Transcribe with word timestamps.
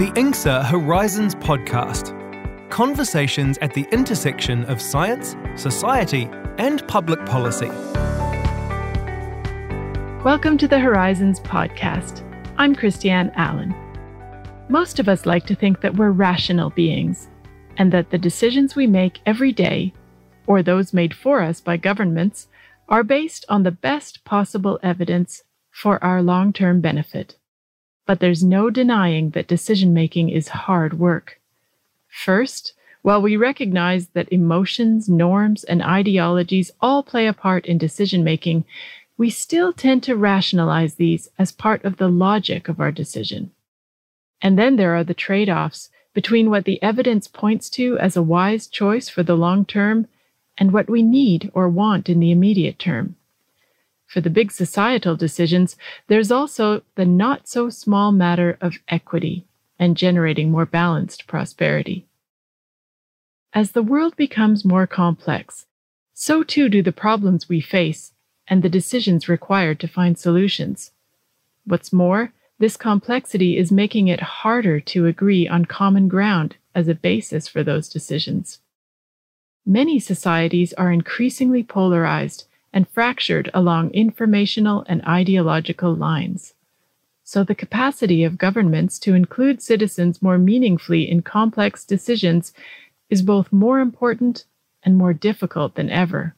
The 0.00 0.12
INGSA 0.12 0.64
Horizons 0.64 1.34
Podcast 1.34 2.16
Conversations 2.70 3.58
at 3.58 3.74
the 3.74 3.86
intersection 3.92 4.64
of 4.64 4.80
science, 4.80 5.36
society, 5.56 6.26
and 6.56 6.82
public 6.88 7.22
policy. 7.26 7.68
Welcome 10.24 10.56
to 10.56 10.66
the 10.66 10.78
Horizons 10.78 11.38
Podcast. 11.40 12.22
I'm 12.56 12.74
Christiane 12.74 13.30
Allen. 13.34 13.74
Most 14.70 14.98
of 14.98 15.06
us 15.06 15.26
like 15.26 15.44
to 15.44 15.54
think 15.54 15.82
that 15.82 15.96
we're 15.96 16.12
rational 16.12 16.70
beings 16.70 17.28
and 17.76 17.92
that 17.92 18.08
the 18.08 18.16
decisions 18.16 18.74
we 18.74 18.86
make 18.86 19.20
every 19.26 19.52
day, 19.52 19.92
or 20.46 20.62
those 20.62 20.94
made 20.94 21.12
for 21.12 21.42
us 21.42 21.60
by 21.60 21.76
governments, 21.76 22.48
are 22.88 23.04
based 23.04 23.44
on 23.50 23.64
the 23.64 23.70
best 23.70 24.24
possible 24.24 24.80
evidence 24.82 25.42
for 25.70 26.02
our 26.02 26.22
long 26.22 26.54
term 26.54 26.80
benefit. 26.80 27.36
But 28.10 28.18
there's 28.18 28.42
no 28.42 28.70
denying 28.70 29.30
that 29.30 29.46
decision 29.46 29.94
making 29.94 30.30
is 30.30 30.48
hard 30.48 30.98
work. 30.98 31.38
First, 32.08 32.72
while 33.02 33.22
we 33.22 33.36
recognize 33.36 34.08
that 34.14 34.32
emotions, 34.32 35.08
norms, 35.08 35.62
and 35.62 35.80
ideologies 35.80 36.72
all 36.80 37.04
play 37.04 37.28
a 37.28 37.32
part 37.32 37.66
in 37.66 37.78
decision 37.78 38.24
making, 38.24 38.64
we 39.16 39.30
still 39.30 39.72
tend 39.72 40.02
to 40.02 40.16
rationalize 40.16 40.96
these 40.96 41.30
as 41.38 41.52
part 41.52 41.84
of 41.84 41.98
the 41.98 42.08
logic 42.08 42.68
of 42.68 42.80
our 42.80 42.90
decision. 42.90 43.52
And 44.42 44.58
then 44.58 44.74
there 44.74 44.96
are 44.96 45.04
the 45.04 45.14
trade 45.14 45.48
offs 45.48 45.88
between 46.12 46.50
what 46.50 46.64
the 46.64 46.82
evidence 46.82 47.28
points 47.28 47.70
to 47.78 47.96
as 48.00 48.16
a 48.16 48.24
wise 48.24 48.66
choice 48.66 49.08
for 49.08 49.22
the 49.22 49.36
long 49.36 49.64
term 49.64 50.08
and 50.58 50.72
what 50.72 50.90
we 50.90 51.04
need 51.04 51.48
or 51.54 51.68
want 51.68 52.08
in 52.08 52.18
the 52.18 52.32
immediate 52.32 52.80
term. 52.80 53.14
For 54.10 54.20
the 54.20 54.28
big 54.28 54.50
societal 54.50 55.14
decisions, 55.14 55.76
there's 56.08 56.32
also 56.32 56.82
the 56.96 57.04
not 57.04 57.46
so 57.46 57.70
small 57.70 58.10
matter 58.10 58.58
of 58.60 58.80
equity 58.88 59.46
and 59.78 59.96
generating 59.96 60.50
more 60.50 60.66
balanced 60.66 61.28
prosperity. 61.28 62.08
As 63.52 63.70
the 63.70 63.84
world 63.84 64.16
becomes 64.16 64.64
more 64.64 64.88
complex, 64.88 65.66
so 66.12 66.42
too 66.42 66.68
do 66.68 66.82
the 66.82 66.90
problems 66.90 67.48
we 67.48 67.60
face 67.60 68.12
and 68.48 68.64
the 68.64 68.68
decisions 68.68 69.28
required 69.28 69.78
to 69.78 69.86
find 69.86 70.18
solutions. 70.18 70.90
What's 71.64 71.92
more, 71.92 72.32
this 72.58 72.76
complexity 72.76 73.56
is 73.56 73.70
making 73.70 74.08
it 74.08 74.20
harder 74.42 74.80
to 74.80 75.06
agree 75.06 75.46
on 75.46 75.66
common 75.66 76.08
ground 76.08 76.56
as 76.74 76.88
a 76.88 76.96
basis 76.96 77.46
for 77.46 77.62
those 77.62 77.88
decisions. 77.88 78.58
Many 79.64 80.00
societies 80.00 80.72
are 80.72 80.90
increasingly 80.90 81.62
polarized 81.62 82.46
and 82.72 82.88
fractured 82.88 83.50
along 83.52 83.90
informational 83.90 84.84
and 84.88 85.02
ideological 85.04 85.94
lines. 85.94 86.54
So, 87.24 87.44
the 87.44 87.54
capacity 87.54 88.24
of 88.24 88.38
governments 88.38 88.98
to 89.00 89.14
include 89.14 89.62
citizens 89.62 90.20
more 90.20 90.38
meaningfully 90.38 91.08
in 91.08 91.22
complex 91.22 91.84
decisions 91.84 92.52
is 93.08 93.22
both 93.22 93.52
more 93.52 93.80
important 93.80 94.44
and 94.82 94.96
more 94.96 95.12
difficult 95.12 95.74
than 95.74 95.90
ever. 95.90 96.34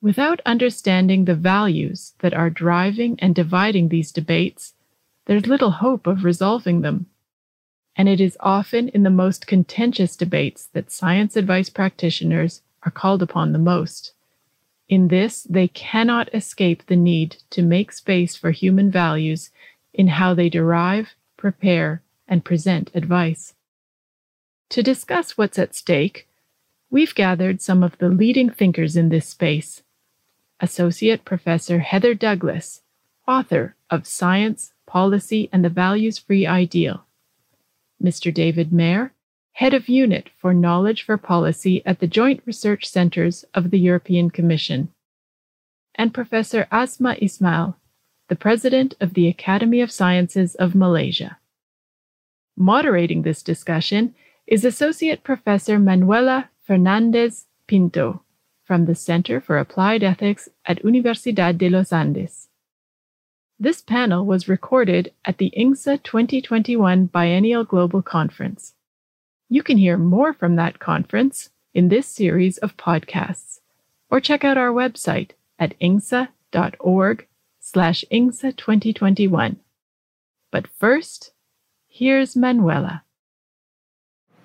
Without 0.00 0.40
understanding 0.44 1.24
the 1.24 1.34
values 1.34 2.14
that 2.18 2.34
are 2.34 2.50
driving 2.50 3.18
and 3.20 3.34
dividing 3.34 3.88
these 3.88 4.10
debates, 4.12 4.74
there's 5.26 5.46
little 5.46 5.70
hope 5.70 6.06
of 6.06 6.24
resolving 6.24 6.80
them. 6.80 7.06
And 7.94 8.08
it 8.08 8.20
is 8.20 8.36
often 8.40 8.88
in 8.88 9.04
the 9.04 9.10
most 9.10 9.46
contentious 9.46 10.16
debates 10.16 10.66
that 10.72 10.90
science 10.90 11.36
advice 11.36 11.70
practitioners 11.70 12.62
are 12.82 12.90
called 12.90 13.22
upon 13.22 13.52
the 13.52 13.58
most. 13.58 14.12
In 14.92 15.08
this, 15.08 15.44
they 15.44 15.68
cannot 15.68 16.28
escape 16.34 16.84
the 16.84 16.96
need 16.96 17.36
to 17.48 17.62
make 17.62 17.92
space 17.92 18.36
for 18.36 18.50
human 18.50 18.90
values 18.90 19.50
in 19.94 20.08
how 20.08 20.34
they 20.34 20.50
derive, 20.50 21.14
prepare, 21.38 22.02
and 22.28 22.44
present 22.44 22.90
advice. 22.92 23.54
To 24.68 24.82
discuss 24.82 25.38
what's 25.38 25.58
at 25.58 25.74
stake, 25.74 26.28
we've 26.90 27.14
gathered 27.14 27.62
some 27.62 27.82
of 27.82 27.96
the 27.96 28.10
leading 28.10 28.50
thinkers 28.50 28.94
in 28.94 29.08
this 29.08 29.28
space 29.28 29.82
Associate 30.60 31.24
Professor 31.24 31.78
Heather 31.78 32.12
Douglas, 32.12 32.82
author 33.26 33.74
of 33.88 34.06
Science, 34.06 34.74
Policy, 34.84 35.48
and 35.54 35.64
the 35.64 35.70
Values 35.70 36.18
Free 36.18 36.46
Ideal. 36.46 37.06
Mr. 37.98 38.28
David 38.32 38.74
Mair, 38.74 39.14
Head 39.52 39.74
of 39.74 39.88
Unit 39.88 40.30
for 40.38 40.54
Knowledge 40.54 41.02
for 41.02 41.18
Policy 41.18 41.82
at 41.84 42.00
the 42.00 42.06
Joint 42.06 42.42
Research 42.46 42.86
Centres 42.86 43.44
of 43.52 43.70
the 43.70 43.78
European 43.78 44.30
Commission. 44.30 44.88
And 45.94 46.14
Professor 46.14 46.66
Asma 46.72 47.16
Ismail, 47.20 47.76
the 48.28 48.36
President 48.36 48.94
of 48.98 49.12
the 49.12 49.28
Academy 49.28 49.82
of 49.82 49.90
Sciences 49.90 50.54
of 50.54 50.74
Malaysia. 50.74 51.38
Moderating 52.56 53.22
this 53.22 53.42
discussion 53.42 54.14
is 54.46 54.64
Associate 54.64 55.22
Professor 55.22 55.78
Manuela 55.78 56.48
Fernandez 56.66 57.46
Pinto 57.66 58.22
from 58.64 58.86
the 58.86 58.94
Center 58.94 59.38
for 59.38 59.58
Applied 59.58 60.02
Ethics 60.02 60.48
at 60.64 60.82
Universidad 60.82 61.58
de 61.58 61.68
los 61.68 61.92
Andes. 61.92 62.48
This 63.58 63.82
panel 63.82 64.24
was 64.24 64.48
recorded 64.48 65.12
at 65.26 65.36
the 65.36 65.52
INGSA 65.56 66.02
2021 66.02 67.06
Biennial 67.06 67.64
Global 67.64 68.00
Conference. 68.00 68.74
You 69.52 69.62
can 69.62 69.76
hear 69.76 69.98
more 69.98 70.32
from 70.32 70.56
that 70.56 70.78
conference 70.78 71.50
in 71.74 71.90
this 71.90 72.06
series 72.06 72.56
of 72.56 72.78
podcasts, 72.78 73.60
or 74.08 74.18
check 74.18 74.44
out 74.44 74.56
our 74.56 74.70
website 74.70 75.32
at 75.58 75.78
ingsa.org 75.78 77.26
slash 77.60 78.02
ingsa 78.10 78.56
2021. 78.56 79.60
But 80.50 80.66
first, 80.66 81.32
here's 81.86 82.34
Manuela. 82.34 83.02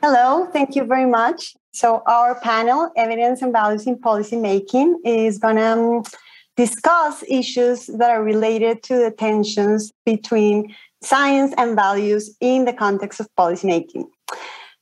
Hello, 0.03 0.45
thank 0.51 0.75
you 0.75 0.83
very 0.83 1.05
much. 1.05 1.55
So 1.71 2.03
our 2.05 2.37
panel, 2.41 2.91
Evidence 2.97 3.41
and 3.41 3.53
Values 3.53 3.87
in 3.87 3.95
Policymaking, 3.95 4.95
is 5.05 5.37
going 5.37 5.55
to 5.55 5.71
um, 5.71 6.03
discuss 6.57 7.23
issues 7.29 7.85
that 7.85 8.11
are 8.11 8.23
related 8.23 8.83
to 8.83 8.97
the 8.97 9.11
tensions 9.11 9.89
between 10.05 10.75
science 11.01 11.53
and 11.57 11.77
values 11.77 12.35
in 12.41 12.65
the 12.65 12.73
context 12.73 13.21
of 13.21 13.29
policymaking. 13.39 14.03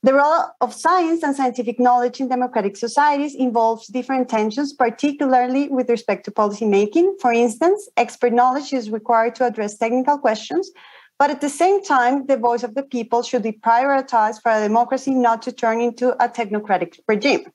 The 0.02 0.14
role 0.14 0.44
of 0.60 0.72
science 0.74 1.22
and 1.22 1.34
scientific 1.34 1.80
knowledge 1.80 2.20
in 2.20 2.28
democratic 2.28 2.76
societies 2.76 3.34
involves 3.34 3.88
different 3.88 4.28
tensions, 4.28 4.72
particularly 4.72 5.68
with 5.68 5.90
respect 5.90 6.24
to 6.26 6.30
policymaking. 6.30 7.20
For 7.20 7.32
instance, 7.32 7.88
expert 7.96 8.32
knowledge 8.32 8.72
is 8.72 8.90
required 8.90 9.34
to 9.36 9.46
address 9.46 9.78
technical 9.78 10.18
questions, 10.18 10.70
but 11.18 11.30
at 11.30 11.40
the 11.40 11.48
same 11.48 11.82
time, 11.82 12.26
the 12.26 12.36
voice 12.36 12.62
of 12.62 12.74
the 12.74 12.82
people 12.82 13.22
should 13.22 13.42
be 13.42 13.52
prioritized 13.52 14.42
for 14.42 14.52
a 14.52 14.60
democracy 14.60 15.12
not 15.12 15.42
to 15.42 15.52
turn 15.52 15.80
into 15.80 16.12
a 16.22 16.28
technocratic 16.28 17.00
regime. 17.08 17.46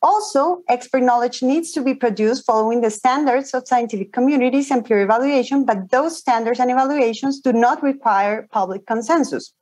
Also, 0.00 0.62
expert 0.68 1.02
knowledge 1.02 1.42
needs 1.42 1.72
to 1.72 1.82
be 1.82 1.92
produced 1.92 2.46
following 2.46 2.80
the 2.80 2.90
standards 2.90 3.52
of 3.52 3.68
scientific 3.68 4.12
communities 4.12 4.70
and 4.70 4.84
peer 4.84 5.02
evaluation, 5.02 5.64
but 5.64 5.90
those 5.90 6.16
standards 6.16 6.60
and 6.60 6.70
evaluations 6.70 7.40
do 7.40 7.52
not 7.52 7.82
require 7.82 8.48
public 8.52 8.86
consensus. 8.86 9.52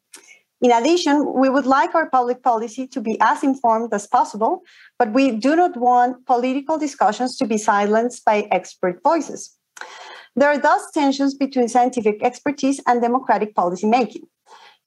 In 0.62 0.72
addition, 0.72 1.34
we 1.34 1.50
would 1.50 1.66
like 1.66 1.94
our 1.94 2.08
public 2.08 2.42
policy 2.42 2.86
to 2.88 3.00
be 3.00 3.18
as 3.20 3.42
informed 3.42 3.92
as 3.92 4.06
possible, 4.06 4.62
but 4.98 5.12
we 5.12 5.32
do 5.32 5.54
not 5.54 5.76
want 5.76 6.24
political 6.26 6.78
discussions 6.78 7.36
to 7.36 7.46
be 7.46 7.58
silenced 7.58 8.24
by 8.24 8.48
expert 8.50 9.00
voices. 9.02 9.54
There 10.34 10.48
are 10.48 10.58
thus 10.58 10.90
tensions 10.92 11.34
between 11.34 11.68
scientific 11.68 12.22
expertise 12.22 12.80
and 12.86 13.02
democratic 13.02 13.54
policymaking. 13.54 14.24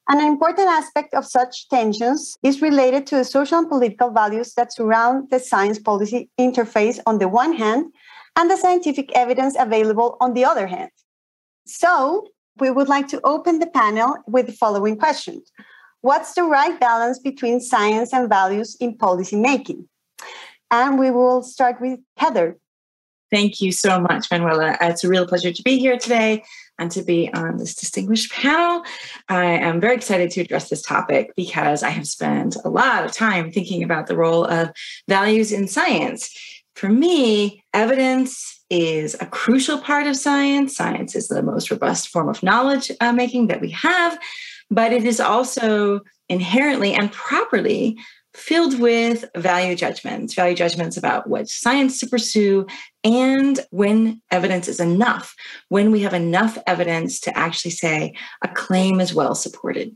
And 0.09 0.19
an 0.19 0.27
important 0.27 0.67
aspect 0.67 1.13
of 1.13 1.23
such 1.23 1.69
tensions 1.69 2.35
is 2.41 2.63
related 2.63 3.05
to 3.07 3.17
the 3.17 3.23
social 3.23 3.59
and 3.59 3.69
political 3.69 4.09
values 4.09 4.55
that 4.55 4.73
surround 4.73 5.29
the 5.29 5.39
science 5.39 5.77
policy 5.77 6.29
interface 6.39 6.99
on 7.05 7.19
the 7.19 7.27
one 7.27 7.53
hand 7.53 7.93
and 8.35 8.49
the 8.49 8.57
scientific 8.57 9.11
evidence 9.15 9.55
available 9.57 10.17
on 10.19 10.33
the 10.33 10.45
other 10.45 10.65
hand. 10.65 10.89
So, 11.67 12.27
we 12.61 12.71
would 12.71 12.89
like 12.89 13.07
to 13.09 13.21
open 13.23 13.59
the 13.59 13.67
panel 13.67 14.17
with 14.27 14.47
the 14.47 14.53
following 14.53 14.97
questions 14.97 15.51
What's 16.01 16.33
the 16.33 16.43
right 16.43 16.79
balance 16.79 17.19
between 17.19 17.59
science 17.59 18.13
and 18.13 18.29
values 18.29 18.77
in 18.79 18.97
policymaking? 18.97 19.85
And 20.71 20.97
we 20.97 21.11
will 21.11 21.43
start 21.43 21.81
with 21.81 21.99
Heather. 22.15 22.57
Thank 23.31 23.61
you 23.61 23.71
so 23.71 23.99
much, 23.99 24.31
Manuela. 24.31 24.71
Uh, 24.81 24.89
it's 24.89 25.03
a 25.03 25.09
real 25.09 25.27
pleasure 25.27 25.51
to 25.51 25.63
be 25.63 25.77
here 25.77 25.97
today 25.97 26.43
and 26.79 26.89
to 26.91 27.03
be 27.03 27.29
on 27.33 27.57
this 27.57 27.75
distinguished 27.75 28.31
panel. 28.31 28.83
I 29.27 29.45
am 29.45 29.81
very 29.81 29.95
excited 29.95 30.31
to 30.31 30.41
address 30.41 30.69
this 30.69 30.81
topic 30.81 31.31
because 31.35 31.83
I 31.83 31.89
have 31.89 32.07
spent 32.07 32.55
a 32.63 32.69
lot 32.69 33.05
of 33.05 33.11
time 33.11 33.51
thinking 33.51 33.83
about 33.83 34.07
the 34.07 34.17
role 34.17 34.45
of 34.45 34.71
values 35.07 35.51
in 35.51 35.67
science. 35.67 36.33
For 36.75 36.89
me, 36.89 37.63
evidence 37.73 38.58
is 38.69 39.15
a 39.19 39.25
crucial 39.25 39.79
part 39.79 40.07
of 40.07 40.15
science. 40.15 40.75
Science 40.75 41.15
is 41.15 41.27
the 41.27 41.41
most 41.41 41.71
robust 41.71 42.09
form 42.09 42.29
of 42.29 42.43
knowledge 42.43 42.91
uh, 43.01 43.11
making 43.11 43.47
that 43.47 43.61
we 43.61 43.71
have, 43.71 44.19
but 44.69 44.93
it 44.93 45.05
is 45.05 45.19
also 45.19 46.01
inherently 46.27 46.93
and 46.93 47.11
properly 47.11 47.97
filled 48.35 48.79
with 48.79 49.25
value 49.35 49.75
judgments, 49.75 50.33
value 50.33 50.55
judgments 50.55 50.97
about 50.97 51.27
what 51.27 51.49
science 51.49 51.99
to 51.99 52.07
pursue 52.07 52.65
and 53.03 53.59
when 53.71 54.21
evidence 54.31 54.67
is 54.67 54.79
enough, 54.79 55.35
when 55.69 55.91
we 55.91 56.01
have 56.01 56.13
enough 56.13 56.57
evidence 56.67 57.19
to 57.19 57.37
actually 57.37 57.71
say 57.71 58.13
a 58.43 58.47
claim 58.47 58.99
is 58.99 59.13
well 59.13 59.35
supported. 59.35 59.95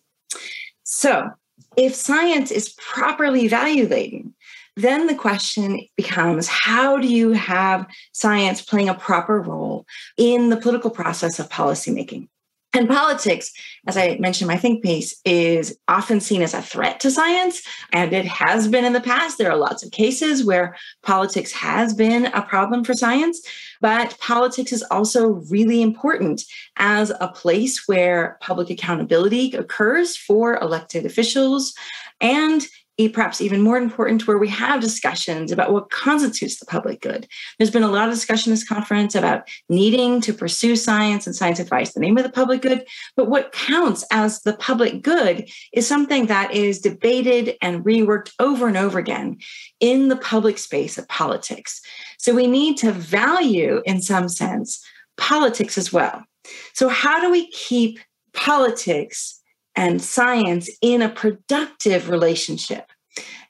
So, 0.83 1.29
if 1.77 1.93
science 1.95 2.51
is 2.51 2.75
properly 2.77 3.47
value-laden, 3.47 4.33
then 4.75 5.07
the 5.07 5.15
question 5.15 5.81
becomes 5.95 6.47
how 6.47 6.97
do 6.97 7.07
you 7.07 7.31
have 7.31 7.85
science 8.13 8.61
playing 8.61 8.89
a 8.89 8.93
proper 8.93 9.39
role 9.39 9.85
in 10.17 10.49
the 10.49 10.57
political 10.57 10.89
process 10.89 11.39
of 11.39 11.49
policymaking? 11.49 12.27
And 12.75 12.89
politics, 12.89 13.51
as 13.85 13.97
I 13.97 14.17
mentioned 14.19 14.47
my 14.47 14.57
think 14.57 14.81
piece, 14.81 15.21
is 15.25 15.77
often 15.87 16.19
seen 16.19 16.41
as 16.41 16.55
a 16.55 16.61
threat 16.61 16.99
to 17.01 17.11
science, 17.11 17.61
and 17.91 18.13
it 18.13 18.25
has 18.25 18.67
been 18.67 18.83
in 18.83 18.93
the 18.93 19.01
past. 19.01 19.37
There 19.37 19.51
are 19.51 19.57
lots 19.57 19.83
of 19.83 19.91
cases 19.91 20.43
where 20.43 20.75
politics 21.03 21.51
has 21.51 21.93
been 21.93 22.25
a 22.27 22.41
problem 22.41 22.83
for 22.83 22.95
science, 22.95 23.47
but 23.79 24.17
politics 24.19 24.73
is 24.73 24.81
also 24.89 25.43
really 25.51 25.83
important 25.83 26.45
as 26.77 27.11
a 27.21 27.27
place 27.27 27.87
where 27.87 28.39
public 28.41 28.71
accountability 28.71 29.51
occurs 29.51 30.17
for 30.17 30.57
elected 30.57 31.05
officials 31.05 31.75
and 32.21 32.65
perhaps 32.97 33.41
even 33.41 33.61
more 33.61 33.77
important, 33.77 34.27
where 34.27 34.37
we 34.37 34.47
have 34.49 34.79
discussions 34.79 35.51
about 35.51 35.73
what 35.73 35.89
constitutes 35.89 36.59
the 36.59 36.65
public 36.65 37.01
good. 37.01 37.27
There's 37.57 37.71
been 37.71 37.83
a 37.83 37.91
lot 37.91 38.07
of 38.07 38.13
discussion 38.13 38.51
this 38.51 38.67
conference 38.67 39.15
about 39.15 39.47
needing 39.67 40.21
to 40.21 40.33
pursue 40.33 40.75
science 40.75 41.25
and 41.25 41.35
science 41.35 41.59
advice, 41.59 41.93
the 41.93 41.99
name 41.99 42.17
of 42.17 42.23
the 42.23 42.29
public 42.29 42.61
good. 42.61 42.85
But 43.15 43.29
what 43.29 43.51
counts 43.51 44.05
as 44.11 44.41
the 44.41 44.53
public 44.53 45.01
good 45.01 45.49
is 45.73 45.87
something 45.87 46.27
that 46.27 46.53
is 46.53 46.79
debated 46.79 47.55
and 47.61 47.83
reworked 47.83 48.31
over 48.39 48.67
and 48.67 48.77
over 48.77 48.99
again 48.99 49.37
in 49.79 50.09
the 50.09 50.17
public 50.17 50.57
space 50.57 50.97
of 50.97 51.07
politics. 51.07 51.81
So 52.19 52.33
we 52.33 52.47
need 52.47 52.77
to 52.77 52.91
value, 52.91 53.81
in 53.85 54.01
some 54.01 54.29
sense, 54.29 54.83
politics 55.17 55.77
as 55.77 55.91
well. 55.91 56.23
So, 56.73 56.89
how 56.89 57.21
do 57.21 57.31
we 57.31 57.49
keep 57.51 57.99
politics 58.33 59.39
and 59.75 60.01
science 60.01 60.69
in 60.81 61.01
a 61.01 61.09
productive 61.09 62.09
relationship. 62.09 62.91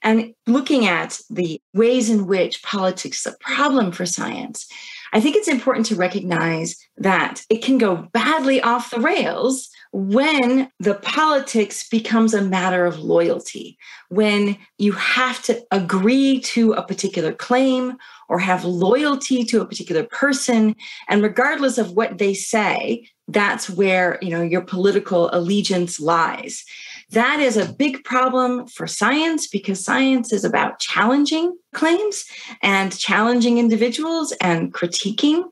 And 0.01 0.33
looking 0.47 0.85
at 0.85 1.19
the 1.29 1.61
ways 1.73 2.09
in 2.09 2.27
which 2.27 2.61
politics 2.63 3.25
is 3.25 3.33
a 3.33 3.37
problem 3.39 3.91
for 3.91 4.05
science, 4.05 4.67
I 5.13 5.21
think 5.21 5.35
it's 5.35 5.47
important 5.47 5.85
to 5.87 5.95
recognize 5.95 6.75
that 6.97 7.43
it 7.49 7.63
can 7.63 7.77
go 7.77 8.07
badly 8.13 8.61
off 8.61 8.91
the 8.91 8.99
rails 8.99 9.69
when 9.93 10.69
the 10.79 10.95
politics 10.95 11.87
becomes 11.87 12.33
a 12.33 12.41
matter 12.41 12.85
of 12.85 12.99
loyalty, 12.99 13.77
when 14.09 14.57
you 14.79 14.91
have 14.93 15.41
to 15.43 15.63
agree 15.71 16.39
to 16.39 16.73
a 16.73 16.85
particular 16.85 17.31
claim 17.31 17.95
or 18.27 18.39
have 18.39 18.65
loyalty 18.65 19.43
to 19.45 19.61
a 19.61 19.65
particular 19.67 20.03
person. 20.03 20.75
And 21.07 21.21
regardless 21.21 21.77
of 21.77 21.91
what 21.91 22.17
they 22.17 22.33
say, 22.33 23.07
that's 23.27 23.69
where 23.69 24.19
you 24.21 24.29
know 24.31 24.41
your 24.41 24.61
political 24.61 25.29
allegiance 25.31 25.97
lies 25.97 26.65
that 27.11 27.39
is 27.39 27.55
a 27.55 27.71
big 27.71 28.03
problem 28.03 28.67
for 28.67 28.85
science 28.85 29.47
because 29.47 29.83
science 29.83 30.33
is 30.33 30.43
about 30.43 30.79
challenging 30.79 31.55
claims 31.73 32.25
and 32.61 32.97
challenging 32.97 33.59
individuals 33.59 34.33
and 34.41 34.73
critiquing 34.73 35.43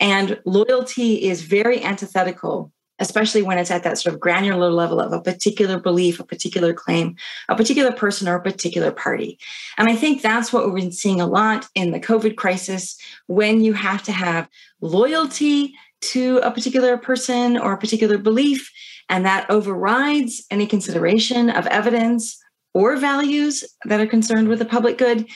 and 0.00 0.40
loyalty 0.44 1.22
is 1.22 1.42
very 1.42 1.84
antithetical 1.84 2.72
especially 3.00 3.42
when 3.42 3.58
it's 3.58 3.70
at 3.70 3.82
that 3.82 3.98
sort 3.98 4.14
of 4.14 4.20
granular 4.20 4.70
level 4.70 5.00
of 5.00 5.12
a 5.12 5.20
particular 5.20 5.78
belief 5.78 6.20
a 6.20 6.24
particular 6.24 6.72
claim 6.72 7.16
a 7.48 7.56
particular 7.56 7.92
person 7.92 8.28
or 8.28 8.36
a 8.36 8.42
particular 8.42 8.92
party. 8.92 9.38
And 9.78 9.88
i 9.88 9.96
think 9.96 10.22
that's 10.22 10.52
what 10.52 10.66
we've 10.66 10.82
been 10.82 10.92
seeing 10.92 11.20
a 11.20 11.26
lot 11.26 11.66
in 11.74 11.90
the 11.90 12.00
covid 12.00 12.36
crisis 12.36 12.96
when 13.26 13.62
you 13.62 13.72
have 13.72 14.02
to 14.04 14.12
have 14.12 14.48
loyalty 14.80 15.74
to 16.00 16.38
a 16.38 16.50
particular 16.50 16.96
person 16.96 17.58
or 17.58 17.72
a 17.72 17.78
particular 17.78 18.18
belief, 18.18 18.70
and 19.08 19.24
that 19.26 19.48
overrides 19.50 20.44
any 20.50 20.66
consideration 20.66 21.50
of 21.50 21.66
evidence 21.66 22.38
or 22.72 22.96
values 22.96 23.64
that 23.84 24.00
are 24.00 24.06
concerned 24.06 24.48
with 24.48 24.58
the 24.58 24.64
public 24.64 24.96
good, 24.96 25.26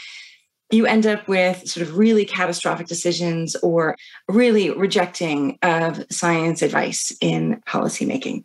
you 0.71 0.87
end 0.87 1.07
up 1.07 1.29
with 1.29 1.69
sort 1.69 1.87
of 1.87 1.97
really 1.97 2.25
catastrophic 2.25 2.87
decisions 2.87 3.55
or 3.57 3.97
really 4.29 4.71
rejecting 4.71 5.59
of 5.63 6.05
science 6.11 6.63
advice 6.63 7.13
in 7.21 7.61
policymaking. 7.67 8.43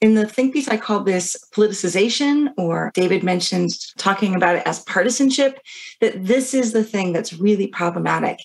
In 0.00 0.14
the 0.14 0.26
think 0.26 0.52
piece, 0.52 0.68
I 0.68 0.76
called 0.76 1.06
this 1.06 1.36
politicization, 1.54 2.52
or 2.56 2.90
David 2.94 3.22
mentioned 3.22 3.70
talking 3.96 4.34
about 4.34 4.56
it 4.56 4.66
as 4.66 4.80
partisanship, 4.84 5.58
that 6.00 6.24
this 6.24 6.54
is 6.54 6.72
the 6.72 6.84
thing 6.84 7.12
that's 7.12 7.32
really 7.32 7.66
problematic 7.66 8.38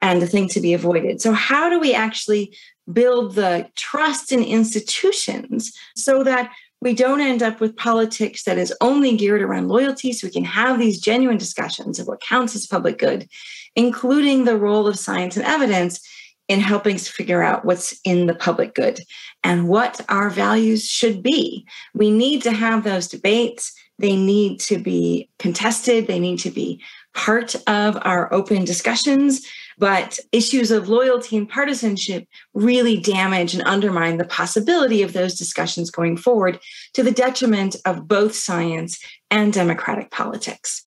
and 0.00 0.22
the 0.22 0.26
thing 0.26 0.48
to 0.48 0.60
be 0.60 0.72
avoided. 0.72 1.20
So, 1.20 1.32
how 1.32 1.68
do 1.68 1.80
we 1.80 1.94
actually 1.94 2.56
build 2.92 3.34
the 3.34 3.68
trust 3.74 4.32
in 4.32 4.42
institutions 4.42 5.72
so 5.94 6.22
that 6.24 6.50
we 6.80 6.94
don't 6.94 7.20
end 7.20 7.42
up 7.42 7.60
with 7.60 7.76
politics 7.76 8.44
that 8.44 8.58
is 8.58 8.74
only 8.80 9.16
geared 9.16 9.42
around 9.42 9.68
loyalty 9.68 10.12
so 10.12 10.26
we 10.26 10.32
can 10.32 10.44
have 10.44 10.78
these 10.78 11.00
genuine 11.00 11.38
discussions 11.38 11.98
of 11.98 12.06
what 12.06 12.20
counts 12.20 12.54
as 12.54 12.66
public 12.66 12.98
good, 12.98 13.28
including 13.74 14.44
the 14.44 14.56
role 14.56 14.86
of 14.86 14.98
science 14.98 15.36
and 15.36 15.44
evidence 15.44 16.00
in 16.46 16.60
helping 16.60 16.94
us 16.94 17.08
figure 17.08 17.42
out 17.42 17.64
what's 17.64 17.98
in 18.04 18.26
the 18.26 18.34
public 18.34 18.74
good 18.74 19.00
and 19.44 19.68
what 19.68 20.00
our 20.08 20.30
values 20.30 20.84
should 20.88 21.22
be. 21.22 21.66
We 21.94 22.10
need 22.10 22.42
to 22.42 22.52
have 22.52 22.84
those 22.84 23.08
debates. 23.08 23.72
They 23.98 24.16
need 24.16 24.60
to 24.60 24.78
be 24.78 25.28
contested, 25.38 26.06
they 26.06 26.20
need 26.20 26.38
to 26.40 26.50
be 26.50 26.80
part 27.14 27.56
of 27.66 27.98
our 28.02 28.32
open 28.32 28.64
discussions. 28.64 29.46
But 29.78 30.18
issues 30.32 30.70
of 30.70 30.88
loyalty 30.88 31.36
and 31.36 31.48
partisanship 31.48 32.26
really 32.52 32.98
damage 32.98 33.54
and 33.54 33.62
undermine 33.64 34.18
the 34.18 34.24
possibility 34.24 35.02
of 35.02 35.12
those 35.12 35.38
discussions 35.38 35.90
going 35.90 36.16
forward 36.16 36.58
to 36.94 37.02
the 37.02 37.12
detriment 37.12 37.76
of 37.84 38.08
both 38.08 38.34
science 38.34 38.98
and 39.30 39.52
democratic 39.52 40.10
politics. 40.10 40.84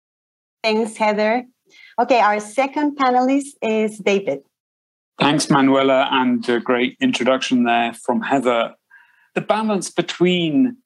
Thanks, 0.63 0.97
Heather. 0.97 1.45
Okay, 1.99 2.19
our 2.19 2.39
second 2.39 2.97
panelist 2.97 3.53
is 3.61 3.97
David. 3.97 4.41
Thanks, 5.19 5.49
Manuela, 5.49 6.07
and 6.11 6.47
a 6.49 6.59
great 6.59 6.97
introduction 6.99 7.63
there 7.63 7.93
from 7.93 8.21
Heather. 8.21 8.73
The 9.35 9.41
balance 9.41 9.89
between 9.89 10.77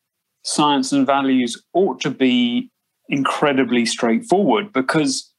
science 0.43 0.91
and 0.91 1.05
values 1.05 1.63
ought 1.73 1.99
to 2.01 2.11
be 2.11 2.69
incredibly 3.09 3.85
straightforward 3.85 4.73
because 4.73 5.31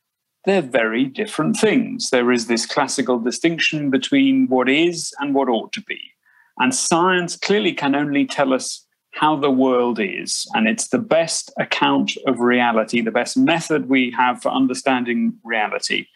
they're 0.46 0.62
very 0.62 1.04
different 1.04 1.56
things. 1.56 2.10
There 2.10 2.30
is 2.30 2.46
this 2.46 2.64
classical 2.64 3.18
distinction 3.18 3.90
between 3.90 4.46
what 4.46 4.68
is 4.68 5.12
and 5.18 5.34
what 5.34 5.48
ought 5.48 5.72
to 5.72 5.82
be. 5.82 6.00
And 6.58 6.74
science 6.74 7.36
clearly 7.36 7.72
can 7.72 7.94
only 7.94 8.24
tell 8.24 8.54
us 8.54 8.86
how 9.10 9.34
the 9.34 9.50
world 9.50 9.98
is. 10.00 10.46
And 10.54 10.68
it's 10.68 10.88
the 10.88 10.98
best 10.98 11.52
account 11.58 12.12
of 12.26 12.38
reality, 12.38 13.00
the 13.00 13.10
best 13.10 13.36
method 13.36 13.88
we 13.88 14.12
have 14.12 14.40
for 14.40 14.50
understanding 14.50 15.34
reality. 15.42 16.06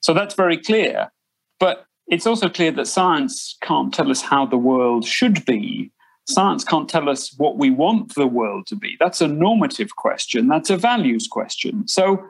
So 0.00 0.12
that's 0.12 0.34
very 0.34 0.58
clear. 0.58 1.10
But 1.58 1.86
it's 2.08 2.26
also 2.26 2.48
clear 2.48 2.72
that 2.72 2.86
science 2.86 3.56
can't 3.62 3.92
tell 3.92 4.10
us 4.10 4.20
how 4.20 4.44
the 4.44 4.58
world 4.58 5.06
should 5.06 5.44
be. 5.46 5.90
Science 6.28 6.62
can't 6.62 6.88
tell 6.88 7.08
us 7.08 7.34
what 7.38 7.56
we 7.56 7.70
want 7.70 8.14
the 8.14 8.26
world 8.26 8.66
to 8.66 8.76
be. 8.76 8.96
That's 9.00 9.22
a 9.22 9.28
normative 9.28 9.96
question, 9.96 10.46
that's 10.46 10.68
a 10.68 10.76
values 10.76 11.26
question. 11.26 11.88
So 11.88 12.22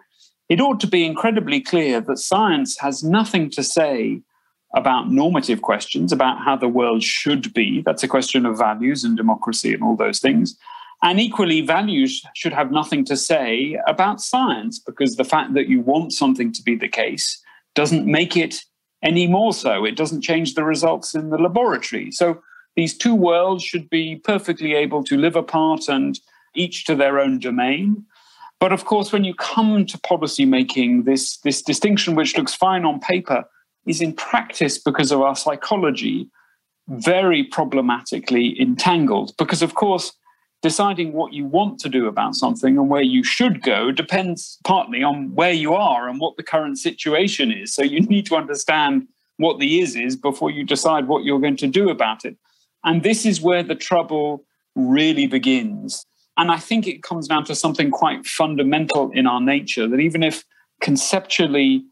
it 0.48 0.60
ought 0.60 0.80
to 0.80 0.86
be 0.86 1.04
incredibly 1.04 1.60
clear 1.60 2.00
that 2.00 2.18
science 2.18 2.78
has 2.78 3.02
nothing 3.02 3.50
to 3.50 3.62
say 3.62 4.22
about 4.74 5.10
normative 5.10 5.62
questions, 5.62 6.12
about 6.12 6.38
how 6.44 6.56
the 6.56 6.68
world 6.68 7.02
should 7.02 7.52
be. 7.54 7.82
That's 7.82 8.02
a 8.02 8.08
question 8.08 8.44
of 8.46 8.58
values 8.58 9.04
and 9.04 9.16
democracy 9.16 9.72
and 9.72 9.82
all 9.82 9.96
those 9.96 10.20
things. 10.20 10.56
And 11.02 11.20
equally, 11.20 11.60
values 11.60 12.22
should 12.34 12.52
have 12.52 12.72
nothing 12.72 13.04
to 13.04 13.16
say 13.16 13.78
about 13.86 14.20
science 14.20 14.78
because 14.78 15.16
the 15.16 15.24
fact 15.24 15.54
that 15.54 15.68
you 15.68 15.80
want 15.80 16.12
something 16.12 16.52
to 16.52 16.62
be 16.62 16.74
the 16.74 16.88
case 16.88 17.40
doesn't 17.74 18.06
make 18.06 18.36
it 18.36 18.56
any 19.02 19.26
more 19.26 19.52
so. 19.52 19.84
It 19.84 19.96
doesn't 19.96 20.22
change 20.22 20.54
the 20.54 20.64
results 20.64 21.14
in 21.14 21.30
the 21.30 21.38
laboratory. 21.38 22.10
So 22.10 22.42
these 22.74 22.96
two 22.96 23.14
worlds 23.14 23.62
should 23.62 23.88
be 23.88 24.16
perfectly 24.16 24.74
able 24.74 25.04
to 25.04 25.16
live 25.16 25.36
apart 25.36 25.88
and 25.88 26.18
each 26.54 26.84
to 26.86 26.96
their 26.96 27.20
own 27.20 27.38
domain. 27.38 28.04
But 28.60 28.72
of 28.72 28.84
course, 28.84 29.12
when 29.12 29.24
you 29.24 29.34
come 29.34 29.86
to 29.86 29.98
policy 29.98 30.44
making, 30.44 31.04
this, 31.04 31.38
this 31.38 31.62
distinction, 31.62 32.14
which 32.14 32.36
looks 32.36 32.54
fine 32.54 32.84
on 32.84 32.98
paper, 32.98 33.44
is 33.86 34.00
in 34.00 34.12
practice 34.12 34.78
because 34.78 35.12
of 35.12 35.20
our 35.20 35.36
psychology 35.36 36.28
very 36.88 37.44
problematically 37.44 38.60
entangled. 38.60 39.32
Because, 39.38 39.62
of 39.62 39.74
course, 39.74 40.12
deciding 40.62 41.12
what 41.12 41.32
you 41.32 41.44
want 41.44 41.78
to 41.80 41.88
do 41.88 42.06
about 42.06 42.34
something 42.34 42.76
and 42.76 42.88
where 42.88 43.02
you 43.02 43.22
should 43.22 43.62
go 43.62 43.92
depends 43.92 44.58
partly 44.64 45.02
on 45.02 45.32
where 45.34 45.52
you 45.52 45.74
are 45.74 46.08
and 46.08 46.20
what 46.20 46.36
the 46.36 46.42
current 46.42 46.78
situation 46.78 47.52
is. 47.52 47.72
So 47.72 47.82
you 47.82 48.00
need 48.08 48.26
to 48.26 48.36
understand 48.36 49.06
what 49.36 49.60
the 49.60 49.80
is 49.80 49.94
is 49.94 50.16
before 50.16 50.50
you 50.50 50.64
decide 50.64 51.06
what 51.06 51.24
you're 51.24 51.40
going 51.40 51.56
to 51.58 51.68
do 51.68 51.90
about 51.90 52.24
it. 52.24 52.36
And 52.84 53.02
this 53.02 53.24
is 53.24 53.40
where 53.40 53.62
the 53.62 53.76
trouble 53.76 54.44
really 54.74 55.26
begins. 55.26 56.04
And 56.38 56.52
I 56.52 56.56
think 56.56 56.86
it 56.86 57.02
comes 57.02 57.26
down 57.26 57.44
to 57.46 57.54
something 57.54 57.90
quite 57.90 58.24
fundamental 58.24 59.10
in 59.10 59.26
our 59.26 59.40
nature 59.40 59.88
that 59.88 59.98
even 59.98 60.22
if 60.22 60.44
conceptually 60.80 61.84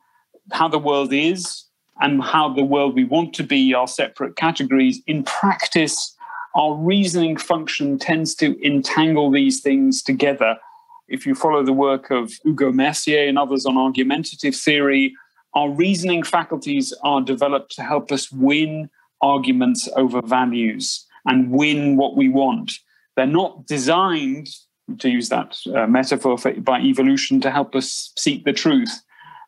how 0.52 0.68
the 0.68 0.78
world 0.78 1.12
is 1.12 1.64
and 2.00 2.22
how 2.22 2.54
the 2.54 2.64
world 2.64 2.94
we 2.94 3.04
want 3.04 3.34
to 3.34 3.42
be 3.42 3.74
are 3.74 3.88
separate 3.88 4.36
categories, 4.36 5.02
in 5.08 5.24
practice, 5.24 6.14
our 6.54 6.74
reasoning 6.74 7.36
function 7.36 7.98
tends 7.98 8.36
to 8.36 8.56
entangle 8.64 9.32
these 9.32 9.60
things 9.60 10.00
together. 10.00 10.56
If 11.08 11.26
you 11.26 11.34
follow 11.34 11.64
the 11.64 11.72
work 11.72 12.10
of 12.10 12.32
Hugo 12.44 12.70
Mercier 12.70 13.26
and 13.28 13.38
others 13.38 13.66
on 13.66 13.76
argumentative 13.76 14.54
theory, 14.54 15.12
our 15.54 15.70
reasoning 15.70 16.22
faculties 16.22 16.94
are 17.02 17.20
developed 17.20 17.74
to 17.76 17.82
help 17.82 18.12
us 18.12 18.30
win 18.30 18.90
arguments 19.22 19.88
over 19.96 20.22
values 20.22 21.04
and 21.26 21.50
win 21.50 21.96
what 21.96 22.16
we 22.16 22.28
want. 22.28 22.78
They're 23.16 23.26
not 23.26 23.66
designed, 23.66 24.48
to 24.98 25.08
use 25.08 25.28
that 25.30 25.58
uh, 25.74 25.86
metaphor 25.86 26.38
for, 26.38 26.52
by 26.52 26.80
evolution, 26.80 27.40
to 27.40 27.50
help 27.50 27.74
us 27.74 28.12
seek 28.16 28.44
the 28.44 28.52
truth. 28.52 29.02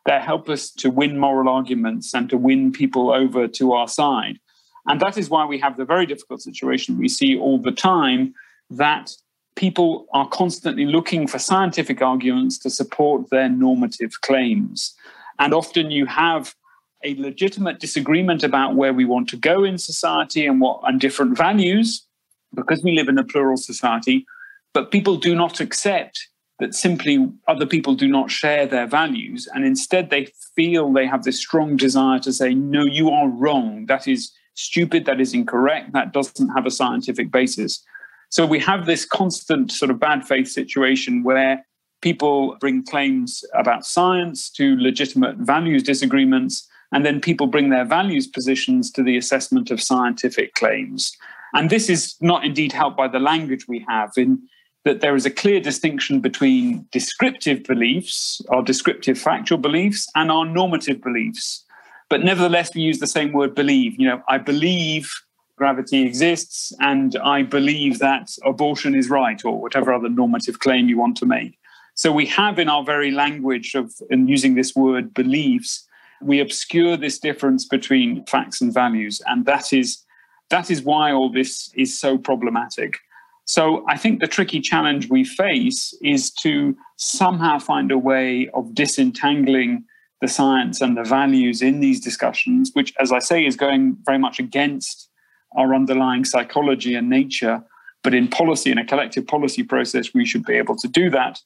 They 0.05 0.19
help 0.19 0.49
us 0.49 0.71
to 0.71 0.89
win 0.89 1.17
moral 1.17 1.49
arguments 1.49 2.13
and 2.13 2.29
to 2.29 2.37
win 2.37 2.71
people 2.71 3.11
over 3.11 3.47
to 3.47 3.73
our 3.73 3.87
side. 3.87 4.39
And 4.87 4.99
that 5.01 5.17
is 5.17 5.29
why 5.29 5.45
we 5.45 5.59
have 5.59 5.77
the 5.77 5.85
very 5.85 6.05
difficult 6.05 6.41
situation 6.41 6.97
we 6.97 7.09
see 7.09 7.37
all 7.37 7.59
the 7.59 7.71
time 7.71 8.33
that 8.71 9.13
people 9.55 10.07
are 10.13 10.27
constantly 10.29 10.85
looking 10.85 11.27
for 11.27 11.37
scientific 11.37 12.01
arguments 12.01 12.57
to 12.59 12.69
support 12.69 13.29
their 13.29 13.49
normative 13.49 14.21
claims. 14.21 14.95
And 15.37 15.53
often 15.53 15.91
you 15.91 16.05
have 16.05 16.55
a 17.03 17.15
legitimate 17.15 17.79
disagreement 17.79 18.43
about 18.43 18.75
where 18.75 18.93
we 18.93 19.05
want 19.05 19.29
to 19.29 19.37
go 19.37 19.63
in 19.63 19.77
society 19.77 20.45
and 20.45 20.59
what 20.59 20.81
and 20.83 20.99
different 20.99 21.37
values 21.37 22.05
because 22.53 22.83
we 22.83 22.91
live 22.91 23.09
in 23.09 23.17
a 23.17 23.23
plural 23.23 23.57
society 23.57 24.25
but 24.73 24.91
people 24.91 25.15
do 25.15 25.35
not 25.35 25.59
accept 25.59 26.27
that 26.59 26.75
simply 26.75 27.25
other 27.47 27.65
people 27.65 27.95
do 27.95 28.07
not 28.07 28.29
share 28.29 28.65
their 28.65 28.85
values 28.85 29.47
and 29.53 29.65
instead 29.65 30.09
they 30.09 30.27
feel 30.55 30.91
they 30.91 31.07
have 31.07 31.23
this 31.23 31.39
strong 31.39 31.77
desire 31.77 32.19
to 32.19 32.33
say 32.33 32.53
no 32.53 32.83
you 32.83 33.09
are 33.09 33.29
wrong. 33.29 33.85
That 33.85 34.07
is 34.07 34.31
stupid. 34.55 35.05
That 35.05 35.21
is 35.21 35.33
incorrect. 35.33 35.93
That 35.93 36.11
doesn't 36.11 36.49
have 36.49 36.65
a 36.65 36.71
scientific 36.71 37.31
basis. 37.31 37.83
So 38.29 38.45
we 38.45 38.59
have 38.59 38.85
this 38.85 39.05
constant 39.05 39.71
sort 39.71 39.89
of 39.89 39.99
bad 39.99 40.27
faith 40.27 40.47
situation 40.47 41.23
where 41.23 41.65
people 42.01 42.57
bring 42.59 42.83
claims 42.83 43.43
about 43.53 43.85
science 43.85 44.49
to 44.51 44.77
legitimate 44.79 45.37
values 45.37 45.83
disagreements 45.83 46.67
and 46.91 47.05
then 47.05 47.21
people 47.21 47.47
bring 47.47 47.69
their 47.69 47.85
values 47.85 48.27
positions 48.27 48.91
to 48.91 49.03
the 49.03 49.17
assessment 49.17 49.71
of 49.71 49.81
scientific 49.81 50.53
claims. 50.55 51.15
And 51.53 51.69
this 51.69 51.89
is 51.89 52.15
not 52.21 52.45
indeed 52.45 52.71
helped 52.71 52.97
by 52.97 53.07
the 53.07 53.19
language 53.19 53.67
we 53.67 53.85
have, 53.87 54.11
in 54.17 54.41
that 54.85 55.01
there 55.01 55.15
is 55.15 55.25
a 55.25 55.31
clear 55.31 55.59
distinction 55.59 56.19
between 56.19 56.87
descriptive 56.91 57.63
beliefs, 57.63 58.41
our 58.49 58.63
descriptive 58.63 59.17
factual 59.17 59.57
beliefs, 59.57 60.07
and 60.15 60.31
our 60.31 60.45
normative 60.45 61.01
beliefs. 61.01 61.65
But 62.09 62.23
nevertheless, 62.23 62.73
we 62.73 62.81
use 62.81 62.99
the 62.99 63.07
same 63.07 63.31
word 63.33 63.53
believe. 63.55 63.99
You 63.99 64.07
know, 64.07 64.23
I 64.27 64.37
believe 64.37 65.11
gravity 65.57 66.03
exists, 66.03 66.71
and 66.79 67.17
I 67.17 67.43
believe 67.43 67.99
that 67.99 68.29
abortion 68.45 68.95
is 68.95 69.09
right, 69.09 69.43
or 69.43 69.59
whatever 69.61 69.93
other 69.93 70.09
normative 70.09 70.59
claim 70.59 70.87
you 70.87 70.97
want 70.97 71.17
to 71.17 71.25
make. 71.25 71.59
So 71.95 72.13
we 72.13 72.25
have 72.27 72.57
in 72.59 72.69
our 72.69 72.83
very 72.83 73.11
language 73.11 73.75
of 73.75 73.93
in 74.09 74.29
using 74.29 74.55
this 74.55 74.73
word 74.73 75.13
beliefs 75.13 75.85
we 76.21 76.39
obscure 76.39 76.97
this 76.97 77.19
difference 77.19 77.65
between 77.65 78.25
facts 78.25 78.61
and 78.61 78.73
values 78.73 79.21
and 79.27 79.45
that 79.45 79.71
is 79.73 80.03
that 80.49 80.71
is 80.71 80.81
why 80.81 81.11
all 81.11 81.31
this 81.31 81.71
is 81.75 81.99
so 81.99 82.17
problematic. 82.17 82.97
So 83.45 83.83
i 83.87 83.97
think 83.97 84.19
the 84.19 84.27
tricky 84.27 84.59
challenge 84.61 85.09
we 85.09 85.23
face 85.23 85.93
is 86.01 86.31
to 86.43 86.77
somehow 86.97 87.59
find 87.59 87.91
a 87.91 87.97
way 87.97 88.49
of 88.53 88.73
disentangling 88.73 89.83
the 90.21 90.27
science 90.27 90.81
and 90.81 90.97
the 90.97 91.03
values 91.03 91.61
in 91.61 91.79
these 91.79 92.01
discussions 92.01 92.71
which 92.73 92.93
as 92.99 93.11
i 93.11 93.19
say 93.19 93.45
is 93.45 93.55
going 93.55 93.97
very 94.05 94.19
much 94.19 94.37
against 94.39 95.09
our 95.57 95.73
underlying 95.73 96.25
psychology 96.25 96.95
and 96.95 97.09
nature. 97.09 97.63
But 98.03 98.13
in 98.13 98.27
policy 98.27 98.71
in 98.71 98.77
a 98.77 98.85
collective 98.85 99.27
policy 99.27 99.63
process 99.63 100.13
we 100.13 100.25
should 100.25 100.45
be 100.45 100.55
able 100.55 100.77
to 100.77 100.87
do 100.87 101.09
that 101.09 101.39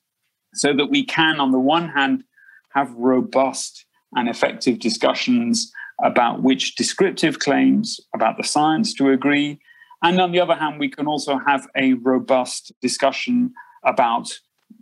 so 0.54 0.74
that 0.74 0.88
we 0.88 1.04
can 1.04 1.40
on 1.40 1.52
the 1.52 1.60
one 1.60 1.90
hand 1.90 2.24
have 2.70 2.94
robust 2.94 3.86
and 4.16 4.30
effective 4.30 4.80
discussions 4.80 5.72
about 6.04 6.44
which 6.44 6.76
descriptive 6.76 7.40
claims, 7.40 8.00
about 8.14 8.38
the 8.38 8.44
science 8.44 8.94
to 8.94 9.10
agree. 9.10 9.58
And 10.04 10.20
on 10.20 10.34
the 10.34 10.40
other 10.40 10.56
hand, 10.56 10.80
we 10.80 10.90
can 10.90 11.08
also 11.08 11.40
have 11.40 11.66
a 11.76 11.94
robust 11.94 12.74
discussion 12.82 13.54
about 13.84 14.38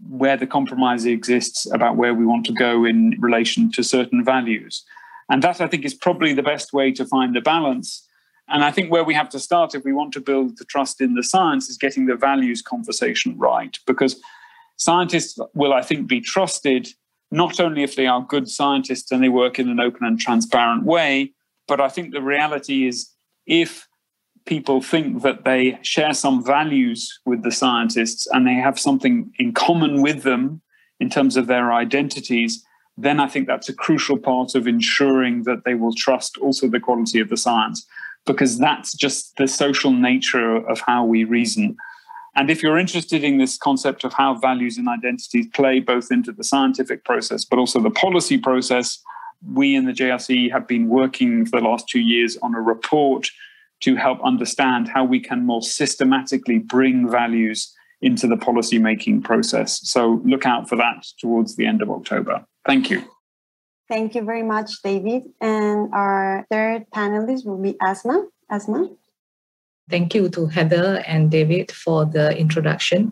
where 0.09 0.35
the 0.35 0.47
compromise 0.47 1.05
exists, 1.05 1.71
about 1.71 1.95
where 1.95 2.13
we 2.13 2.25
want 2.25 2.45
to 2.47 2.53
go 2.53 2.85
in 2.85 3.15
relation 3.19 3.71
to 3.73 3.83
certain 3.83 4.25
values. 4.25 4.83
And 5.29 5.43
that, 5.43 5.61
I 5.61 5.67
think, 5.67 5.85
is 5.85 5.93
probably 5.93 6.33
the 6.33 6.43
best 6.43 6.73
way 6.73 6.91
to 6.93 7.05
find 7.05 7.35
the 7.35 7.41
balance. 7.41 8.05
And 8.49 8.63
I 8.63 8.71
think 8.71 8.91
where 8.91 9.03
we 9.03 9.13
have 9.13 9.29
to 9.29 9.39
start 9.39 9.75
if 9.75 9.85
we 9.85 9.93
want 9.93 10.11
to 10.13 10.19
build 10.19 10.57
the 10.57 10.65
trust 10.65 11.01
in 11.01 11.13
the 11.13 11.23
science 11.23 11.69
is 11.69 11.77
getting 11.77 12.07
the 12.07 12.15
values 12.15 12.63
conversation 12.63 13.37
right, 13.37 13.77
because 13.85 14.19
scientists 14.77 15.37
will, 15.53 15.73
I 15.73 15.83
think, 15.83 16.07
be 16.07 16.19
trusted 16.19 16.89
not 17.31 17.59
only 17.59 17.83
if 17.83 17.95
they 17.95 18.07
are 18.07 18.25
good 18.25 18.49
scientists 18.49 19.11
and 19.11 19.23
they 19.23 19.29
work 19.29 19.57
in 19.57 19.69
an 19.69 19.79
open 19.79 20.05
and 20.05 20.19
transparent 20.19 20.83
way, 20.83 21.31
but 21.67 21.79
I 21.79 21.87
think 21.87 22.11
the 22.11 22.21
reality 22.21 22.87
is 22.87 23.09
if 23.47 23.87
people 24.45 24.81
think 24.81 25.21
that 25.21 25.45
they 25.45 25.79
share 25.81 26.13
some 26.13 26.43
values 26.43 27.19
with 27.25 27.43
the 27.43 27.51
scientists 27.51 28.27
and 28.31 28.45
they 28.45 28.55
have 28.55 28.79
something 28.79 29.31
in 29.39 29.53
common 29.53 30.01
with 30.01 30.23
them 30.23 30.61
in 30.99 31.09
terms 31.09 31.37
of 31.37 31.47
their 31.47 31.71
identities, 31.71 32.63
then 32.97 33.19
I 33.19 33.27
think 33.27 33.47
that's 33.47 33.69
a 33.69 33.73
crucial 33.73 34.17
part 34.17 34.55
of 34.55 34.67
ensuring 34.67 35.43
that 35.43 35.63
they 35.63 35.75
will 35.75 35.93
trust 35.93 36.37
also 36.37 36.67
the 36.67 36.79
quality 36.79 37.19
of 37.19 37.29
the 37.29 37.37
science, 37.37 37.85
because 38.25 38.57
that's 38.57 38.93
just 38.93 39.37
the 39.37 39.47
social 39.47 39.91
nature 39.91 40.57
of 40.67 40.81
how 40.81 41.05
we 41.05 41.23
reason. 41.23 41.77
And 42.35 42.49
if 42.49 42.63
you're 42.63 42.77
interested 42.77 43.23
in 43.23 43.37
this 43.37 43.57
concept 43.57 44.03
of 44.03 44.13
how 44.13 44.35
values 44.35 44.77
and 44.77 44.87
identities 44.87 45.47
play 45.53 45.79
both 45.79 46.11
into 46.11 46.31
the 46.31 46.43
scientific 46.43 47.03
process, 47.03 47.43
but 47.43 47.59
also 47.59 47.81
the 47.81 47.89
policy 47.89 48.37
process, 48.37 49.01
we 49.53 49.75
in 49.75 49.85
the 49.85 49.91
JRC 49.91 50.51
have 50.51 50.67
been 50.67 50.87
working 50.87 51.45
for 51.45 51.59
the 51.59 51.67
last 51.67 51.89
two 51.89 51.99
years 51.99 52.37
on 52.41 52.55
a 52.55 52.61
report 52.61 53.29
to 53.81 53.95
help 53.95 54.19
understand 54.23 54.87
how 54.87 55.03
we 55.03 55.19
can 55.19 55.45
more 55.45 55.61
systematically 55.61 56.59
bring 56.59 57.09
values 57.09 57.73
into 58.01 58.27
the 58.27 58.37
policy 58.37 58.77
making 58.77 59.21
process. 59.21 59.81
So 59.83 60.21
look 60.23 60.45
out 60.45 60.69
for 60.69 60.75
that 60.77 61.05
towards 61.19 61.55
the 61.55 61.65
end 61.65 61.81
of 61.81 61.89
October. 61.89 62.45
Thank 62.65 62.89
you. 62.89 63.03
Thank 63.89 64.15
you 64.15 64.23
very 64.23 64.43
much, 64.43 64.71
David. 64.83 65.23
And 65.41 65.93
our 65.93 66.45
third 66.49 66.85
panelist 66.95 67.45
will 67.45 67.61
be 67.61 67.75
Asma. 67.81 68.25
Asma. 68.49 68.89
Thank 69.91 70.15
you 70.15 70.29
to 70.29 70.47
Heather 70.47 71.03
and 71.05 71.29
David 71.29 71.69
for 71.71 72.05
the 72.05 72.35
introduction. 72.37 73.11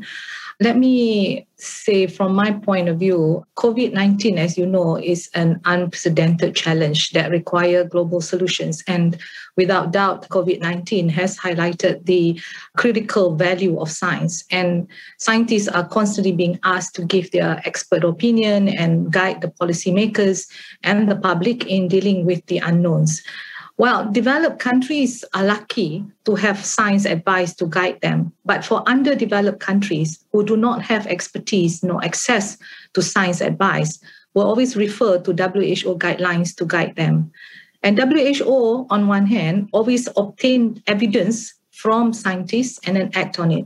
Let 0.62 0.78
me 0.78 1.48
say, 1.56 2.08
from 2.08 2.36
my 2.36 2.52
point 2.52 2.90
of 2.90 3.00
view, 3.00 3.46
COVID 3.56 3.94
19, 3.94 4.38
as 4.38 4.58
you 4.58 4.66
know, 4.66 4.98
is 4.98 5.30
an 5.34 5.62
unprecedented 5.64 6.54
challenge 6.56 7.12
that 7.12 7.32
requires 7.32 7.88
global 7.90 8.20
solutions. 8.20 8.84
And 8.88 9.18
without 9.56 9.92
doubt, 9.92 10.28
COVID 10.30 10.60
19 10.60 11.10
has 11.10 11.38
highlighted 11.38 12.06
the 12.06 12.42
critical 12.76 13.36
value 13.36 13.80
of 13.80 13.90
science. 13.90 14.44
And 14.52 14.88
scientists 15.18 15.70
are 15.70 15.88
constantly 15.88 16.34
being 16.34 16.60
asked 16.64 16.96
to 16.96 17.06
give 17.06 17.32
their 17.32 17.62
expert 17.66 18.04
opinion 18.04 18.68
and 18.68 19.12
guide 19.12 19.42
the 19.42 19.48
policymakers 19.48 20.50
and 20.84 21.10
the 21.10 21.16
public 21.16 21.68
in 21.68 21.88
dealing 21.88 22.26
with 22.26 22.46
the 22.48 22.58
unknowns. 22.60 23.22
Well, 23.80 24.12
developed 24.12 24.60
countries 24.60 25.24
are 25.34 25.46
lucky 25.46 26.04
to 26.26 26.36
have 26.36 26.66
science 26.66 27.06
advice 27.06 27.56
to 27.56 27.66
guide 27.66 28.02
them. 28.02 28.34
But 28.44 28.66
for 28.66 28.84
underdeveloped 28.86 29.62
countries 29.62 30.20
who 30.34 30.44
do 30.44 30.58
not 30.58 30.82
have 30.82 31.08
expertise 31.08 31.82
nor 31.82 32.04
access 32.04 32.58
to 32.94 33.02
science 33.02 33.40
advice, 33.40 33.98
will 34.34 34.44
always 34.44 34.76
refer 34.76 35.20
to 35.20 35.32
WHO 35.32 35.98
guidelines 35.98 36.54
to 36.58 36.66
guide 36.66 36.98
them. 36.98 37.32
And 37.82 37.98
WHO, 37.98 38.86
on 38.90 39.08
one 39.08 39.26
hand, 39.26 39.70
always 39.72 40.10
obtain 40.18 40.84
evidence 40.86 41.54
from 41.72 42.12
scientists 42.12 42.82
and 42.86 42.98
then 42.98 43.12
act 43.14 43.40
on 43.40 43.50
it. 43.50 43.66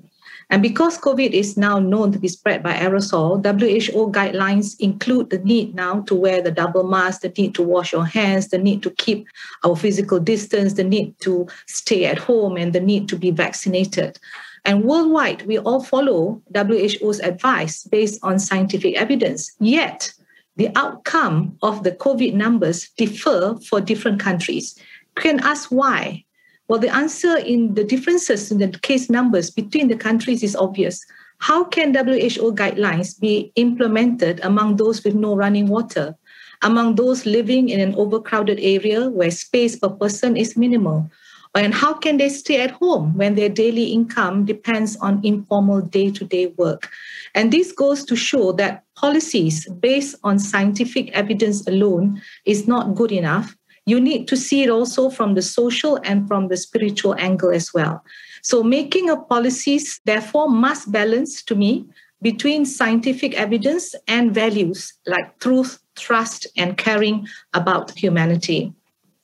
And 0.53 0.61
because 0.61 0.99
COVID 0.99 1.31
is 1.31 1.57
now 1.57 1.79
known 1.79 2.11
to 2.11 2.19
be 2.19 2.27
spread 2.27 2.61
by 2.61 2.73
aerosol, 2.73 3.43
WHO 3.43 4.11
guidelines 4.11 4.79
include 4.79 5.31
the 5.31 5.39
need 5.39 5.73
now 5.73 6.01
to 6.01 6.13
wear 6.13 6.43
the 6.43 6.51
double 6.51 6.83
mask, 6.83 7.21
the 7.21 7.29
need 7.29 7.55
to 7.55 7.63
wash 7.63 7.91
your 7.91 8.05
hands, 8.05 8.49
the 8.49 8.59
need 8.59 8.83
to 8.83 8.91
keep 8.91 9.25
our 9.63 9.75
physical 9.75 10.19
distance, 10.19 10.73
the 10.73 10.83
need 10.83 11.19
to 11.21 11.47
stay 11.65 12.05
at 12.05 12.19
home, 12.19 12.55
and 12.55 12.71
the 12.71 12.79
need 12.79 13.09
to 13.09 13.15
be 13.15 13.31
vaccinated. 13.31 14.19
And 14.63 14.83
worldwide, 14.83 15.41
we 15.47 15.57
all 15.57 15.83
follow 15.83 16.39
WHO's 16.53 17.19
advice 17.21 17.85
based 17.85 18.19
on 18.21 18.37
scientific 18.37 18.95
evidence. 18.95 19.51
Yet, 19.59 20.13
the 20.55 20.69
outcome 20.75 21.57
of 21.63 21.81
the 21.83 21.93
COVID 21.93 22.35
numbers 22.35 22.89
differ 22.95 23.57
for 23.67 23.81
different 23.81 24.19
countries. 24.19 24.77
You 25.17 25.23
can 25.23 25.39
ask 25.39 25.71
why. 25.71 26.25
Well, 26.67 26.79
the 26.79 26.93
answer 26.93 27.37
in 27.37 27.73
the 27.73 27.83
differences 27.83 28.51
in 28.51 28.57
the 28.57 28.69
case 28.79 29.09
numbers 29.09 29.49
between 29.49 29.89
the 29.89 29.97
countries 29.97 30.43
is 30.43 30.55
obvious. 30.55 31.05
How 31.39 31.65
can 31.65 31.93
WHO 31.93 32.53
guidelines 32.55 33.19
be 33.19 33.51
implemented 33.55 34.39
among 34.43 34.77
those 34.77 35.03
with 35.03 35.13
no 35.13 35.35
running 35.35 35.67
water, 35.67 36.15
among 36.61 36.95
those 36.95 37.25
living 37.25 37.69
in 37.69 37.81
an 37.81 37.95
overcrowded 37.95 38.59
area 38.61 39.09
where 39.09 39.29
space 39.29 39.75
per 39.75 39.89
person 39.89 40.37
is 40.37 40.55
minimal, 40.55 41.09
And 41.55 41.73
how 41.73 41.93
can 41.93 42.17
they 42.17 42.29
stay 42.29 42.61
at 42.61 42.71
home 42.71 43.15
when 43.15 43.35
their 43.35 43.49
daily 43.49 43.93
income 43.93 44.45
depends 44.45 44.97
on 44.97 45.21
informal 45.23 45.81
day 45.81 46.09
to 46.09 46.25
day 46.25 46.47
work? 46.57 46.89
And 47.35 47.51
this 47.51 47.71
goes 47.71 48.03
to 48.05 48.15
show 48.15 48.53
that 48.53 48.83
policies 48.95 49.69
based 49.79 50.15
on 50.23 50.39
scientific 50.39 51.11
evidence 51.11 51.67
alone 51.67 52.21
is 52.45 52.67
not 52.67 52.95
good 52.95 53.11
enough. 53.11 53.55
You 53.85 53.99
need 53.99 54.27
to 54.29 54.37
see 54.37 54.63
it 54.63 54.69
also 54.69 55.09
from 55.09 55.33
the 55.33 55.41
social 55.41 55.99
and 56.03 56.27
from 56.27 56.47
the 56.47 56.57
spiritual 56.57 57.15
angle 57.17 57.51
as 57.51 57.73
well. 57.73 58.03
So, 58.41 58.63
making 58.63 59.09
of 59.09 59.27
policies, 59.27 59.99
therefore, 60.05 60.49
must 60.49 60.91
balance 60.91 61.43
to 61.43 61.55
me 61.55 61.85
between 62.21 62.65
scientific 62.65 63.33
evidence 63.35 63.93
and 64.07 64.33
values 64.33 64.93
like 65.05 65.37
truth, 65.39 65.79
trust, 65.95 66.47
and 66.57 66.77
caring 66.77 67.27
about 67.53 67.91
humanity. 67.97 68.73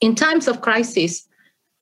In 0.02 0.16
times 0.16 0.48
of 0.48 0.62
crisis, 0.62 1.28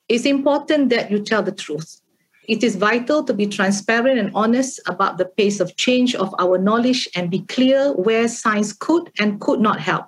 it's 0.10 0.25
important 0.25 0.89
that 0.89 1.12
you 1.12 1.19
tell 1.19 1.43
the 1.43 1.51
truth. 1.51 2.00
It 2.48 2.63
is 2.63 2.77
vital 2.77 3.24
to 3.24 3.34
be 3.34 3.46
transparent 3.46 4.19
and 4.19 4.31
honest 4.34 4.79
about 4.88 5.17
the 5.17 5.25
pace 5.25 5.60
of 5.60 5.75
change 5.75 6.15
of 6.15 6.34
our 6.39 6.57
knowledge 6.57 7.10
and 7.13 7.29
be 7.29 7.41
clear 7.41 7.91
where 7.93 8.27
science 8.27 8.72
could 8.72 9.12
and 9.19 9.41
could 9.41 9.60
not 9.60 9.81
help. 9.81 10.05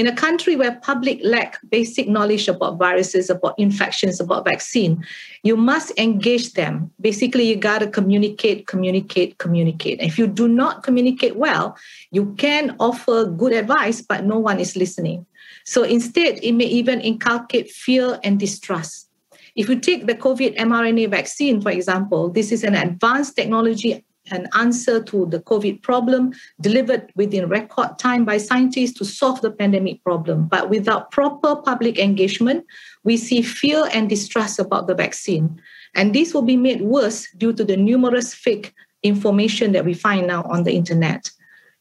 In 0.00 0.06
a 0.06 0.16
country 0.16 0.56
where 0.56 0.76
public 0.76 1.20
lack 1.22 1.58
basic 1.68 2.08
knowledge 2.08 2.48
about 2.48 2.78
viruses, 2.78 3.28
about 3.28 3.54
infections, 3.58 4.18
about 4.18 4.46
vaccine, 4.46 5.04
you 5.42 5.58
must 5.58 5.92
engage 5.98 6.54
them. 6.54 6.90
Basically, 7.02 7.44
you 7.44 7.56
got 7.56 7.80
to 7.80 7.86
communicate, 7.86 8.66
communicate, 8.66 9.36
communicate. 9.36 10.00
If 10.00 10.18
you 10.18 10.26
do 10.26 10.48
not 10.48 10.84
communicate 10.84 11.36
well, 11.36 11.76
you 12.12 12.34
can 12.38 12.76
offer 12.80 13.26
good 13.26 13.52
advice, 13.52 14.00
but 14.00 14.24
no 14.24 14.38
one 14.38 14.58
is 14.58 14.74
listening. 14.74 15.26
So 15.66 15.82
instead, 15.82 16.38
it 16.42 16.52
may 16.52 16.64
even 16.64 17.02
inculcate 17.02 17.70
fear 17.70 18.18
and 18.24 18.40
distrust. 18.40 19.10
If 19.54 19.68
you 19.68 19.78
take 19.78 20.06
the 20.06 20.14
COVID 20.14 20.56
mRNA 20.56 21.10
vaccine, 21.10 21.60
for 21.60 21.70
example, 21.70 22.30
this 22.30 22.52
is 22.52 22.64
an 22.64 22.74
advanced 22.74 23.36
technology 23.36 24.02
an 24.30 24.48
answer 24.54 25.02
to 25.02 25.26
the 25.26 25.40
COVID 25.40 25.82
problem 25.82 26.32
delivered 26.60 27.10
within 27.16 27.48
record 27.48 27.98
time 27.98 28.24
by 28.24 28.36
scientists 28.36 28.92
to 28.98 29.04
solve 29.04 29.40
the 29.40 29.50
pandemic 29.50 30.02
problem. 30.04 30.46
But 30.46 30.70
without 30.70 31.10
proper 31.10 31.56
public 31.56 31.98
engagement, 31.98 32.64
we 33.02 33.16
see 33.16 33.42
fear 33.42 33.88
and 33.92 34.08
distrust 34.08 34.58
about 34.58 34.86
the 34.86 34.94
vaccine. 34.94 35.60
And 35.94 36.14
this 36.14 36.34
will 36.34 36.42
be 36.42 36.56
made 36.56 36.82
worse 36.82 37.28
due 37.36 37.52
to 37.54 37.64
the 37.64 37.76
numerous 37.76 38.34
fake 38.34 38.74
information 39.02 39.72
that 39.72 39.84
we 39.84 39.94
find 39.94 40.26
now 40.26 40.42
on 40.44 40.64
the 40.64 40.72
internet. 40.72 41.30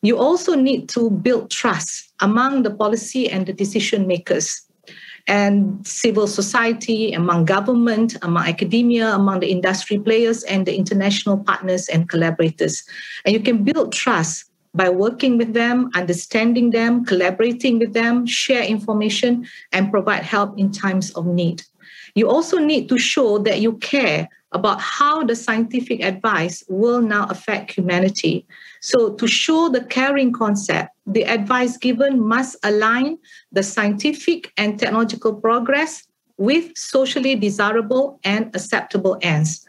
You 0.01 0.17
also 0.17 0.55
need 0.55 0.87
to 0.89 1.09
build 1.09 1.51
trust 1.51 2.13
among 2.21 2.63
the 2.63 2.73
policy 2.73 3.29
and 3.29 3.45
the 3.45 3.53
decision 3.53 4.07
makers 4.07 4.61
and 5.29 5.85
civil 5.85 6.25
society, 6.25 7.13
among 7.13 7.45
government, 7.45 8.17
among 8.23 8.47
academia, 8.47 9.13
among 9.13 9.39
the 9.39 9.51
industry 9.51 9.99
players, 9.99 10.43
and 10.43 10.65
the 10.65 10.75
international 10.75 11.37
partners 11.37 11.87
and 11.87 12.09
collaborators. 12.09 12.83
And 13.23 13.33
you 13.33 13.39
can 13.39 13.63
build 13.63 13.93
trust 13.93 14.45
by 14.73 14.89
working 14.89 15.37
with 15.37 15.53
them, 15.53 15.91
understanding 15.93 16.71
them, 16.71 17.05
collaborating 17.05 17.77
with 17.77 17.93
them, 17.93 18.25
share 18.25 18.63
information, 18.63 19.45
and 19.71 19.91
provide 19.91 20.23
help 20.23 20.57
in 20.57 20.71
times 20.71 21.11
of 21.11 21.27
need. 21.27 21.61
You 22.15 22.27
also 22.27 22.57
need 22.57 22.89
to 22.89 22.97
show 22.97 23.37
that 23.39 23.61
you 23.61 23.77
care 23.77 24.27
about 24.51 24.81
how 24.81 25.23
the 25.23 25.35
scientific 25.35 26.03
advice 26.03 26.63
will 26.67 27.01
now 27.01 27.27
affect 27.29 27.71
humanity. 27.71 28.45
So, 28.81 29.13
to 29.13 29.27
show 29.27 29.69
the 29.69 29.83
caring 29.83 30.31
concept, 30.31 30.89
the 31.05 31.23
advice 31.23 31.77
given 31.77 32.19
must 32.19 32.55
align 32.63 33.17
the 33.51 33.63
scientific 33.63 34.51
and 34.57 34.79
technological 34.79 35.35
progress 35.35 36.07
with 36.37 36.75
socially 36.77 37.35
desirable 37.35 38.19
and 38.23 38.47
acceptable 38.55 39.17
ends. 39.21 39.65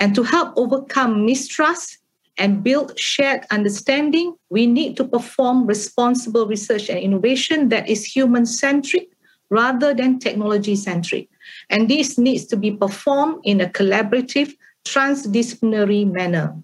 And 0.00 0.14
to 0.14 0.22
help 0.22 0.54
overcome 0.56 1.24
mistrust 1.24 1.98
and 2.38 2.64
build 2.64 2.98
shared 2.98 3.46
understanding, 3.50 4.34
we 4.48 4.66
need 4.66 4.96
to 4.96 5.04
perform 5.04 5.66
responsible 5.66 6.46
research 6.46 6.88
and 6.88 6.98
innovation 6.98 7.68
that 7.68 7.88
is 7.88 8.04
human 8.04 8.46
centric 8.46 9.08
rather 9.50 9.94
than 9.94 10.18
technology 10.18 10.74
centric. 10.74 11.28
And 11.70 11.88
this 11.88 12.18
needs 12.18 12.44
to 12.46 12.56
be 12.56 12.72
performed 12.72 13.40
in 13.44 13.60
a 13.60 13.68
collaborative, 13.68 14.54
transdisciplinary 14.84 16.10
manner. 16.10 16.56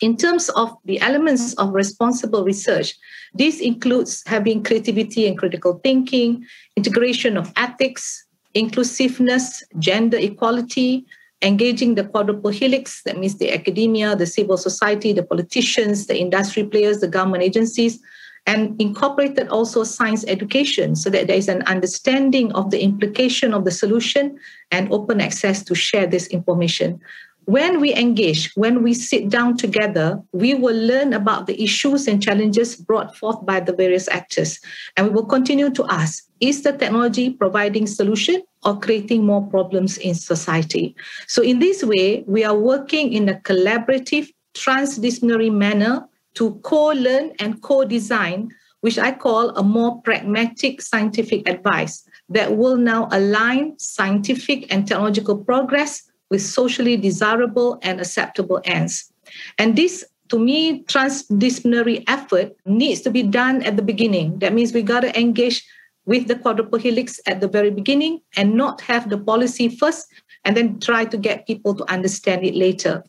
In 0.00 0.16
terms 0.16 0.48
of 0.50 0.76
the 0.84 1.00
elements 1.00 1.54
of 1.54 1.72
responsible 1.72 2.44
research, 2.44 2.94
this 3.32 3.60
includes 3.60 4.22
having 4.26 4.62
creativity 4.62 5.26
and 5.26 5.38
critical 5.38 5.80
thinking, 5.82 6.44
integration 6.76 7.36
of 7.36 7.52
ethics, 7.56 8.26
inclusiveness, 8.54 9.62
gender 9.78 10.18
equality, 10.18 11.06
engaging 11.42 11.94
the 11.94 12.04
quadruple 12.04 12.50
helix, 12.50 13.02
that 13.04 13.18
means 13.18 13.38
the 13.38 13.52
academia, 13.52 14.16
the 14.16 14.26
civil 14.26 14.56
society, 14.56 15.12
the 15.12 15.22
politicians, 15.22 16.06
the 16.06 16.18
industry 16.18 16.64
players, 16.64 17.00
the 17.00 17.08
government 17.08 17.42
agencies, 17.42 18.00
and 18.46 18.80
incorporated 18.80 19.48
also 19.48 19.84
science 19.84 20.24
education 20.28 20.94
so 20.96 21.08
that 21.10 21.26
there 21.26 21.36
is 21.36 21.48
an 21.48 21.62
understanding 21.62 22.52
of 22.52 22.70
the 22.70 22.82
implication 22.82 23.54
of 23.54 23.64
the 23.64 23.70
solution 23.70 24.38
and 24.70 24.92
open 24.92 25.20
access 25.20 25.62
to 25.64 25.74
share 25.74 26.06
this 26.06 26.26
information. 26.28 27.00
When 27.46 27.78
we 27.80 27.94
engage, 27.94 28.52
when 28.54 28.82
we 28.82 28.94
sit 28.94 29.28
down 29.28 29.58
together, 29.58 30.20
we 30.32 30.54
will 30.54 30.76
learn 30.76 31.12
about 31.12 31.46
the 31.46 31.62
issues 31.62 32.08
and 32.08 32.22
challenges 32.22 32.74
brought 32.74 33.16
forth 33.16 33.44
by 33.44 33.60
the 33.60 33.74
various 33.74 34.08
actors. 34.08 34.58
And 34.96 35.08
we 35.08 35.12
will 35.12 35.26
continue 35.26 35.70
to 35.70 35.84
ask 35.90 36.24
is 36.40 36.62
the 36.62 36.72
technology 36.72 37.30
providing 37.30 37.86
solution 37.86 38.42
or 38.64 38.78
creating 38.80 39.26
more 39.26 39.46
problems 39.46 39.98
in 39.98 40.14
society? 40.14 40.96
So, 41.26 41.42
in 41.42 41.58
this 41.58 41.84
way, 41.84 42.24
we 42.26 42.44
are 42.44 42.56
working 42.56 43.12
in 43.12 43.28
a 43.28 43.34
collaborative, 43.34 44.32
transdisciplinary 44.54 45.52
manner 45.52 46.08
to 46.34 46.54
co-learn 46.62 47.32
and 47.38 47.62
co-design, 47.62 48.50
which 48.80 48.98
I 48.98 49.12
call 49.12 49.50
a 49.50 49.62
more 49.62 50.00
pragmatic 50.02 50.82
scientific 50.82 51.48
advice 51.48 52.06
that 52.28 52.56
will 52.56 52.76
now 52.76 53.08
align 53.12 53.78
scientific 53.78 54.72
and 54.72 54.86
technological 54.86 55.38
progress 55.38 56.02
with 56.30 56.42
socially 56.42 56.96
desirable 56.96 57.78
and 57.82 58.00
acceptable 58.00 58.60
ends. 58.64 59.12
And 59.58 59.76
this 59.76 60.04
to 60.30 60.38
me, 60.38 60.82
transdisciplinary 60.84 62.02
effort 62.08 62.56
needs 62.64 63.02
to 63.02 63.10
be 63.10 63.22
done 63.22 63.62
at 63.62 63.76
the 63.76 63.82
beginning. 63.82 64.38
That 64.38 64.54
means 64.54 64.72
we 64.72 64.82
got 64.82 65.00
to 65.00 65.18
engage 65.18 65.64
with 66.06 66.28
the 66.28 66.36
quadruple 66.36 66.78
helix 66.78 67.20
at 67.26 67.40
the 67.40 67.48
very 67.48 67.70
beginning 67.70 68.20
and 68.36 68.54
not 68.54 68.80
have 68.82 69.10
the 69.10 69.18
policy 69.18 69.68
first 69.68 70.06
and 70.44 70.56
then 70.56 70.80
try 70.80 71.04
to 71.04 71.16
get 71.16 71.46
people 71.46 71.74
to 71.74 71.90
understand 71.90 72.44
it 72.44 72.54
later. 72.54 73.04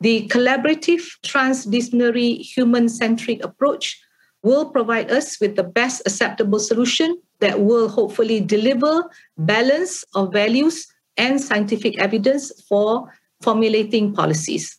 The 0.00 0.28
collaborative, 0.28 1.02
transdisciplinary, 1.24 2.40
human 2.40 2.88
centric 2.88 3.42
approach 3.44 4.00
will 4.42 4.70
provide 4.70 5.10
us 5.10 5.40
with 5.40 5.56
the 5.56 5.64
best 5.64 6.02
acceptable 6.06 6.60
solution 6.60 7.20
that 7.40 7.60
will 7.60 7.88
hopefully 7.88 8.40
deliver 8.40 9.10
balance 9.36 10.04
of 10.14 10.32
values 10.32 10.86
and 11.16 11.40
scientific 11.40 11.98
evidence 11.98 12.52
for 12.68 13.12
formulating 13.42 14.14
policies. 14.14 14.78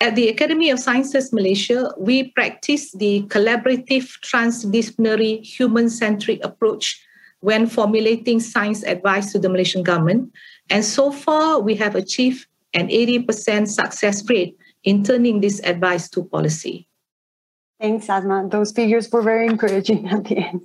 At 0.00 0.14
the 0.14 0.28
Academy 0.28 0.70
of 0.70 0.78
Sciences 0.78 1.32
Malaysia, 1.32 1.94
we 1.98 2.30
practice 2.32 2.92
the 2.92 3.22
collaborative, 3.28 4.12
transdisciplinary, 4.20 5.42
human 5.42 5.88
centric 5.88 6.44
approach 6.44 7.00
when 7.40 7.66
formulating 7.66 8.40
science 8.40 8.82
advice 8.82 9.32
to 9.32 9.38
the 9.38 9.48
Malaysian 9.48 9.82
government. 9.82 10.32
And 10.68 10.84
so 10.84 11.12
far, 11.12 11.60
we 11.60 11.74
have 11.76 11.94
achieved 11.94 12.46
an 12.76 12.88
80% 12.88 13.66
success 13.68 14.28
rate 14.28 14.56
in 14.84 15.02
turning 15.02 15.40
this 15.40 15.60
advice 15.64 16.08
to 16.10 16.24
policy. 16.24 16.86
Thanks, 17.80 18.08
Asma. 18.08 18.48
Those 18.48 18.72
figures 18.72 19.10
were 19.10 19.22
very 19.22 19.46
encouraging 19.46 20.08
at 20.14 20.24
the 20.24 20.38
end. 20.38 20.60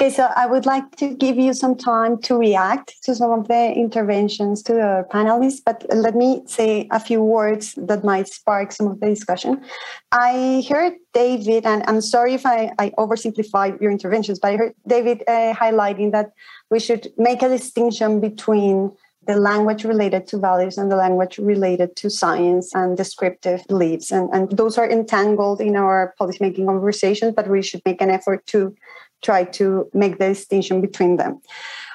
Okay, 0.00 0.10
so 0.10 0.28
I 0.34 0.46
would 0.46 0.66
like 0.66 0.96
to 0.96 1.14
give 1.14 1.36
you 1.36 1.54
some 1.54 1.76
time 1.76 2.20
to 2.22 2.36
react 2.36 3.00
to 3.04 3.14
some 3.14 3.30
of 3.30 3.46
the 3.46 3.72
interventions 3.72 4.60
to 4.64 4.72
the 4.72 5.06
panelists, 5.12 5.60
but 5.64 5.86
let 5.94 6.16
me 6.16 6.42
say 6.46 6.88
a 6.90 6.98
few 6.98 7.22
words 7.22 7.74
that 7.76 8.02
might 8.02 8.26
spark 8.26 8.72
some 8.72 8.88
of 8.88 8.98
the 8.98 9.06
discussion. 9.06 9.62
I 10.10 10.66
heard 10.68 10.94
David, 11.12 11.64
and 11.64 11.84
I'm 11.86 12.00
sorry 12.00 12.34
if 12.34 12.44
I, 12.44 12.72
I 12.80 12.90
oversimplified 12.98 13.80
your 13.80 13.92
interventions, 13.92 14.40
but 14.40 14.54
I 14.54 14.56
heard 14.56 14.74
David 14.88 15.22
uh, 15.28 15.54
highlighting 15.54 16.10
that 16.10 16.32
we 16.70 16.80
should 16.80 17.12
make 17.16 17.42
a 17.42 17.48
distinction 17.48 18.18
between 18.18 18.90
the 19.26 19.36
language 19.36 19.84
related 19.84 20.26
to 20.28 20.38
values 20.38 20.78
and 20.78 20.90
the 20.90 20.96
language 20.96 21.38
related 21.38 21.96
to 21.96 22.10
science 22.10 22.74
and 22.74 22.96
descriptive 22.96 23.66
beliefs. 23.68 24.10
And, 24.10 24.28
and 24.32 24.50
those 24.50 24.78
are 24.78 24.88
entangled 24.88 25.60
in 25.60 25.76
our 25.76 26.14
policymaking 26.20 26.66
conversations, 26.66 27.34
but 27.34 27.48
we 27.48 27.62
should 27.62 27.82
make 27.84 28.00
an 28.00 28.10
effort 28.10 28.46
to 28.46 28.74
try 29.22 29.44
to 29.44 29.88
make 29.94 30.18
the 30.18 30.28
distinction 30.28 30.80
between 30.80 31.16
them. 31.16 31.40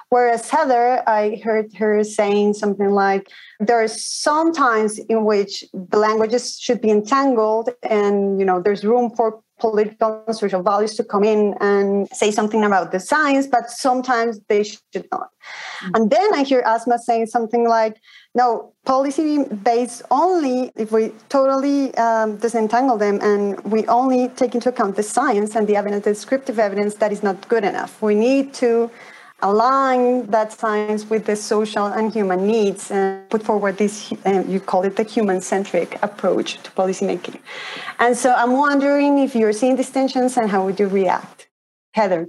Whereas 0.09 0.49
Heather, 0.49 1.07
I 1.07 1.39
heard 1.43 1.71
her 1.75 2.03
saying 2.03 2.55
something 2.55 2.89
like, 2.89 3.29
there 3.59 3.81
are 3.81 3.87
some 3.87 4.51
times 4.51 4.97
in 4.97 5.23
which 5.23 5.63
the 5.71 5.97
languages 5.97 6.57
should 6.59 6.81
be 6.81 6.89
entangled 6.89 7.69
and 7.83 8.39
you 8.39 8.45
know 8.45 8.59
there's 8.59 8.83
room 8.83 9.11
for 9.15 9.39
political 9.59 10.23
and 10.27 10.35
social 10.35 10.63
values 10.63 10.95
to 10.95 11.03
come 11.03 11.23
in 11.23 11.53
and 11.59 12.07
say 12.09 12.31
something 12.31 12.63
about 12.63 12.91
the 12.91 12.99
science, 12.99 13.47
but 13.47 13.69
sometimes 13.69 14.39
they 14.47 14.63
should 14.63 15.05
not. 15.11 15.29
Mm-hmm. 15.29 15.95
And 15.95 16.09
then 16.09 16.33
I 16.33 16.43
hear 16.43 16.61
Asma 16.65 16.97
saying 16.99 17.27
something 17.27 17.67
like, 17.67 17.95
no, 18.35 18.73
policy 18.85 19.43
based 19.43 20.01
only 20.11 20.71
if 20.75 20.91
we 20.91 21.11
totally 21.29 21.95
um, 21.95 22.37
disentangle 22.37 22.97
them 22.97 23.19
and 23.21 23.59
we 23.63 23.85
only 23.87 24.29
take 24.29 24.55
into 24.55 24.69
account 24.69 24.95
the 24.95 25.03
science 25.03 25.55
and 25.55 25.67
the 25.67 25.75
evidence, 25.75 26.03
descriptive 26.03 26.59
evidence, 26.59 26.95
that 26.95 27.11
is 27.11 27.23
not 27.23 27.47
good 27.49 27.63
enough. 27.63 28.01
We 28.01 28.15
need 28.15 28.53
to 28.55 28.89
align 29.41 30.25
that 30.27 30.51
science 30.51 31.09
with 31.09 31.25
the 31.25 31.35
social 31.35 31.85
and 31.85 32.11
human 32.11 32.45
needs 32.45 32.91
and 32.91 33.29
put 33.29 33.43
forward 33.43 33.77
this, 33.77 34.11
uh, 34.25 34.43
you 34.47 34.59
call 34.59 34.83
it 34.83 34.95
the 34.95 35.03
human 35.03 35.41
centric 35.41 35.97
approach 36.03 36.61
to 36.63 36.71
policymaking. 36.71 37.39
And 37.99 38.17
so 38.17 38.33
I'm 38.33 38.53
wondering 38.53 39.19
if 39.19 39.35
you're 39.35 39.53
seeing 39.53 39.75
these 39.75 39.89
tensions 39.89 40.37
and 40.37 40.49
how 40.49 40.65
would 40.65 40.79
you 40.79 40.87
react? 40.87 41.47
Heather. 41.93 42.27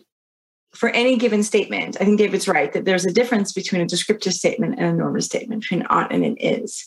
For 0.72 0.90
any 0.90 1.16
given 1.16 1.42
statement, 1.42 1.96
I 2.00 2.04
think 2.04 2.18
David's 2.18 2.46
right 2.46 2.72
that 2.72 2.84
there's 2.84 3.04
a 3.04 3.12
difference 3.12 3.52
between 3.52 3.80
a 3.80 3.86
descriptive 3.86 4.32
statement 4.32 4.78
and 4.78 4.86
a 4.86 4.92
normative 4.92 5.24
statement, 5.24 5.62
between 5.62 5.84
ought 5.90 6.12
and 6.12 6.24
an 6.24 6.36
is. 6.36 6.86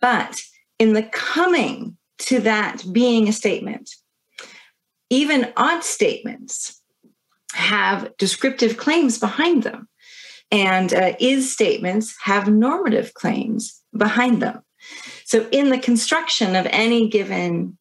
But 0.00 0.40
in 0.80 0.92
the 0.94 1.04
coming 1.04 1.96
to 2.18 2.40
that 2.40 2.82
being 2.92 3.28
a 3.28 3.32
statement, 3.32 3.90
even 5.08 5.52
ought 5.56 5.84
statements 5.84 6.81
have 7.52 8.16
descriptive 8.16 8.76
claims 8.76 9.18
behind 9.18 9.62
them. 9.62 9.88
And 10.50 10.92
uh, 10.92 11.14
is 11.18 11.52
statements 11.52 12.14
have 12.22 12.46
normative 12.46 13.14
claims 13.14 13.80
behind 13.96 14.42
them. 14.42 14.62
So, 15.24 15.48
in 15.50 15.70
the 15.70 15.78
construction 15.78 16.56
of 16.56 16.66
any 16.66 17.08
given 17.08 17.78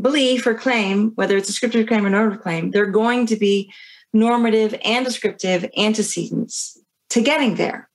belief 0.00 0.46
or 0.46 0.54
claim, 0.54 1.12
whether 1.14 1.36
it's 1.36 1.48
a 1.48 1.52
descriptive 1.52 1.86
claim 1.86 2.04
or 2.04 2.10
normative 2.10 2.42
claim, 2.42 2.70
there 2.70 2.82
are 2.82 2.90
going 2.90 3.26
to 3.26 3.36
be 3.36 3.72
normative 4.12 4.78
and 4.84 5.04
descriptive 5.04 5.64
antecedents 5.76 6.78
to 7.10 7.22
getting 7.22 7.54
there. 7.54 7.88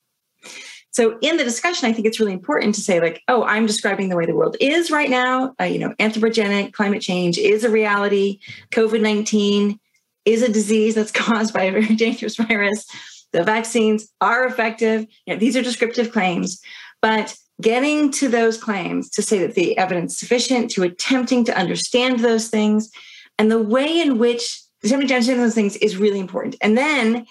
So, 0.92 1.20
in 1.22 1.38
the 1.38 1.44
discussion, 1.44 1.88
I 1.88 1.94
think 1.94 2.08
it's 2.08 2.20
really 2.20 2.34
important 2.34 2.74
to 2.74 2.82
say, 2.82 3.00
like, 3.00 3.22
oh, 3.28 3.44
I'm 3.44 3.68
describing 3.68 4.10
the 4.10 4.16
way 4.16 4.26
the 4.26 4.36
world 4.36 4.58
is 4.60 4.90
right 4.90 5.12
now. 5.12 5.54
Uh, 5.62 5.66
you 5.66 5.78
know, 5.78 5.94
anthropogenic 6.00 6.74
climate 6.74 7.04
change 7.04 7.38
is 7.38 7.64
a 7.64 7.70
reality. 7.70 8.40
COVID 8.72 9.02
19 9.02 9.80
is 10.28 10.44
a 10.44 10.52
disease 10.52 10.94
that's 10.94 11.12
caused 11.26 11.54
by 11.54 11.63
a 11.63 11.72
very 11.72 11.96
dangerous 11.96 12.36
virus. 12.36 12.86
The 13.32 13.44
vaccines 13.44 14.08
are 14.22 14.46
effective. 14.46 15.06
You 15.26 15.34
know, 15.34 15.40
these 15.40 15.58
are 15.58 15.62
descriptive 15.62 16.12
claims, 16.12 16.62
but 17.02 17.36
getting 17.62 18.12
to 18.12 18.28
those 18.28 18.58
claims 18.58 19.10
to 19.12 19.22
say 19.22 19.40
that 19.40 19.56
the 19.56 19.78
evidence 19.78 20.13
is 20.13 20.20
sufficient, 20.20 20.70
to 20.72 20.84
attempting 20.84 21.44
to 21.46 21.58
understand 21.58 22.20
those 22.20 22.50
things, 22.50 22.92
and 23.40 23.50
the 23.52 23.62
way 23.62 24.00
in 24.00 24.18
which 24.18 24.62
attempting 24.84 25.08
to 25.08 25.16
understand 25.16 25.40
those 25.40 25.56
things 25.56 25.76
is 25.78 25.98
really 25.98 26.20
important. 26.20 26.56
And 26.62 26.78
then 26.78 27.26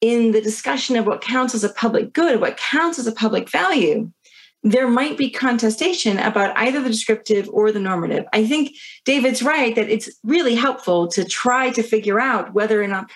in 0.00 0.32
the 0.32 0.42
discussion 0.42 0.96
of 0.96 1.06
what 1.06 1.22
counts 1.22 1.54
as 1.54 1.64
a 1.64 1.72
public 1.72 2.12
good, 2.12 2.40
what 2.40 2.58
counts 2.58 2.98
as 2.98 3.06
a 3.06 3.12
public 3.12 3.48
value, 3.48 4.10
there 4.66 4.88
might 4.88 5.16
be 5.16 5.30
contestation 5.30 6.18
about 6.18 6.56
either 6.56 6.82
the 6.82 6.90
descriptive 6.90 7.48
or 7.50 7.70
the 7.70 7.78
normative. 7.78 8.24
I 8.32 8.44
think 8.44 8.74
David's 9.04 9.40
right 9.40 9.76
that 9.76 9.88
it's 9.88 10.10
really 10.24 10.56
helpful 10.56 11.06
to 11.08 11.24
try 11.24 11.70
to 11.70 11.84
figure 11.84 12.18
out 12.18 12.52
whether 12.52 12.82
or 12.82 12.88
not 12.88 13.08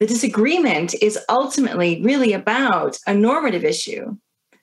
the 0.00 0.06
disagreement 0.06 0.94
is 1.02 1.18
ultimately 1.28 2.00
really 2.02 2.32
about 2.32 2.98
a 3.06 3.12
normative 3.12 3.64
issue 3.64 4.16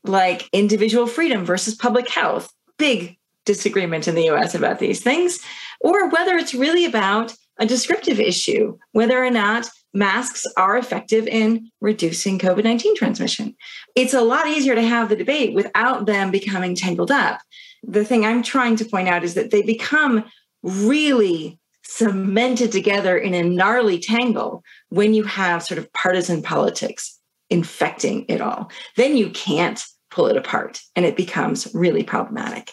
like 0.04 0.50
individual 0.52 1.06
freedom 1.06 1.46
versus 1.46 1.76
public 1.76 2.10
health. 2.10 2.52
Big 2.78 3.18
disagreement 3.46 4.08
in 4.08 4.16
the 4.16 4.30
US 4.32 4.56
about 4.56 4.80
these 4.80 5.02
things, 5.02 5.40
or 5.80 6.10
whether 6.10 6.36
it's 6.38 6.56
really 6.56 6.86
about 6.86 7.36
a 7.60 7.68
descriptive 7.68 8.20
issue, 8.20 8.78
whether 8.94 9.24
or 9.24 9.30
not 9.30 9.70
masks 9.96 10.46
are 10.58 10.78
effective 10.78 11.26
in 11.28 11.72
reducing 11.82 12.38
COVID 12.38 12.64
19 12.64 12.96
transmission. 12.96 13.56
It's 13.96 14.14
a 14.14 14.22
lot 14.22 14.48
easier 14.48 14.76
to 14.76 14.82
have 14.82 15.10
the 15.10 15.16
debate 15.16 15.56
without 15.56 16.06
them 16.06 16.32
becoming 16.32 16.76
tangled 16.76 17.12
up. 17.12 17.40
The 17.84 18.06
thing 18.06 18.26
I'm 18.26 18.44
trying 18.44 18.76
to 18.78 18.86
point 18.86 19.08
out 19.08 19.24
is 19.24 19.34
that 19.36 19.52
they 19.52 19.62
become 19.62 20.26
really 20.62 21.60
cemented 21.84 22.72
together 22.72 23.18
in 23.18 23.34
a 23.34 23.44
gnarly 23.44 24.00
tangle 24.00 24.64
when 24.90 25.14
you 25.14 25.24
have 25.24 25.64
sort 25.64 25.78
of 25.78 25.92
partisan 25.94 26.42
politics 26.42 27.20
infecting 27.50 28.26
it 28.28 28.42
all. 28.42 28.72
Then 28.98 29.16
you 29.16 29.30
can't 29.30 29.84
pull 30.10 30.28
it 30.28 30.38
apart 30.38 30.82
and 30.96 31.06
it 31.06 31.16
becomes 31.16 31.68
really 31.74 32.04
problematic. 32.04 32.72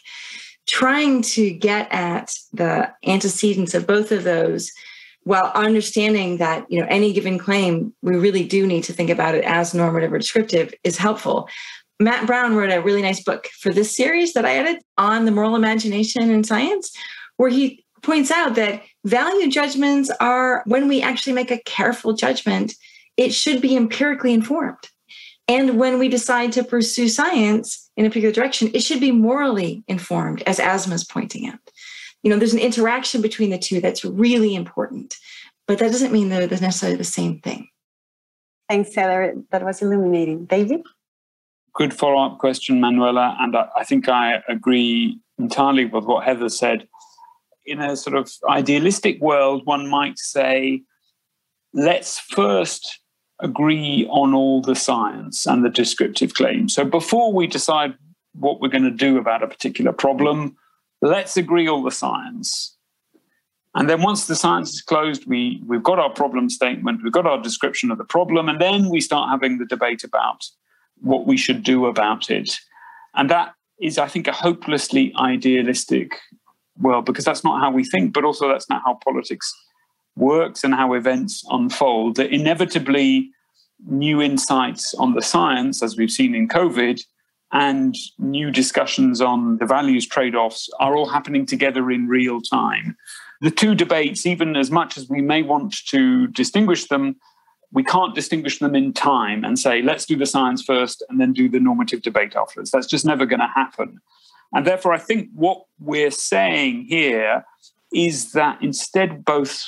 Trying 0.67 1.23
to 1.23 1.53
get 1.53 1.93
at 1.93 2.35
the 2.53 2.91
antecedents 3.07 3.75
of 3.75 3.87
both 3.87 4.13
of 4.13 4.25
those 4.25 4.73
while 5.25 5.53
understanding 5.55 6.39
that 6.39 6.67
you 6.71 6.81
know 6.81 6.87
any 6.89 7.13
given 7.13 7.39
claim 7.39 7.93
we 8.03 8.17
really 8.17 8.45
do 8.45 8.67
need 8.67 8.85
to 8.85 8.93
think 8.93 9.11
about 9.11 9.35
it 9.35 9.45
as 9.45 9.75
normative 9.75 10.13
or 10.13 10.19
descriptive 10.19 10.75
is 10.85 10.97
helpful. 10.97 11.49
Matt 12.01 12.27
brown 12.27 12.57
wrote 12.57 12.73
a 12.73 12.81
really 12.81 13.03
nice 13.03 13.23
book 13.23 13.49
for 13.61 13.73
this 13.73 13.95
series 13.95 14.33
that 14.33 14.45
i 14.45 14.55
edited 14.55 14.83
on 14.99 15.25
the 15.25 15.31
moral 15.31 15.55
imagination 15.55 16.31
in 16.31 16.43
science 16.43 16.93
where 17.37 17.51
he 17.51 17.85
points 18.03 18.31
out 18.31 18.57
that 18.57 18.83
value 19.05 19.51
judgments 19.51 20.11
are 20.21 20.63
when 20.67 20.89
we 20.89 21.01
actually 21.01 21.33
make 21.33 21.51
a 21.51 21.63
careful 21.65 22.13
judgment 22.13 22.75
it 23.17 23.33
should 23.33 23.61
be 23.61 23.77
empirically 23.77 24.33
informed. 24.33 24.89
And 25.47 25.79
when 25.79 25.99
we 25.99 26.09
decide 26.09 26.53
to 26.53 26.65
pursue 26.65 27.09
science 27.09 27.91
in 27.97 28.07
a 28.07 28.09
particular 28.09 28.33
direction 28.33 28.71
it 28.75 28.83
should 28.83 29.01
be 29.01 29.13
morally 29.13 29.85
informed 29.87 30.43
as 30.43 30.59
asma's 30.59 31.05
pointing 31.05 31.47
out 31.47 31.59
you 32.23 32.31
know 32.31 32.39
there's 32.39 32.53
an 32.53 32.59
interaction 32.59 33.21
between 33.21 33.51
the 33.51 33.59
two 33.59 33.81
that's 33.81 34.05
really 34.05 34.55
important 34.55 35.15
but 35.67 35.79
that 35.79 35.93
doesn't 35.93 36.13
mean 36.13 36.29
they're 36.29 36.49
necessarily 36.49 36.97
the 36.97 37.05
same 37.05 37.41
thing. 37.41 37.69
Thanks 38.69 38.95
Heather. 38.95 39.35
that 39.51 39.65
was 39.65 39.81
illuminating. 39.81 40.47
David? 40.47 40.83
Good 41.75 41.95
follow-up 41.95 42.39
question 42.39 42.81
manuela 42.81 43.37
and 43.41 43.57
I, 43.57 43.69
I 43.77 43.85
think 43.85 44.09
i 44.09 44.43
agree 44.49 45.19
entirely 45.39 45.87
with 45.87 46.05
what 46.05 46.25
heather 46.25 46.49
said. 46.49 46.89
In 47.65 47.81
a 47.81 47.97
sort 47.97 48.17
of 48.17 48.31
idealistic 48.49 49.21
world 49.21 49.63
one 49.65 49.89
might 49.89 50.19
say 50.19 50.83
let's 51.73 52.19
first 52.19 53.01
agree 53.41 54.07
on 54.11 54.35
all 54.35 54.63
the 54.63 54.75
science 54.75 55.47
and 55.47 55.65
the 55.65 55.71
descriptive 55.71 56.35
claims. 56.35 56.75
So 56.75 56.85
before 56.85 57.33
we 57.33 57.47
decide 57.47 57.95
what 58.35 58.61
we're 58.61 58.69
going 58.69 58.85
to 58.85 58.91
do 58.91 59.19
about 59.19 59.43
a 59.43 59.47
particular 59.47 59.93
problem 59.93 60.57
let's 61.03 61.37
agree 61.37 61.69
all 61.69 61.83
the 61.83 61.91
science. 61.91 62.77
And 63.75 63.89
then 63.89 64.03
once 64.03 64.27
the 64.27 64.37
science 64.37 64.75
is 64.75 64.83
closed, 64.83 65.27
we, 65.27 65.63
we've 65.67 65.83
got 65.83 65.99
our 65.99 66.11
problem 66.11 66.51
statement, 66.51 67.03
we've 67.03 67.13
got 67.13 67.27
our 67.27 67.41
description 67.41 67.91
of 67.91 67.99
the 67.99 68.05
problem, 68.05 68.49
and 68.49 68.61
then 68.61 68.89
we 68.89 69.01
start 69.01 69.31
having 69.31 69.59
the 69.59 69.65
debate 69.65 70.05
about 70.05 70.45
what 71.01 71.27
we 71.27 71.37
should 71.37 71.63
do 71.63 71.87
about 71.87 72.31
it. 72.31 72.57
And 73.15 73.31
that 73.31 73.55
is, 73.81 73.99
I 73.99 74.09
think, 74.09 74.29
a 74.29 74.33
hopelessly 74.33 75.13
idealistic 75.19 76.19
world 76.79 77.05
because 77.05 77.25
that's 77.25 77.45
not 77.45 77.61
how 77.61 77.71
we 77.71 77.85
think, 77.85 78.13
but 78.13 78.25
also 78.25 78.49
that's 78.49 78.69
not 78.69 78.83
how 78.85 78.99
politics 79.03 79.53
works 80.17 80.63
and 80.63 80.75
how 80.75 80.93
events 80.93 81.43
unfold. 81.51 82.17
That 82.17 82.31
inevitably, 82.31 83.31
new 83.87 84.23
insights 84.23 84.95
on 84.95 85.15
the 85.15 85.23
science, 85.23 85.83
as 85.83 85.97
we've 85.97 86.11
seen 86.11 86.35
in 86.35 86.49
COVID, 86.49 87.03
and 87.53 87.95
new 88.19 88.51
discussions 88.51 89.21
on 89.21 89.59
the 89.59 89.67
values 89.67 90.07
trade 90.07 90.35
offs 90.35 90.71
are 90.81 90.97
all 90.97 91.09
happening 91.09 91.45
together 91.45 91.91
in 91.91 92.09
real 92.09 92.41
time. 92.41 92.97
The 93.43 93.51
two 93.51 93.75
debates, 93.75 94.25
even 94.25 94.57
as 94.57 94.71
much 94.71 94.97
as 94.97 95.09
we 95.09 95.21
may 95.21 95.43
want 95.43 95.75
to 95.89 96.29
distinguish 96.29 96.87
them, 96.87 97.17
we 97.73 97.85
can't 97.85 98.15
distinguish 98.15 98.59
them 98.59 98.75
in 98.75 98.93
time 98.93 99.45
and 99.45 99.59
say, 99.59 99.83
let's 99.83 100.07
do 100.07 100.17
the 100.17 100.27
science 100.27 100.63
first 100.63 101.03
and 101.09 101.21
then 101.21 101.33
do 101.33 101.49
the 101.49 101.61
normative 101.61 102.03
debate 102.03 102.37
afterwards. 102.37 102.71
That's 102.71 102.87
just 102.87 103.05
never 103.05 103.27
going 103.27 103.41
to 103.41 103.51
happen. 103.55 104.01
And 104.53 104.67
therefore, 104.67 104.93
I 104.93 104.99
think 104.99 105.29
what 105.35 105.63
we're 105.81 106.11
saying 106.11 106.87
here 106.89 107.45
is 107.93 108.33
that 108.33 108.63
instead, 108.63 109.25
both 109.25 109.65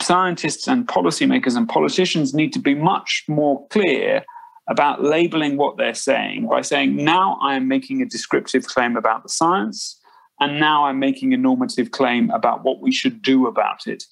scientists 0.00 0.68
and 0.68 0.86
policymakers 0.86 1.56
and 1.56 1.68
politicians 1.68 2.34
need 2.34 2.52
to 2.52 2.58
be 2.58 2.74
much 2.74 3.24
more 3.28 3.66
clear 3.68 4.24
about 4.68 5.02
labeling 5.02 5.56
what 5.56 5.76
they're 5.76 5.94
saying 5.94 6.48
by 6.48 6.60
saying, 6.60 6.96
now 6.96 7.38
I 7.42 7.54
am 7.54 7.68
making 7.68 8.02
a 8.02 8.06
descriptive 8.06 8.66
claim 8.66 8.96
about 8.96 9.22
the 9.22 9.28
science, 9.28 10.00
and 10.40 10.58
now 10.60 10.86
I'm 10.86 10.98
making 10.98 11.32
a 11.32 11.36
normative 11.36 11.92
claim 11.92 12.30
about 12.30 12.64
what 12.64 12.80
we 12.80 12.92
should 12.92 13.22
do 13.22 13.46
about 13.46 13.86
it. 13.86 14.04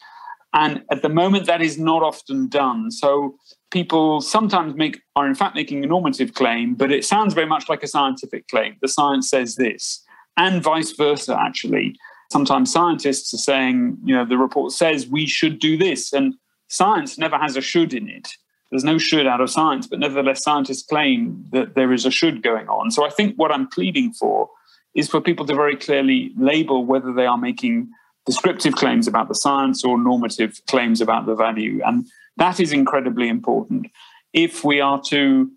And 0.54 0.84
at 0.90 1.02
the 1.02 1.08
moment, 1.08 1.46
that 1.46 1.60
is 1.60 1.78
not 1.78 2.02
often 2.02 2.48
done. 2.48 2.92
So 2.92 3.34
people 3.72 4.20
sometimes 4.20 4.76
make 4.76 5.00
are 5.16 5.26
in 5.26 5.34
fact 5.34 5.56
making 5.56 5.82
a 5.82 5.88
normative 5.88 6.34
claim, 6.34 6.76
but 6.76 6.92
it 6.92 7.04
sounds 7.04 7.34
very 7.34 7.48
much 7.48 7.68
like 7.68 7.82
a 7.82 7.88
scientific 7.88 8.46
claim. 8.46 8.76
The 8.80 8.88
science 8.88 9.28
says 9.28 9.56
this, 9.56 10.02
and 10.36 10.62
vice 10.62 10.92
versa, 10.92 11.36
actually. 11.38 11.96
Sometimes 12.32 12.72
scientists 12.72 13.34
are 13.34 13.38
saying, 13.38 13.98
you 14.04 14.14
know, 14.14 14.24
the 14.24 14.38
report 14.38 14.72
says 14.72 15.08
we 15.08 15.26
should 15.26 15.58
do 15.58 15.76
this, 15.76 16.12
and 16.12 16.34
science 16.68 17.18
never 17.18 17.36
has 17.36 17.56
a 17.56 17.60
should 17.60 17.92
in 17.92 18.08
it 18.08 18.28
there's 18.74 18.82
no 18.82 18.98
should 18.98 19.28
out 19.28 19.40
of 19.40 19.48
science, 19.48 19.86
but 19.86 20.00
nevertheless, 20.00 20.42
scientists 20.42 20.82
claim 20.82 21.44
that 21.52 21.76
there 21.76 21.92
is 21.92 22.04
a 22.04 22.10
should 22.10 22.42
going 22.42 22.68
on. 22.68 22.90
So 22.90 23.06
I 23.06 23.08
think 23.08 23.36
what 23.36 23.52
I'm 23.52 23.68
pleading 23.68 24.12
for 24.12 24.50
is 24.96 25.08
for 25.08 25.20
people 25.20 25.46
to 25.46 25.54
very 25.54 25.76
clearly 25.76 26.32
label 26.36 26.84
whether 26.84 27.12
they 27.12 27.24
are 27.24 27.38
making 27.38 27.88
descriptive 28.26 28.74
claims 28.74 29.06
about 29.06 29.28
the 29.28 29.36
science 29.36 29.84
or 29.84 29.96
normative 29.96 30.60
claims 30.66 31.00
about 31.00 31.24
the 31.24 31.36
value. 31.36 31.82
And 31.86 32.04
that 32.36 32.58
is 32.58 32.72
incredibly 32.72 33.28
important 33.28 33.92
if 34.32 34.64
we 34.64 34.80
are 34.80 35.00
to 35.02 35.52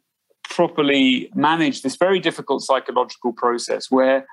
properly 0.47 1.31
manage 1.33 1.81
this 1.81 1.95
very 1.95 2.19
difficult 2.19 2.61
psychological 2.61 3.33
process 3.33 3.89
where 3.89 4.27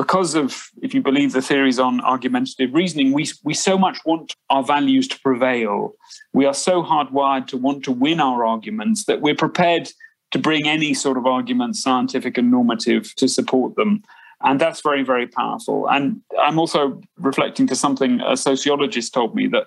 because 0.00 0.34
of 0.34 0.70
if 0.80 0.94
you 0.94 1.02
believe 1.02 1.32
the 1.32 1.42
theories 1.42 1.78
on 1.78 2.00
argumentative 2.00 2.72
reasoning 2.72 3.12
we, 3.12 3.28
we 3.44 3.52
so 3.52 3.76
much 3.76 3.98
want 4.06 4.34
our 4.48 4.64
values 4.64 5.06
to 5.06 5.20
prevail 5.20 5.92
we 6.32 6.46
are 6.46 6.54
so 6.54 6.82
hardwired 6.82 7.46
to 7.46 7.58
want 7.58 7.84
to 7.84 7.92
win 7.92 8.18
our 8.18 8.46
arguments 8.46 9.04
that 9.04 9.20
we're 9.20 9.34
prepared 9.34 9.90
to 10.30 10.38
bring 10.38 10.66
any 10.66 10.94
sort 10.94 11.18
of 11.18 11.26
argument 11.26 11.76
scientific 11.76 12.38
and 12.38 12.50
normative 12.50 13.14
to 13.16 13.28
support 13.28 13.76
them 13.76 14.02
and 14.42 14.58
that's 14.58 14.80
very 14.80 15.02
very 15.02 15.26
powerful 15.26 15.86
and 15.90 16.22
i'm 16.40 16.58
also 16.58 16.98
reflecting 17.18 17.66
to 17.66 17.76
something 17.76 18.22
a 18.22 18.38
sociologist 18.38 19.12
told 19.12 19.34
me 19.34 19.46
that 19.46 19.66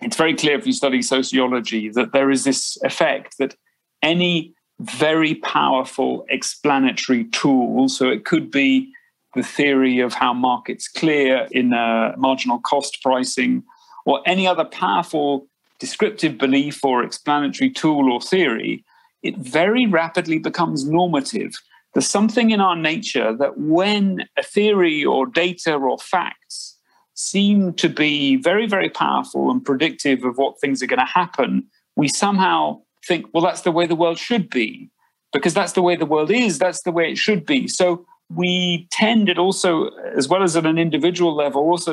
it's 0.00 0.16
very 0.16 0.34
clear 0.34 0.56
if 0.56 0.66
you 0.66 0.72
study 0.72 1.02
sociology 1.02 1.90
that 1.90 2.12
there 2.12 2.30
is 2.30 2.44
this 2.44 2.78
effect 2.84 3.36
that 3.38 3.54
any 4.02 4.54
very 4.80 5.34
powerful 5.34 6.24
explanatory 6.28 7.24
tool. 7.24 7.88
So 7.88 8.08
it 8.08 8.24
could 8.24 8.48
be 8.50 8.92
the 9.38 9.48
theory 9.58 10.00
of 10.06 10.12
how 10.22 10.32
markets 10.34 10.86
clear 11.00 11.48
in 11.50 11.72
uh, 11.72 12.12
marginal 12.16 12.58
cost 12.70 12.98
pricing 13.02 13.62
or 14.04 14.20
any 14.26 14.46
other 14.46 14.64
powerful 14.64 15.46
descriptive 15.78 16.36
belief 16.38 16.84
or 16.84 17.02
explanatory 17.02 17.70
tool 17.70 18.12
or 18.12 18.20
theory, 18.20 18.84
it 19.22 19.36
very 19.36 19.86
rapidly 19.86 20.38
becomes 20.38 20.84
normative. 20.84 21.52
There's 21.92 22.10
something 22.18 22.50
in 22.50 22.60
our 22.60 22.76
nature 22.76 23.30
that 23.36 23.58
when 23.58 24.04
a 24.36 24.42
theory 24.42 25.04
or 25.04 25.26
data 25.26 25.74
or 25.74 25.98
facts 25.98 26.76
seem 27.14 27.72
to 27.74 27.88
be 27.88 28.36
very, 28.36 28.66
very 28.66 28.90
powerful 28.90 29.50
and 29.50 29.64
predictive 29.64 30.24
of 30.24 30.36
what 30.36 30.60
things 30.60 30.82
are 30.82 30.86
going 30.86 31.06
to 31.06 31.18
happen, 31.22 31.64
we 31.96 32.08
somehow 32.08 32.80
think, 33.06 33.26
well, 33.32 33.42
that's 33.42 33.62
the 33.62 33.72
way 33.72 33.86
the 33.86 33.96
world 33.96 34.18
should 34.18 34.50
be, 34.50 34.90
because 35.32 35.54
that's 35.54 35.72
the 35.72 35.82
way 35.82 35.96
the 35.96 36.06
world 36.14 36.30
is, 36.30 36.58
that's 36.58 36.82
the 36.82 36.92
way 36.92 37.10
it 37.10 37.18
should 37.18 37.44
be. 37.46 37.66
So 37.66 38.06
we 38.30 38.86
tend 38.90 39.28
it 39.28 39.38
also, 39.38 39.88
as 40.16 40.28
well 40.28 40.42
as 40.42 40.56
at 40.56 40.66
an 40.66 40.78
individual 40.78 41.34
level, 41.34 41.62
also 41.62 41.92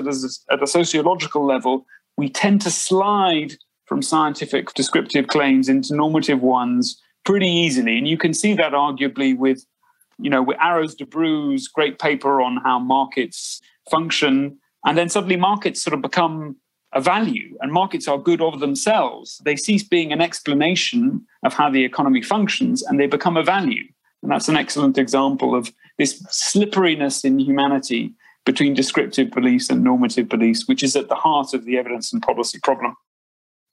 at 0.52 0.62
a 0.62 0.68
sociological 0.68 1.46
level, 1.46 1.86
we 2.18 2.30
tend 2.30 2.62
to 2.62 2.72
slide 2.72 3.54
from 3.86 4.02
scientific 4.02 4.74
descriptive 4.74 5.28
claims 5.28 5.70
into 5.70 5.96
normative 5.96 6.42
ones 6.42 7.02
pretty 7.24 7.48
easily. 7.48 7.98
And 7.98 8.08
you 8.08 8.18
can 8.18 8.34
see 8.34 8.54
that 8.56 8.74
arguably 8.74 9.38
with, 9.38 9.66
you 10.18 10.30
know, 10.30 10.42
with 10.42 10.58
Arrows 10.60 10.96
Debreu's 10.96 11.68
great 11.68 12.00
paper 12.00 12.42
on 12.42 12.58
how 12.58 12.80
markets 12.80 13.62
function. 13.90 14.58
And 14.86 14.98
then 14.98 15.10
suddenly 15.10 15.36
markets 15.36 15.82
sort 15.82 15.94
of 15.94 16.02
become 16.02 16.58
a 16.94 17.02
value 17.02 17.58
and 17.62 17.72
markets 17.72 18.08
are 18.08 18.18
good 18.18 18.42
of 18.42 18.60
themselves. 18.60 19.42
They 19.44 19.56
cease 19.56 19.84
being 19.84 20.12
an 20.12 20.22
explanation 20.22 21.26
of 21.44 21.54
how 21.54 21.70
the 21.70 21.84
economy 21.84 22.22
functions 22.22 22.82
and 22.84 23.00
they 23.00 23.08
become 23.08 23.38
a 23.38 23.44
value. 23.44 23.84
And 24.24 24.32
that's 24.32 24.50
an 24.50 24.58
excellent 24.58 24.98
example 24.98 25.54
of 25.54 25.72
this 25.98 26.24
slipperiness 26.30 27.24
in 27.24 27.40
humanity 27.40 28.14
between 28.46 28.74
descriptive 28.74 29.32
beliefs 29.32 29.70
and 29.70 29.84
normative 29.84 30.30
beliefs, 30.30 30.68
which 30.68 30.84
is 30.84 30.96
at 30.96 31.10
the 31.10 31.16
heart 31.16 31.54
of 31.54 31.66
the 31.66 31.78
evidence 31.78 32.14
and 32.14 32.22
policy 32.22 32.60
problem. 32.60 32.96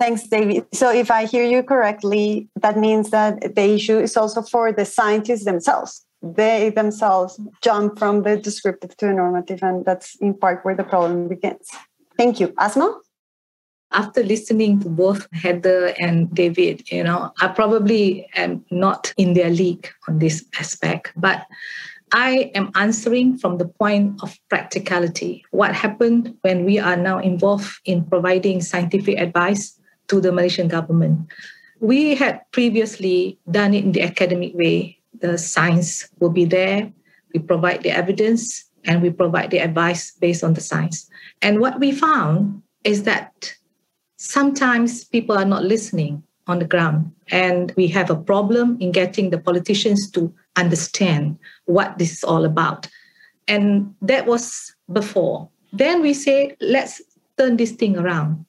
Thanks, 0.01 0.27
David. 0.27 0.67
So, 0.73 0.91
if 0.91 1.11
I 1.11 1.27
hear 1.27 1.45
you 1.45 1.63
correctly, 1.63 2.49
that 2.57 2.77
means 2.77 3.11
that 3.11 3.55
the 3.55 3.75
issue 3.75 3.99
is 3.99 4.17
also 4.17 4.43
for 4.43 4.73
the 4.73 4.85
scientists 4.85 5.45
themselves. 5.45 6.05
They 6.23 6.71
themselves 6.71 7.39
jump 7.63 7.99
from 7.99 8.23
the 8.23 8.37
descriptive 8.37 8.97
to 8.97 9.07
the 9.07 9.13
normative, 9.13 9.63
and 9.63 9.85
that's 9.85 10.17
in 10.17 10.35
part 10.35 10.65
where 10.65 10.75
the 10.75 10.85
problem 10.85 11.29
begins. 11.29 11.69
Thank 12.17 12.41
you. 12.41 12.53
Asma? 12.59 12.99
after 13.93 14.23
listening 14.23 14.81
to 14.81 14.89
both 14.89 15.27
Heather 15.33 15.95
and 15.99 16.33
David, 16.35 16.91
you 16.91 17.05
know, 17.05 17.33
I 17.41 17.49
probably 17.49 18.29
am 18.35 18.65
not 18.71 19.13
in 19.17 19.35
their 19.35 19.51
league 19.51 19.89
on 20.09 20.19
this 20.19 20.45
aspect, 20.59 21.13
but 21.17 21.47
I 22.13 22.51
am 22.55 22.71
answering 22.75 23.39
from 23.39 23.57
the 23.57 23.67
point 23.67 24.23
of 24.23 24.39
practicality. 24.51 25.45
What 25.51 25.75
happened 25.75 26.37
when 26.43 26.65
we 26.65 26.79
are 26.79 26.97
now 26.97 27.19
involved 27.19 27.81
in 27.87 28.05
providing 28.05 28.61
scientific 28.61 29.19
advice 29.19 29.81
to 30.09 30.21
the 30.21 30.31
Malaysian 30.31 30.69
government? 30.69 31.27
We 31.81 32.15
had 32.15 32.43
previously 32.53 33.39
done 33.51 33.73
it 33.73 33.85
in 33.85 33.93
the 33.93 34.03
academic 34.03 34.55
way. 34.55 34.99
The 35.21 35.39
science 35.39 36.09
will 36.21 36.31
be 36.31 36.45
there, 36.45 36.93
we 37.33 37.41
provide 37.41 37.83
the 37.83 37.91
evidence, 37.91 38.65
and 38.85 39.01
we 39.01 39.11
provide 39.11 39.51
the 39.51 39.59
advice 39.59 40.13
based 40.13 40.45
on 40.45 40.55
the 40.55 40.61
science. 40.61 41.09
And 41.41 41.61
what 41.61 41.81
we 41.81 41.93
found 41.93 42.63
is 42.85 43.05
that 43.05 43.55
sometimes 44.17 45.05
people 45.05 45.37
are 45.37 45.45
not 45.45 45.65
listening 45.65 46.23
on 46.47 46.59
the 46.59 46.65
ground. 46.65 47.11
And 47.29 47.73
we 47.77 47.87
have 47.89 48.11
a 48.11 48.17
problem 48.17 48.77
in 48.81 48.93
getting 48.93 49.31
the 49.31 49.39
politicians 49.39 50.11
to 50.13 50.35
understand 50.57 51.39
what 51.65 51.99
this 51.99 52.13
is 52.13 52.25
all 52.25 52.45
about. 52.45 52.89
And 53.49 53.95
that 54.03 54.27
was 54.27 54.75
before. 54.93 55.49
Then 55.73 56.03
we 56.03 56.15
say, 56.15 56.57
let's 56.61 57.01
turn 57.39 57.57
this 57.57 57.73
thing 57.73 57.97
around. 57.97 58.45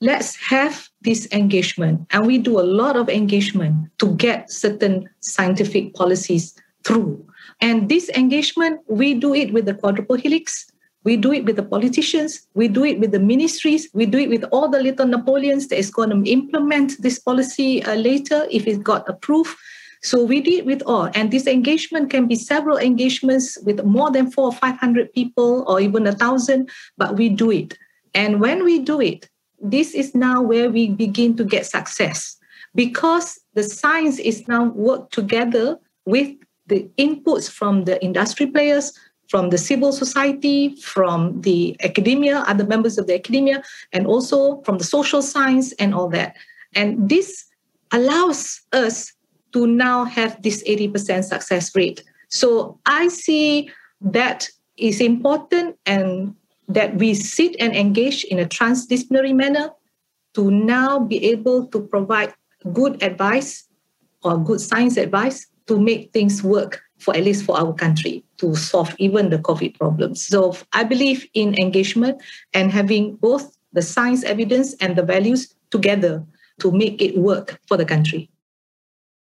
Let's 0.00 0.36
have 0.36 0.88
this 1.02 1.26
engagement. 1.32 2.06
And 2.10 2.26
we 2.26 2.38
do 2.38 2.60
a 2.60 2.62
lot 2.62 2.96
of 2.96 3.08
engagement 3.08 3.90
to 3.98 4.14
get 4.16 4.50
certain 4.50 5.08
scientific 5.20 5.94
policies 5.94 6.54
through. 6.84 7.24
And 7.60 7.88
this 7.88 8.08
engagement, 8.10 8.80
we 8.88 9.14
do 9.14 9.34
it 9.34 9.52
with 9.52 9.66
the 9.66 9.74
quadruple 9.74 10.16
helix 10.16 10.70
we 11.04 11.16
do 11.16 11.32
it 11.32 11.44
with 11.44 11.56
the 11.56 11.62
politicians, 11.62 12.46
we 12.54 12.68
do 12.68 12.84
it 12.84 12.98
with 12.98 13.12
the 13.12 13.18
ministries, 13.20 13.88
we 13.94 14.04
do 14.04 14.18
it 14.18 14.28
with 14.28 14.44
all 14.50 14.68
the 14.68 14.82
little 14.82 15.06
Napoleons 15.06 15.68
that 15.68 15.78
is 15.78 15.90
going 15.90 16.10
to 16.10 16.30
implement 16.30 17.00
this 17.00 17.18
policy 17.18 17.82
uh, 17.84 17.94
later 17.94 18.46
if 18.50 18.66
it 18.66 18.82
got 18.82 19.08
approved. 19.08 19.56
So 20.02 20.24
we 20.24 20.40
do 20.40 20.52
it 20.52 20.66
with 20.66 20.82
all. 20.82 21.10
And 21.14 21.30
this 21.30 21.46
engagement 21.46 22.10
can 22.10 22.26
be 22.26 22.34
several 22.34 22.78
engagements 22.78 23.58
with 23.64 23.84
more 23.84 24.10
than 24.10 24.30
four 24.30 24.46
or 24.46 24.52
500 24.52 25.12
people 25.12 25.64
or 25.66 25.80
even 25.80 26.06
a 26.06 26.12
thousand, 26.12 26.70
but 26.96 27.16
we 27.16 27.28
do 27.28 27.50
it. 27.50 27.76
And 28.14 28.40
when 28.40 28.64
we 28.64 28.78
do 28.78 29.00
it, 29.00 29.28
this 29.60 29.94
is 29.94 30.14
now 30.14 30.40
where 30.40 30.70
we 30.70 30.90
begin 30.90 31.36
to 31.36 31.44
get 31.44 31.66
success 31.66 32.36
because 32.74 33.38
the 33.54 33.62
science 33.62 34.18
is 34.18 34.46
now 34.46 34.64
worked 34.66 35.12
together 35.12 35.78
with 36.06 36.32
the 36.66 36.88
inputs 36.98 37.50
from 37.50 37.84
the 37.84 38.02
industry 38.04 38.46
players, 38.46 38.92
from 39.28 39.50
the 39.50 39.58
civil 39.58 39.92
society, 39.92 40.76
from 40.76 41.40
the 41.42 41.76
academia, 41.82 42.38
other 42.46 42.64
members 42.64 42.98
of 42.98 43.06
the 43.06 43.14
academia, 43.14 43.62
and 43.92 44.06
also 44.06 44.62
from 44.62 44.78
the 44.78 44.84
social 44.84 45.22
science 45.22 45.72
and 45.72 45.94
all 45.94 46.08
that. 46.08 46.36
And 46.74 47.08
this 47.08 47.44
allows 47.92 48.60
us 48.72 49.12
to 49.52 49.66
now 49.66 50.04
have 50.04 50.40
this 50.42 50.62
80% 50.64 51.24
success 51.24 51.74
rate. 51.74 52.02
So 52.28 52.78
I 52.86 53.08
see 53.08 53.70
that 54.00 54.48
is 54.76 55.00
important 55.00 55.76
and 55.86 56.34
that 56.68 56.96
we 56.96 57.14
sit 57.14 57.56
and 57.58 57.74
engage 57.74 58.24
in 58.24 58.38
a 58.38 58.44
transdisciplinary 58.44 59.34
manner 59.34 59.70
to 60.34 60.50
now 60.50 60.98
be 60.98 61.24
able 61.30 61.66
to 61.66 61.80
provide 61.80 62.34
good 62.72 63.02
advice 63.02 63.66
or 64.22 64.36
good 64.38 64.60
science 64.60 64.96
advice 64.96 65.46
to 65.66 65.80
make 65.80 66.12
things 66.12 66.42
work 66.42 66.82
for 66.98 67.16
at 67.16 67.24
least 67.24 67.44
for 67.44 67.58
our 67.58 67.72
country 67.72 68.24
to 68.38 68.54
solve 68.54 68.94
even 68.98 69.30
the 69.30 69.38
COVID 69.38 69.78
problems. 69.78 70.26
So 70.26 70.56
I 70.72 70.84
believe 70.84 71.26
in 71.34 71.54
engagement 71.58 72.20
and 72.52 72.72
having 72.72 73.16
both 73.16 73.56
the 73.72 73.82
science 73.82 74.24
evidence 74.24 74.74
and 74.80 74.96
the 74.96 75.02
values 75.02 75.54
together 75.70 76.24
to 76.60 76.72
make 76.72 77.00
it 77.00 77.16
work 77.16 77.60
for 77.68 77.76
the 77.76 77.84
country. 77.84 78.30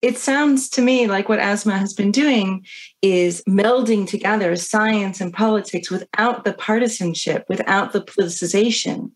It 0.06 0.18
sounds 0.18 0.68
to 0.68 0.82
me 0.82 1.08
like 1.08 1.28
what 1.28 1.40
ASMA 1.40 1.76
has 1.80 1.92
been 1.92 2.12
doing 2.12 2.64
is 3.02 3.42
melding 3.48 4.08
together 4.08 4.54
science 4.54 5.20
and 5.20 5.32
politics 5.32 5.90
without 5.90 6.44
the 6.44 6.52
partisanship, 6.52 7.44
without 7.48 7.92
the 7.92 8.02
politicization, 8.02 9.10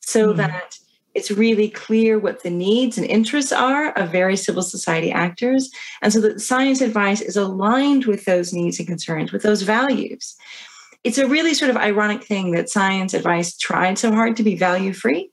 so 0.00 0.34
mm. 0.34 0.36
that 0.36 0.76
it's 1.14 1.30
really 1.30 1.70
clear 1.70 2.18
what 2.18 2.42
the 2.42 2.50
needs 2.50 2.98
and 2.98 3.06
interests 3.06 3.52
are 3.52 3.92
of 3.92 4.12
various 4.12 4.44
civil 4.44 4.62
society 4.62 5.10
actors. 5.10 5.70
And 6.02 6.12
so 6.12 6.20
that 6.20 6.42
science 6.42 6.82
advice 6.82 7.22
is 7.22 7.38
aligned 7.38 8.04
with 8.04 8.26
those 8.26 8.52
needs 8.52 8.78
and 8.78 8.86
concerns, 8.86 9.32
with 9.32 9.44
those 9.44 9.62
values. 9.62 10.36
It's 11.04 11.16
a 11.16 11.26
really 11.26 11.54
sort 11.54 11.70
of 11.70 11.78
ironic 11.78 12.22
thing 12.22 12.50
that 12.50 12.68
science 12.68 13.14
advice 13.14 13.56
tried 13.56 13.96
so 13.96 14.12
hard 14.12 14.36
to 14.36 14.42
be 14.42 14.56
value 14.56 14.92
free, 14.92 15.30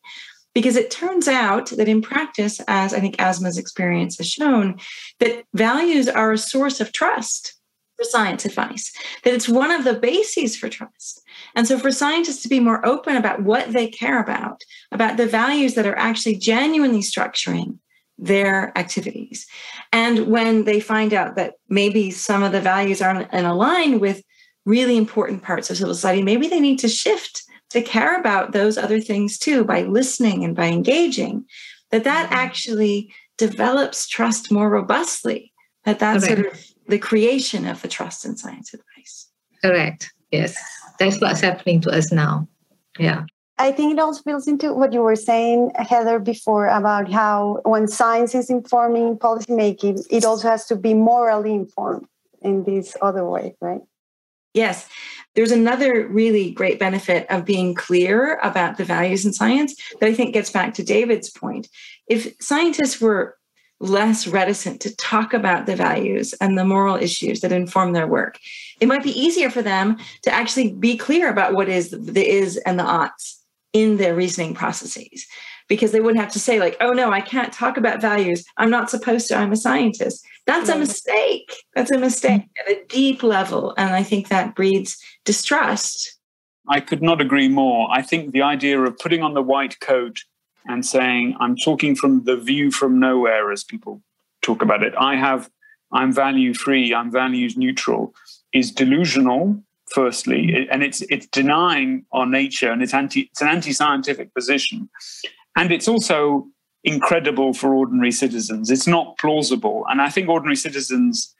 because 0.53 0.75
it 0.75 0.91
turns 0.91 1.27
out 1.27 1.69
that 1.71 1.87
in 1.87 2.01
practice, 2.01 2.59
as 2.67 2.93
I 2.93 2.99
think 2.99 3.15
Asma's 3.17 3.57
experience 3.57 4.17
has 4.17 4.29
shown, 4.29 4.79
that 5.19 5.43
values 5.53 6.07
are 6.07 6.33
a 6.33 6.37
source 6.37 6.81
of 6.81 6.91
trust 6.91 7.55
for 7.97 8.03
science 8.03 8.45
advice, 8.45 8.91
that 9.23 9.33
it's 9.33 9.47
one 9.47 9.71
of 9.71 9.83
the 9.83 9.93
bases 9.93 10.55
for 10.57 10.69
trust. 10.69 11.21
And 11.55 11.67
so, 11.67 11.77
for 11.77 11.91
scientists 11.91 12.41
to 12.43 12.49
be 12.49 12.59
more 12.59 12.85
open 12.85 13.15
about 13.15 13.43
what 13.43 13.71
they 13.71 13.87
care 13.87 14.21
about, 14.21 14.61
about 14.91 15.17
the 15.17 15.27
values 15.27 15.75
that 15.75 15.85
are 15.85 15.97
actually 15.97 16.35
genuinely 16.35 17.01
structuring 17.01 17.77
their 18.17 18.77
activities. 18.77 19.47
And 19.91 20.27
when 20.27 20.65
they 20.65 20.79
find 20.79 21.13
out 21.13 21.35
that 21.35 21.55
maybe 21.69 22.11
some 22.11 22.43
of 22.43 22.51
the 22.51 22.61
values 22.61 23.01
aren't 23.01 23.31
in 23.33 23.45
align 23.45 23.99
with 23.99 24.21
really 24.65 24.95
important 24.95 25.41
parts 25.41 25.69
of 25.69 25.77
civil 25.77 25.93
society, 25.93 26.21
maybe 26.21 26.47
they 26.47 26.59
need 26.59 26.79
to 26.79 26.87
shift 26.87 27.43
to 27.71 27.81
care 27.81 28.19
about 28.19 28.51
those 28.51 28.77
other 28.77 28.99
things 28.99 29.37
too 29.37 29.63
by 29.63 29.83
listening 29.83 30.43
and 30.43 30.55
by 30.55 30.67
engaging, 30.67 31.45
that 31.91 32.03
that 32.03 32.25
mm-hmm. 32.25 32.35
actually 32.35 33.13
develops 33.37 34.07
trust 34.07 34.51
more 34.51 34.69
robustly. 34.69 35.51
That 35.85 35.99
that's 35.99 36.27
sort 36.27 36.39
of 36.39 36.65
the 36.87 36.99
creation 36.99 37.65
of 37.65 37.81
the 37.81 37.87
trust 37.87 38.25
in 38.25 38.37
science 38.37 38.73
advice. 38.73 39.29
Correct. 39.63 40.11
Yes. 40.31 40.55
That's 40.99 41.19
what's 41.19 41.41
happening 41.41 41.81
to 41.81 41.89
us 41.89 42.11
now. 42.11 42.47
Yeah. 42.99 43.23
I 43.57 43.71
think 43.71 43.93
it 43.93 43.99
also 43.99 44.21
builds 44.23 44.47
into 44.47 44.73
what 44.73 44.91
you 44.91 45.01
were 45.01 45.15
saying, 45.15 45.71
Heather, 45.75 46.19
before 46.19 46.67
about 46.67 47.11
how 47.11 47.61
when 47.63 47.87
science 47.87 48.33
is 48.33 48.49
informing 48.49 49.17
policymaking, 49.17 50.03
it 50.09 50.25
also 50.25 50.49
has 50.49 50.65
to 50.67 50.75
be 50.75 50.93
morally 50.93 51.53
informed 51.53 52.07
in 52.41 52.63
this 52.63 52.95
other 53.01 53.23
way, 53.23 53.55
right? 53.61 53.81
Yes. 54.53 54.87
There's 55.33 55.51
another 55.51 56.07
really 56.07 56.51
great 56.51 56.77
benefit 56.77 57.25
of 57.29 57.45
being 57.45 57.73
clear 57.73 58.37
about 58.43 58.77
the 58.77 58.83
values 58.83 59.25
in 59.25 59.31
science 59.31 59.75
that 59.99 60.07
I 60.07 60.13
think 60.13 60.33
gets 60.33 60.49
back 60.49 60.73
to 60.73 60.83
David's 60.83 61.29
point. 61.29 61.69
If 62.07 62.33
scientists 62.41 62.99
were 62.99 63.37
less 63.79 64.27
reticent 64.27 64.81
to 64.81 64.95
talk 64.95 65.33
about 65.33 65.65
the 65.65 65.75
values 65.75 66.33
and 66.41 66.57
the 66.57 66.65
moral 66.65 66.97
issues 66.97 67.39
that 67.41 67.51
inform 67.51 67.93
their 67.93 68.07
work, 68.07 68.37
it 68.79 68.87
might 68.87 69.03
be 69.03 69.19
easier 69.19 69.49
for 69.49 69.61
them 69.61 69.97
to 70.23 70.31
actually 70.31 70.73
be 70.73 70.97
clear 70.97 71.29
about 71.29 71.53
what 71.53 71.69
is 71.69 71.91
the 71.91 72.29
is 72.29 72.57
and 72.57 72.77
the 72.77 72.83
oughts 72.83 73.41
in 73.73 73.97
their 73.97 74.13
reasoning 74.13 74.53
processes 74.53 75.25
because 75.71 75.93
they 75.93 76.01
wouldn't 76.01 76.19
have 76.19 76.33
to 76.33 76.37
say 76.37 76.59
like 76.59 76.75
oh 76.81 76.91
no 76.91 77.11
i 77.11 77.21
can't 77.21 77.53
talk 77.53 77.77
about 77.77 78.01
values. 78.01 78.43
I'm 78.57 78.69
not 78.69 78.89
supposed 78.89 79.29
to. 79.29 79.35
I'm 79.37 79.53
a 79.53 79.55
scientist. 79.55 80.21
That's 80.45 80.67
a 80.67 80.77
mistake. 80.77 81.49
That's 81.75 81.91
a 81.91 81.97
mistake 81.97 82.41
at 82.59 82.69
a 82.69 82.83
deep 82.89 83.23
level 83.23 83.73
and 83.77 83.95
i 83.95 84.03
think 84.03 84.27
that 84.27 84.53
breeds 84.53 84.97
distrust. 85.23 86.17
I 86.67 86.81
could 86.81 87.01
not 87.01 87.21
agree 87.21 87.47
more. 87.47 87.87
I 87.89 88.01
think 88.01 88.33
the 88.33 88.41
idea 88.41 88.81
of 88.81 88.97
putting 88.97 89.23
on 89.23 89.33
the 89.33 89.41
white 89.41 89.79
coat 89.79 90.17
and 90.67 90.85
saying 90.85 91.37
i'm 91.39 91.55
talking 91.55 91.95
from 91.95 92.25
the 92.25 92.35
view 92.35 92.69
from 92.69 92.99
nowhere 92.99 93.49
as 93.53 93.63
people 93.63 94.01
talk 94.41 94.61
about 94.61 94.83
it. 94.83 94.93
I 94.99 95.15
have 95.15 95.49
i'm 95.93 96.11
value 96.11 96.53
free 96.53 96.93
i'm 96.93 97.11
values 97.23 97.55
neutral 97.55 98.13
is 98.53 98.71
delusional 98.71 99.63
firstly 99.97 100.67
and 100.69 100.83
it's 100.83 101.01
it's 101.13 101.27
denying 101.27 102.05
our 102.11 102.25
nature 102.25 102.71
and 102.73 102.83
it's 102.83 102.93
anti 102.93 103.21
it's 103.21 103.41
an 103.41 103.47
anti-scientific 103.47 104.33
position 104.33 104.89
and 105.55 105.71
it's 105.71 105.87
also 105.87 106.47
incredible 106.83 107.53
for 107.53 107.73
ordinary 107.73 108.11
citizens. 108.11 108.71
It's 108.71 108.87
not 108.87 109.17
plausible. 109.17 109.85
And 109.89 110.01
i 110.01 110.09
think 110.09 110.29
ordinary 110.29 110.55
citizens 110.55 111.33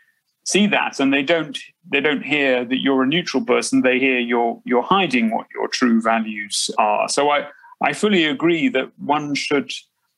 see 0.44 0.66
that 0.68 1.00
and 1.00 1.14
they 1.14 1.22
don't 1.22 1.58
they 1.92 2.02
don't 2.02 2.24
hear 2.24 2.66
that 2.66 2.82
you're 2.82 3.04
a 3.04 3.08
neutral 3.08 3.44
person. 3.44 3.82
They 3.82 4.00
hear 4.00 4.20
you're 4.20 4.62
you're 4.66 4.84
hiding 4.84 5.32
what 5.32 5.48
your 5.54 5.68
true 5.68 6.02
values 6.02 6.70
are. 6.78 7.10
So 7.10 7.30
i 7.30 7.48
i 7.82 7.94
fully 7.94 8.26
agree 8.26 8.70
that 8.70 8.92
one 8.98 9.36
should 9.36 9.72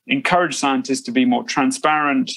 encourage 0.06 0.54
scientists 0.56 1.02
to 1.02 1.12
be 1.12 1.24
more 1.24 1.44
transparent 1.44 2.30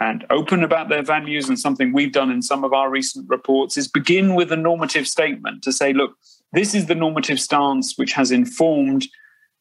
and 0.00 0.26
open 0.30 0.62
about 0.62 0.88
their 0.88 1.02
values. 1.02 1.48
And 1.48 1.58
something 1.58 1.92
we've 1.92 2.12
done 2.12 2.30
in 2.30 2.42
some 2.42 2.64
of 2.64 2.72
our 2.72 2.90
recent 2.90 3.28
reports 3.28 3.76
is 3.76 3.88
begin 3.88 4.34
with 4.34 4.52
a 4.52 4.56
normative 4.56 5.08
statement 5.08 5.62
to 5.62 5.72
say, 5.72 5.92
look, 5.92 6.16
this 6.52 6.74
is 6.74 6.86
the 6.86 6.94
normative 6.94 7.40
stance 7.40 7.94
which 7.96 8.12
has 8.12 8.30
informed 8.30 9.06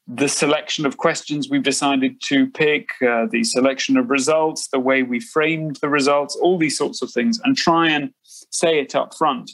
the 0.08 0.28
selection 0.28 0.86
of 0.86 0.98
questions 0.98 1.50
we've 1.50 1.64
decided 1.64 2.22
to 2.22 2.48
pick, 2.48 2.92
uh, 3.02 3.26
the 3.26 3.44
selection 3.44 3.98
of 3.98 4.10
results, 4.10 4.68
the 4.68 4.80
way 4.80 5.02
we 5.02 5.20
framed 5.20 5.78
the 5.78 5.90
results, 5.90 6.36
all 6.36 6.58
these 6.58 6.78
sorts 6.78 7.02
of 7.02 7.12
things, 7.12 7.40
and 7.44 7.58
try 7.58 7.90
and 7.90 8.14
say 8.24 8.80
it 8.80 8.94
up 8.94 9.16
front. 9.16 9.52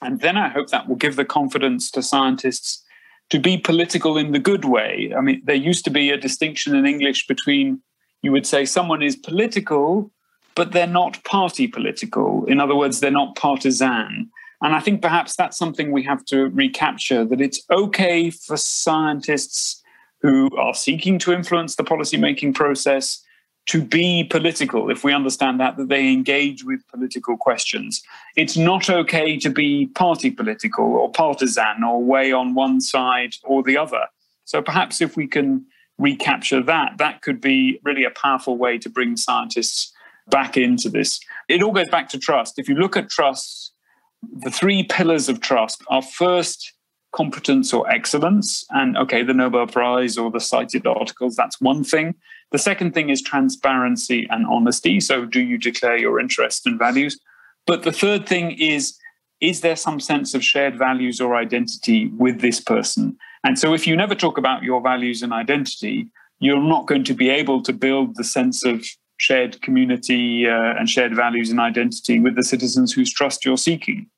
And 0.00 0.20
then 0.20 0.36
I 0.36 0.48
hope 0.48 0.68
that 0.68 0.88
will 0.88 0.96
give 0.96 1.16
the 1.16 1.24
confidence 1.24 1.90
to 1.90 2.02
scientists 2.02 2.84
to 3.30 3.38
be 3.38 3.58
political 3.58 4.16
in 4.16 4.32
the 4.32 4.38
good 4.38 4.64
way. 4.64 5.12
I 5.16 5.20
mean, 5.20 5.42
there 5.44 5.56
used 5.56 5.84
to 5.84 5.90
be 5.90 6.10
a 6.10 6.16
distinction 6.16 6.74
in 6.74 6.86
English 6.86 7.26
between 7.26 7.82
you 8.22 8.32
would 8.32 8.46
say 8.46 8.64
someone 8.64 9.02
is 9.02 9.16
political, 9.16 10.10
but 10.54 10.72
they're 10.72 10.86
not 10.86 11.22
party 11.24 11.66
political. 11.66 12.44
In 12.46 12.60
other 12.60 12.74
words, 12.76 13.00
they're 13.00 13.10
not 13.10 13.36
partisan. 13.36 14.30
And 14.62 14.74
I 14.74 14.80
think 14.80 15.00
perhaps 15.00 15.36
that's 15.36 15.56
something 15.56 15.90
we 15.90 16.02
have 16.02 16.24
to 16.26 16.48
recapture 16.48 17.24
that 17.24 17.40
it's 17.40 17.64
okay 17.70 18.30
for 18.30 18.56
scientists 18.56 19.79
who 20.22 20.50
are 20.56 20.74
seeking 20.74 21.18
to 21.18 21.32
influence 21.32 21.76
the 21.76 21.84
policymaking 21.84 22.54
process 22.54 23.22
to 23.66 23.82
be 23.82 24.24
political 24.24 24.90
if 24.90 25.04
we 25.04 25.12
understand 25.12 25.60
that 25.60 25.76
that 25.76 25.88
they 25.88 26.10
engage 26.12 26.64
with 26.64 26.86
political 26.88 27.36
questions 27.36 28.02
it's 28.36 28.56
not 28.56 28.88
okay 28.88 29.38
to 29.38 29.50
be 29.50 29.86
party 29.88 30.30
political 30.30 30.84
or 30.84 31.10
partisan 31.10 31.84
or 31.86 32.02
way 32.02 32.32
on 32.32 32.54
one 32.54 32.80
side 32.80 33.34
or 33.44 33.62
the 33.62 33.76
other 33.76 34.06
so 34.44 34.60
perhaps 34.60 35.00
if 35.00 35.16
we 35.16 35.28
can 35.28 35.64
recapture 36.00 36.62
that, 36.62 36.98
that 36.98 37.22
could 37.22 37.40
be 37.40 37.78
really 37.84 38.04
a 38.04 38.10
powerful 38.10 38.56
way 38.56 38.78
to 38.78 38.88
bring 38.88 39.16
scientists 39.16 39.92
back 40.28 40.56
into 40.56 40.88
this. 40.88 41.20
It 41.48 41.62
all 41.62 41.72
goes 41.72 41.88
back 41.90 42.08
to 42.10 42.18
trust. 42.18 42.58
If 42.58 42.68
you 42.68 42.74
look 42.74 42.96
at 42.96 43.10
trust, 43.10 43.72
the 44.22 44.50
three 44.50 44.82
pillars 44.82 45.28
of 45.28 45.40
trust 45.40 45.82
are 45.88 46.02
first 46.02 46.72
competence 47.12 47.72
or 47.72 47.88
excellence. 47.90 48.64
And 48.70 48.96
okay, 48.98 49.22
the 49.22 49.34
Nobel 49.34 49.66
Prize 49.66 50.16
or 50.16 50.30
the 50.30 50.40
cited 50.40 50.86
articles, 50.86 51.36
that's 51.36 51.60
one 51.60 51.84
thing. 51.84 52.14
The 52.52 52.58
second 52.58 52.94
thing 52.94 53.10
is 53.10 53.22
transparency 53.22 54.26
and 54.30 54.46
honesty. 54.46 55.00
So, 55.00 55.24
do 55.24 55.40
you 55.40 55.58
declare 55.58 55.96
your 55.96 56.18
interests 56.18 56.66
and 56.66 56.78
values? 56.78 57.18
But 57.66 57.82
the 57.82 57.92
third 57.92 58.28
thing 58.28 58.52
is, 58.52 58.96
is 59.40 59.60
there 59.60 59.76
some 59.76 60.00
sense 60.00 60.34
of 60.34 60.44
shared 60.44 60.76
values 60.78 61.20
or 61.20 61.36
identity 61.36 62.08
with 62.18 62.40
this 62.40 62.60
person? 62.60 63.16
And 63.44 63.58
so, 63.58 63.72
if 63.72 63.86
you 63.86 63.96
never 63.96 64.14
talk 64.14 64.36
about 64.36 64.62
your 64.62 64.80
values 64.80 65.22
and 65.22 65.32
identity, 65.32 66.08
you're 66.40 66.62
not 66.62 66.86
going 66.86 67.04
to 67.04 67.14
be 67.14 67.30
able 67.30 67.62
to 67.62 67.72
build 67.72 68.16
the 68.16 68.24
sense 68.24 68.64
of 68.64 68.84
shared 69.18 69.60
community 69.62 70.48
uh, 70.48 70.74
and 70.78 70.88
shared 70.88 71.14
values 71.14 71.50
and 71.50 71.60
identity 71.60 72.18
with 72.18 72.34
the 72.34 72.42
citizens 72.42 72.92
whose 72.92 73.12
trust 73.12 73.44
you're 73.44 73.58
seeking. 73.58 74.09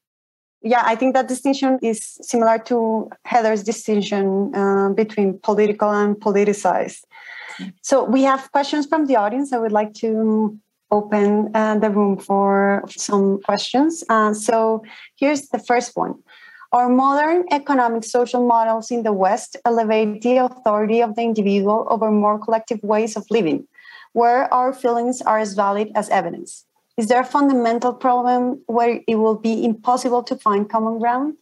Yeah, 0.65 0.83
I 0.85 0.95
think 0.95 1.15
that 1.15 1.27
distinction 1.29 1.79
is 1.83 2.19
similar 2.23 2.59
to 2.67 3.11
Heather's 3.25 3.65
distinction 3.65 4.55
uh, 4.55 4.91
between 4.91 5.39
political 5.41 5.91
and 5.91 6.15
politicized. 6.17 7.03
So 7.83 8.05
we 8.05 8.23
have 8.23 8.51
questions 8.53 8.87
from 8.87 9.07
the 9.07 9.17
audience. 9.17 9.53
I 9.53 9.59
would 9.59 9.73
like 9.73 9.93
to 9.95 10.57
open 10.91 11.51
uh, 11.55 11.79
the 11.79 11.91
room 11.91 12.19
for 12.19 12.85
some 12.89 13.41
questions. 13.43 14.05
Uh, 14.09 14.35
so 14.35 14.85
here's 15.17 15.49
the 15.49 15.59
first 15.59 15.97
one. 15.97 16.15
Our 16.73 16.89
modern 16.89 17.45
economic 17.51 18.05
social 18.05 18.47
models 18.47 18.91
in 18.91 19.03
the 19.03 19.13
West 19.13 19.57
elevate 19.65 20.23
the 20.23 20.39
authority 20.39 21.03
of 21.03 21.17
the 21.17 21.23
individual 21.23 21.87
over 21.91 22.11
more 22.11 22.39
collective 22.39 22.81
ways 22.83 23.17
of 23.17 23.27
living, 23.31 23.67
where 24.13 24.53
our 24.55 24.73
feelings 24.73 25.21
are 25.23 25.39
as 25.39 25.55
valid 25.55 25.91
as 25.95 26.09
evidence. 26.09 26.65
Is 26.97 27.09
there 27.09 27.21
a 27.21 27.25
fundamental 27.25 27.93
problem 27.93 28.63
where 28.67 29.01
it 29.07 29.15
will 29.15 29.37
be 29.37 29.65
impossible 29.65 30.23
to 30.25 30.37
find 30.37 30.69
common 30.69 30.99
ground? 30.99 31.35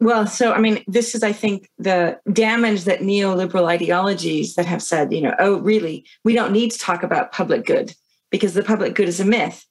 Well, 0.00 0.26
so 0.26 0.52
I 0.52 0.58
mean, 0.58 0.82
this 0.88 1.14
is, 1.14 1.22
I 1.22 1.32
think, 1.32 1.70
the 1.78 2.18
damage 2.32 2.84
that 2.84 3.00
neoliberal 3.00 3.68
ideologies 3.68 4.56
that 4.56 4.66
have 4.66 4.82
said, 4.82 5.12
you 5.12 5.20
know, 5.20 5.34
oh, 5.38 5.60
really, 5.60 6.04
we 6.24 6.34
don't 6.34 6.52
need 6.52 6.72
to 6.72 6.78
talk 6.78 7.04
about 7.04 7.32
public 7.32 7.64
good 7.64 7.94
because 8.30 8.54
the 8.54 8.64
public 8.64 8.94
good 8.94 9.08
is 9.08 9.20
a 9.20 9.24
myth, 9.24 9.64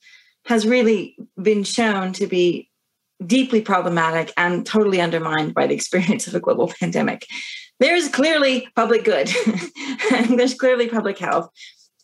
has 0.46 0.66
really 0.66 1.18
been 1.42 1.64
shown 1.64 2.14
to 2.14 2.28
be 2.28 2.70
deeply 3.26 3.62
problematic 3.62 4.32
and 4.38 4.66
totally 4.66 5.02
undermined 5.02 5.54
by 5.54 5.68
the 5.68 5.76
experience 5.76 6.28
of 6.28 6.36
a 6.36 6.40
global 6.40 6.72
pandemic. 6.80 7.28
There's 7.80 8.08
clearly 8.08 8.70
public 8.76 9.04
good, 9.04 9.30
there's 10.30 10.54
clearly 10.54 10.88
public 10.88 11.18
health. 11.18 11.50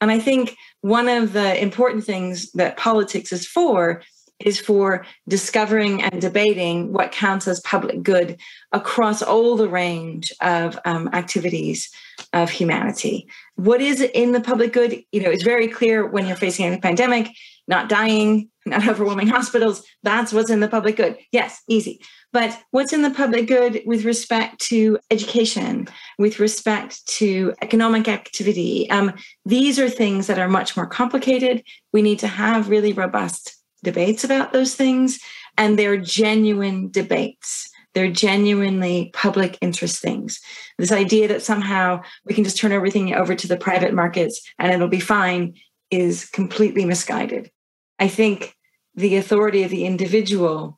And 0.02 0.12
I 0.12 0.20
think 0.20 0.56
one 0.82 1.08
of 1.08 1.34
the 1.34 1.62
important 1.62 2.04
things 2.04 2.52
that 2.54 2.78
politics 2.78 3.32
is 3.32 3.48
for 3.48 4.02
is 4.40 4.60
for 4.60 5.06
discovering 5.28 6.02
and 6.04 6.22
debating 6.22 6.94
what 6.94 7.12
counts 7.12 7.48
as 7.48 7.60
public 7.62 8.04
good 8.04 8.40
across 8.72 9.22
all 9.22 9.56
the 9.56 9.68
range 9.68 10.32
of 10.42 10.78
um, 10.86 11.10
activities 11.14 11.90
of 12.34 12.50
humanity. 12.50 13.28
What 13.56 13.82
is 13.82 14.02
in 14.02 14.34
the 14.34 14.42
public 14.42 14.74
good? 14.74 15.02
You 15.12 15.22
know, 15.24 15.32
it's 15.32 15.44
very 15.44 15.68
clear 15.68 16.06
when 16.06 16.28
you're 16.28 16.36
facing 16.36 16.72
a 16.72 16.78
pandemic, 16.78 17.30
not 17.68 17.90
dying, 17.90 18.50
not 18.66 18.88
overwhelming 18.88 19.28
hospitals. 19.38 19.84
That's 20.04 20.32
what's 20.32 20.52
in 20.52 20.60
the 20.60 20.68
public 20.68 20.98
good. 20.98 21.18
Yes, 21.32 21.62
easy. 21.68 22.00
But 22.38 22.62
what's 22.70 22.94
in 22.94 23.02
the 23.02 23.10
public 23.10 23.48
good 23.48 23.82
with 23.88 24.06
respect 24.06 24.62
to 24.68 25.00
education, 25.10 25.88
with 26.20 26.40
respect 26.40 27.04
to 27.18 27.56
economic 27.64 28.08
activity? 28.08 28.88
Um, 28.92 29.16
these 29.44 29.80
are 29.80 29.90
things 29.90 30.28
that 30.28 30.38
are 30.38 30.48
much 30.48 30.78
more 30.78 30.86
complicated. 30.86 31.64
We 31.94 32.04
need 32.04 32.20
to 32.20 32.28
have 32.28 32.70
really 32.70 32.94
robust 32.94 33.56
debates 33.84 34.24
about 34.24 34.54
those 34.54 34.76
things, 34.76 35.20
and 35.58 35.80
they're 35.80 35.98
genuine 35.98 36.92
debates. 36.92 37.72
They're 37.96 38.12
genuinely 38.12 39.10
public 39.16 39.58
interest 39.60 40.00
things. 40.00 40.40
This 40.78 40.92
idea 40.92 41.28
that 41.30 41.42
somehow 41.42 42.04
we 42.24 42.36
can 42.36 42.44
just 42.44 42.60
turn 42.60 42.72
everything 42.72 43.16
over 43.16 43.34
to 43.34 43.48
the 43.48 43.58
private 43.58 43.96
markets 43.96 44.48
and 44.60 44.72
it'll 44.72 44.90
be 44.90 45.00
fine 45.00 45.56
is 45.90 46.30
completely 46.30 46.86
misguided. 46.86 47.50
I 47.98 48.08
think 48.08 48.54
the 48.94 49.16
authority 49.16 49.64
of 49.64 49.72
the 49.72 49.86
individual 49.86 50.77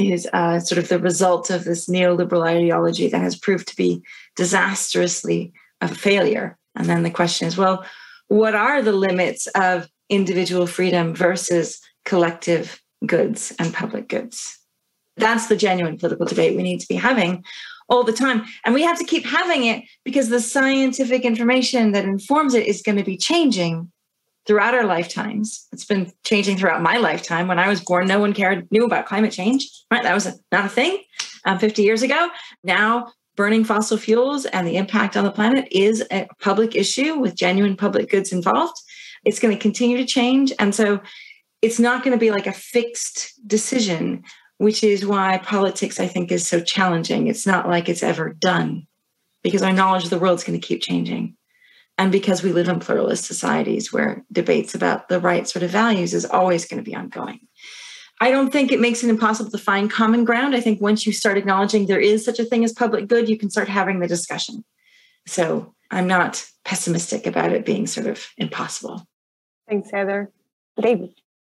is 0.00 0.28
uh, 0.32 0.60
sort 0.60 0.78
of 0.78 0.88
the 0.88 0.98
result 0.98 1.50
of 1.50 1.64
this 1.64 1.88
neoliberal 1.88 2.46
ideology 2.46 3.08
that 3.08 3.20
has 3.20 3.36
proved 3.36 3.68
to 3.68 3.76
be 3.76 4.02
disastrously 4.36 5.52
a 5.80 5.88
failure. 5.88 6.58
And 6.76 6.86
then 6.86 7.02
the 7.02 7.10
question 7.10 7.48
is 7.48 7.56
well, 7.56 7.84
what 8.28 8.54
are 8.54 8.82
the 8.82 8.92
limits 8.92 9.46
of 9.48 9.88
individual 10.08 10.66
freedom 10.66 11.14
versus 11.14 11.80
collective 12.04 12.80
goods 13.06 13.52
and 13.58 13.74
public 13.74 14.08
goods? 14.08 14.58
That's 15.16 15.48
the 15.48 15.56
genuine 15.56 15.98
political 15.98 16.26
debate 16.26 16.56
we 16.56 16.62
need 16.62 16.80
to 16.80 16.88
be 16.88 16.94
having 16.94 17.44
all 17.88 18.04
the 18.04 18.12
time. 18.12 18.44
And 18.64 18.72
we 18.72 18.82
have 18.82 18.98
to 18.98 19.04
keep 19.04 19.26
having 19.26 19.64
it 19.64 19.84
because 20.04 20.28
the 20.28 20.40
scientific 20.40 21.24
information 21.24 21.92
that 21.92 22.04
informs 22.04 22.54
it 22.54 22.66
is 22.66 22.82
going 22.82 22.98
to 22.98 23.04
be 23.04 23.16
changing 23.16 23.90
throughout 24.46 24.74
our 24.74 24.84
lifetimes. 24.84 25.66
It's 25.72 25.84
been 25.84 26.12
changing 26.24 26.56
throughout 26.56 26.82
my 26.82 26.96
lifetime. 26.96 27.48
When 27.48 27.58
I 27.58 27.68
was 27.68 27.80
born, 27.80 28.06
no 28.06 28.18
one 28.18 28.32
cared, 28.32 28.70
knew 28.70 28.84
about 28.84 29.06
climate 29.06 29.32
change, 29.32 29.70
right? 29.90 30.02
That 30.02 30.14
was 30.14 30.26
a, 30.26 30.34
not 30.50 30.66
a 30.66 30.68
thing 30.68 31.02
um, 31.44 31.58
50 31.58 31.82
years 31.82 32.02
ago. 32.02 32.30
Now, 32.64 33.12
burning 33.36 33.64
fossil 33.64 33.96
fuels 33.96 34.46
and 34.46 34.66
the 34.66 34.76
impact 34.76 35.16
on 35.16 35.24
the 35.24 35.30
planet 35.30 35.68
is 35.70 36.04
a 36.10 36.26
public 36.40 36.74
issue 36.74 37.14
with 37.18 37.34
genuine 37.34 37.76
public 37.76 38.10
goods 38.10 38.32
involved. 38.32 38.76
It's 39.24 39.38
going 39.38 39.54
to 39.54 39.60
continue 39.60 39.98
to 39.98 40.06
change. 40.06 40.52
And 40.58 40.74
so 40.74 41.00
it's 41.62 41.78
not 41.78 42.02
going 42.02 42.12
to 42.12 42.20
be 42.20 42.30
like 42.30 42.46
a 42.46 42.52
fixed 42.52 43.32
decision, 43.46 44.24
which 44.58 44.82
is 44.82 45.06
why 45.06 45.38
politics, 45.38 46.00
I 46.00 46.06
think, 46.06 46.32
is 46.32 46.46
so 46.46 46.60
challenging. 46.60 47.28
It's 47.28 47.46
not 47.46 47.68
like 47.68 47.88
it's 47.88 48.02
ever 48.02 48.32
done 48.32 48.86
because 49.42 49.62
our 49.62 49.72
knowledge 49.72 50.04
of 50.04 50.10
the 50.10 50.18
world 50.18 50.38
is 50.38 50.44
going 50.44 50.60
to 50.60 50.66
keep 50.66 50.82
changing 50.82 51.36
and 52.00 52.10
because 52.10 52.42
we 52.42 52.50
live 52.50 52.66
in 52.66 52.80
pluralist 52.80 53.26
societies 53.26 53.92
where 53.92 54.24
debates 54.32 54.74
about 54.74 55.10
the 55.10 55.20
right 55.20 55.46
sort 55.46 55.62
of 55.62 55.70
values 55.70 56.14
is 56.14 56.24
always 56.24 56.64
going 56.64 56.82
to 56.82 56.90
be 56.90 56.96
ongoing. 56.96 57.40
I 58.22 58.30
don't 58.30 58.50
think 58.50 58.72
it 58.72 58.80
makes 58.80 59.04
it 59.04 59.10
impossible 59.10 59.50
to 59.50 59.58
find 59.58 59.90
common 59.90 60.24
ground. 60.24 60.56
I 60.56 60.62
think 60.62 60.80
once 60.80 61.06
you 61.06 61.12
start 61.12 61.36
acknowledging 61.36 61.84
there 61.86 62.00
is 62.00 62.24
such 62.24 62.38
a 62.38 62.44
thing 62.46 62.64
as 62.64 62.72
public 62.72 63.06
good, 63.06 63.28
you 63.28 63.36
can 63.36 63.50
start 63.50 63.68
having 63.68 64.00
the 64.00 64.06
discussion. 64.06 64.64
So 65.26 65.74
I'm 65.90 66.06
not 66.06 66.42
pessimistic 66.64 67.26
about 67.26 67.52
it 67.52 67.66
being 67.66 67.86
sort 67.86 68.06
of 68.06 68.26
impossible. 68.38 69.06
Thanks, 69.68 69.90
Heather. 69.90 70.32
David. 70.80 71.12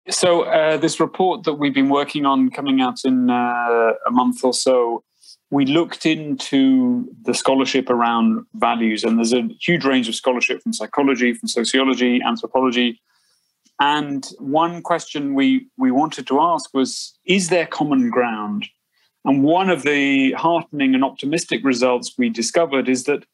So, 0.09 0.41
uh, 0.41 0.77
this 0.77 0.99
report 0.99 1.43
that 1.43 1.53
we've 1.53 1.75
been 1.75 1.89
working 1.89 2.25
on 2.25 2.49
coming 2.49 2.81
out 2.81 3.05
in 3.05 3.29
uh, 3.29 3.93
a 4.07 4.09
month 4.09 4.43
or 4.43 4.55
so 4.55 5.03
we 5.51 5.65
looked 5.65 6.05
into 6.05 7.13
the 7.23 7.33
scholarship 7.33 7.89
around 7.89 8.45
values, 8.55 9.03
and 9.03 9.17
there's 9.17 9.33
a 9.33 9.49
huge 9.59 9.83
range 9.83 10.07
of 10.07 10.15
scholarship 10.15 10.63
from 10.63 10.71
psychology, 10.73 11.33
from 11.33 11.49
sociology, 11.49 12.21
anthropology. 12.25 12.99
And 13.79 14.25
one 14.39 14.81
question 14.81 15.33
we, 15.33 15.67
we 15.77 15.91
wanted 15.91 16.25
to 16.27 16.39
ask 16.39 16.73
was 16.73 17.13
Is 17.25 17.49
there 17.49 17.67
common 17.67 18.09
ground? 18.09 18.67
And 19.25 19.43
one 19.43 19.69
of 19.69 19.83
the 19.83 20.31
heartening 20.33 20.95
and 20.95 21.03
optimistic 21.03 21.63
results 21.63 22.15
we 22.17 22.29
discovered 22.29 22.87
is 22.89 23.03
that 23.03 23.25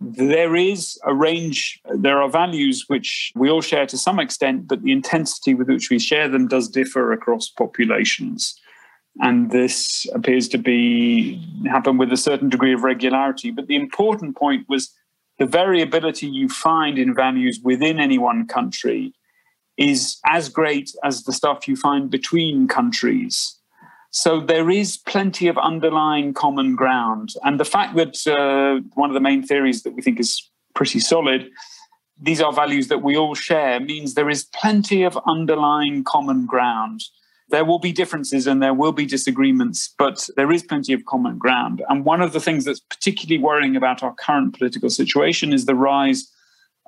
there 0.00 0.54
is 0.56 0.98
a 1.04 1.14
range, 1.14 1.80
there 1.92 2.22
are 2.22 2.30
values 2.30 2.84
which 2.86 3.32
we 3.34 3.50
all 3.50 3.60
share 3.60 3.86
to 3.86 3.98
some 3.98 4.20
extent, 4.20 4.68
but 4.68 4.82
the 4.82 4.92
intensity 4.92 5.54
with 5.54 5.68
which 5.68 5.90
we 5.90 5.98
share 5.98 6.28
them 6.28 6.46
does 6.46 6.68
differ 6.68 7.12
across 7.12 7.48
populations 7.48 8.58
and 9.20 9.50
this 9.50 10.06
appears 10.12 10.48
to 10.48 10.58
be 10.58 11.40
happen 11.66 11.98
with 11.98 12.12
a 12.12 12.16
certain 12.16 12.48
degree 12.48 12.74
of 12.74 12.82
regularity. 12.82 13.50
But 13.50 13.68
the 13.68 13.76
important 13.76 14.36
point 14.36 14.68
was 14.68 14.92
the 15.38 15.46
variability 15.46 16.26
you 16.26 16.48
find 16.48 16.98
in 16.98 17.14
values 17.14 17.60
within 17.62 18.00
any 18.00 18.18
one 18.18 18.46
country 18.46 19.12
is 19.76 20.18
as 20.26 20.48
great 20.48 20.94
as 21.02 21.24
the 21.24 21.32
stuff 21.32 21.66
you 21.66 21.76
find 21.76 22.10
between 22.10 22.68
countries. 22.68 23.56
So 24.10 24.40
there 24.40 24.70
is 24.70 24.96
plenty 24.96 25.48
of 25.48 25.58
underlying 25.58 26.34
common 26.34 26.76
ground. 26.76 27.34
And 27.42 27.58
the 27.58 27.64
fact 27.64 27.96
that 27.96 28.24
uh, 28.28 28.80
one 28.94 29.10
of 29.10 29.14
the 29.14 29.20
main 29.20 29.42
theories 29.42 29.82
that 29.82 29.94
we 29.94 30.02
think 30.02 30.20
is 30.20 30.48
pretty 30.74 31.00
solid, 31.00 31.50
these 32.20 32.40
are 32.40 32.52
values 32.52 32.86
that 32.88 33.02
we 33.02 33.16
all 33.16 33.34
share, 33.34 33.80
means 33.80 34.14
there 34.14 34.30
is 34.30 34.44
plenty 34.44 35.02
of 35.02 35.18
underlying 35.26 36.04
common 36.04 36.46
ground 36.46 37.02
there 37.54 37.64
will 37.64 37.78
be 37.78 37.92
differences 37.92 38.48
and 38.48 38.60
there 38.60 38.74
will 38.74 38.90
be 38.90 39.06
disagreements, 39.06 39.94
but 39.96 40.28
there 40.36 40.50
is 40.50 40.64
plenty 40.64 40.92
of 40.92 41.04
common 41.04 41.38
ground. 41.38 41.84
And 41.88 42.04
one 42.04 42.20
of 42.20 42.32
the 42.32 42.40
things 42.40 42.64
that's 42.64 42.80
particularly 42.80 43.40
worrying 43.40 43.76
about 43.76 44.02
our 44.02 44.12
current 44.14 44.58
political 44.58 44.90
situation 44.90 45.52
is 45.52 45.64
the 45.64 45.76
rise 45.76 46.28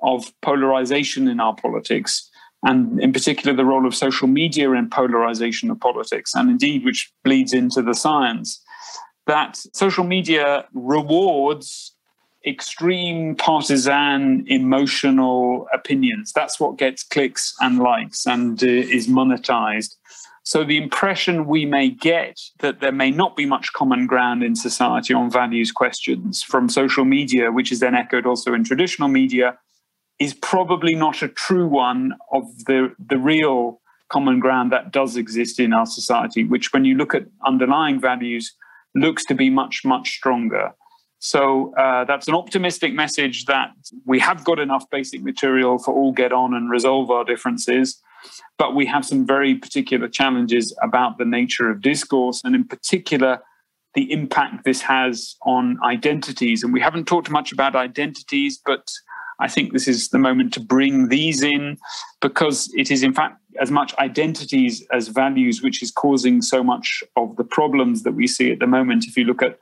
of 0.03 0.33
polarization 0.41 1.29
in 1.29 1.39
our 1.39 1.55
politics, 1.55 2.29
and 2.63 3.01
in 3.01 3.13
particular, 3.13 3.55
the 3.55 3.63
role 3.63 3.87
of 3.87 3.95
social 3.95 4.27
media 4.27 4.71
in 4.71 4.89
polarization 4.89 5.71
of 5.71 5.79
politics, 5.79 6.35
and 6.35 6.49
indeed, 6.49 6.83
which 6.83 7.11
bleeds 7.23 7.53
into 7.53 7.81
the 7.81 7.93
science. 7.93 8.61
That 9.25 9.57
social 9.73 10.03
media 10.03 10.65
rewards 10.73 11.95
extreme 12.45 13.35
partisan 13.35 14.45
emotional 14.47 15.67
opinions. 15.73 16.31
That's 16.33 16.59
what 16.59 16.77
gets 16.77 17.03
clicks 17.03 17.53
and 17.59 17.79
likes 17.79 18.25
and 18.25 18.61
uh, 18.63 18.67
is 18.67 19.07
monetized. 19.07 19.95
So 20.47 20.63
the 20.63 20.77
impression 20.77 21.45
we 21.45 21.65
may 21.65 21.89
get 21.89 22.39
that 22.59 22.79
there 22.79 22.93
may 22.93 23.11
not 23.11 23.35
be 23.35 23.45
much 23.45 23.73
common 23.73 24.07
ground 24.07 24.43
in 24.43 24.55
society 24.55 25.13
on 25.13 25.29
values 25.29 25.73
questions 25.73 26.41
from 26.41 26.69
social 26.69 27.03
media, 27.03 27.51
which 27.51 27.69
is 27.69 27.81
then 27.81 27.93
echoed 27.93 28.25
also 28.25 28.53
in 28.53 28.63
traditional 28.63 29.09
media, 29.09 29.57
is 30.19 30.33
probably 30.35 30.95
not 30.95 31.21
a 31.21 31.27
true 31.27 31.67
one 31.67 32.13
of 32.31 32.45
the, 32.63 32.95
the 33.09 33.17
real 33.17 33.81
common 34.07 34.39
ground 34.39 34.71
that 34.71 34.93
does 34.93 35.17
exist 35.17 35.59
in 35.59 35.73
our 35.73 35.85
society, 35.85 36.45
which 36.45 36.71
when 36.71 36.85
you 36.85 36.95
look 36.95 37.13
at 37.13 37.25
underlying 37.45 37.99
values, 37.99 38.55
looks 38.95 39.25
to 39.25 39.35
be 39.35 39.49
much, 39.49 39.83
much 39.83 40.11
stronger. 40.15 40.71
So 41.19 41.73
uh, 41.75 42.05
that's 42.05 42.27
an 42.27 42.35
optimistic 42.35 42.93
message 42.93 43.45
that 43.45 43.71
we 44.05 44.19
have 44.19 44.43
got 44.43 44.59
enough 44.59 44.89
basic 44.89 45.23
material 45.23 45.79
for 45.79 45.93
all 45.93 46.11
get 46.11 46.31
on 46.31 46.53
and 46.53 46.69
resolve 46.69 47.09
our 47.09 47.23
differences. 47.23 48.01
But 48.57 48.75
we 48.75 48.85
have 48.85 49.05
some 49.05 49.25
very 49.25 49.55
particular 49.55 50.07
challenges 50.07 50.75
about 50.81 51.17
the 51.17 51.25
nature 51.25 51.69
of 51.69 51.81
discourse, 51.81 52.41
and 52.43 52.55
in 52.55 52.65
particular, 52.65 53.41
the 53.93 54.11
impact 54.11 54.63
this 54.63 54.81
has 54.81 55.35
on 55.43 55.77
identities. 55.83 56.63
And 56.63 56.73
we 56.73 56.81
haven't 56.81 57.07
talked 57.07 57.29
much 57.29 57.51
about 57.51 57.75
identities, 57.75 58.59
but 58.63 58.91
I 59.39 59.47
think 59.47 59.73
this 59.73 59.87
is 59.87 60.09
the 60.09 60.19
moment 60.19 60.53
to 60.53 60.59
bring 60.59 61.09
these 61.09 61.41
in 61.41 61.77
because 62.21 62.71
it 62.75 62.91
is, 62.91 63.03
in 63.03 63.13
fact, 63.13 63.39
as 63.59 63.71
much 63.71 63.95
identities 63.97 64.85
as 64.91 65.07
values 65.07 65.61
which 65.61 65.81
is 65.81 65.91
causing 65.91 66.41
so 66.41 66.63
much 66.63 67.03
of 67.15 67.35
the 67.37 67.43
problems 67.43 68.03
that 68.03 68.13
we 68.13 68.27
see 68.27 68.51
at 68.51 68.59
the 68.59 68.67
moment. 68.67 69.05
If 69.05 69.17
you 69.17 69.25
look 69.25 69.41
at 69.41 69.57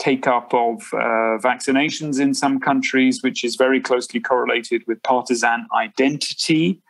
take 0.00 0.26
up 0.26 0.52
of 0.52 0.82
uh, 0.94 1.38
vaccinations 1.38 2.18
in 2.18 2.34
some 2.34 2.58
countries, 2.58 3.22
which 3.22 3.44
is 3.44 3.54
very 3.54 3.80
closely 3.80 4.18
correlated 4.18 4.82
with 4.86 5.02
partisan 5.02 5.66
identity. 5.76 6.80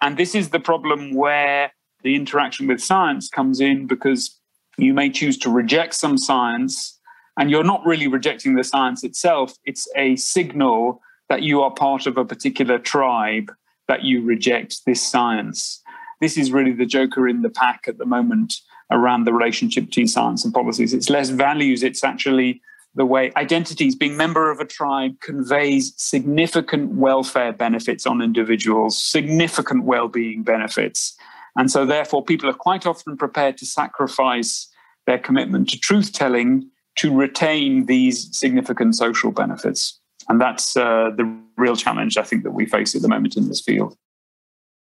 And 0.00 0.16
this 0.16 0.34
is 0.34 0.50
the 0.50 0.60
problem 0.60 1.14
where 1.14 1.72
the 2.02 2.14
interaction 2.14 2.68
with 2.68 2.80
science 2.80 3.28
comes 3.28 3.60
in 3.60 3.86
because 3.86 4.38
you 4.78 4.94
may 4.94 5.10
choose 5.10 5.36
to 5.38 5.50
reject 5.50 5.94
some 5.94 6.16
science 6.16 6.98
and 7.36 7.50
you're 7.50 7.64
not 7.64 7.84
really 7.84 8.06
rejecting 8.06 8.54
the 8.54 8.64
science 8.64 9.04
itself. 9.04 9.54
It's 9.64 9.88
a 9.96 10.16
signal 10.16 11.00
that 11.28 11.42
you 11.42 11.62
are 11.62 11.72
part 11.72 12.06
of 12.06 12.16
a 12.16 12.24
particular 12.24 12.78
tribe 12.78 13.52
that 13.88 14.04
you 14.04 14.22
reject 14.24 14.84
this 14.86 15.02
science. 15.02 15.82
This 16.20 16.36
is 16.36 16.52
really 16.52 16.72
the 16.72 16.86
joker 16.86 17.26
in 17.26 17.42
the 17.42 17.50
pack 17.50 17.82
at 17.88 17.98
the 17.98 18.06
moment 18.06 18.54
around 18.90 19.24
the 19.24 19.32
relationship 19.32 19.86
between 19.86 20.06
science 20.06 20.44
and 20.44 20.52
policies. 20.52 20.92
It's 20.92 21.10
less 21.10 21.30
values, 21.30 21.82
it's 21.82 22.04
actually 22.04 22.60
the 22.94 23.06
way 23.06 23.32
identities, 23.36 23.94
being 23.94 24.16
member 24.16 24.50
of 24.50 24.60
a 24.60 24.66
tribe, 24.66 25.18
conveys 25.20 25.94
significant 25.96 26.90
welfare 26.92 27.52
benefits 27.52 28.06
on 28.06 28.20
individuals, 28.20 29.02
significant 29.02 29.84
well 29.84 30.08
being 30.08 30.42
benefits. 30.42 31.16
And 31.56 31.70
so, 31.70 31.86
therefore, 31.86 32.24
people 32.24 32.50
are 32.50 32.54
quite 32.54 32.86
often 32.86 33.16
prepared 33.16 33.56
to 33.58 33.66
sacrifice 33.66 34.68
their 35.06 35.18
commitment 35.18 35.70
to 35.70 35.78
truth 35.78 36.12
telling 36.12 36.68
to 36.96 37.14
retain 37.14 37.86
these 37.86 38.36
significant 38.36 38.94
social 38.94 39.32
benefits. 39.32 39.98
And 40.28 40.40
that's 40.40 40.76
uh, 40.76 41.10
the 41.16 41.24
real 41.56 41.76
challenge 41.76 42.16
I 42.16 42.22
think 42.22 42.44
that 42.44 42.52
we 42.52 42.66
face 42.66 42.94
at 42.94 43.02
the 43.02 43.08
moment 43.08 43.36
in 43.36 43.48
this 43.48 43.60
field. 43.60 43.96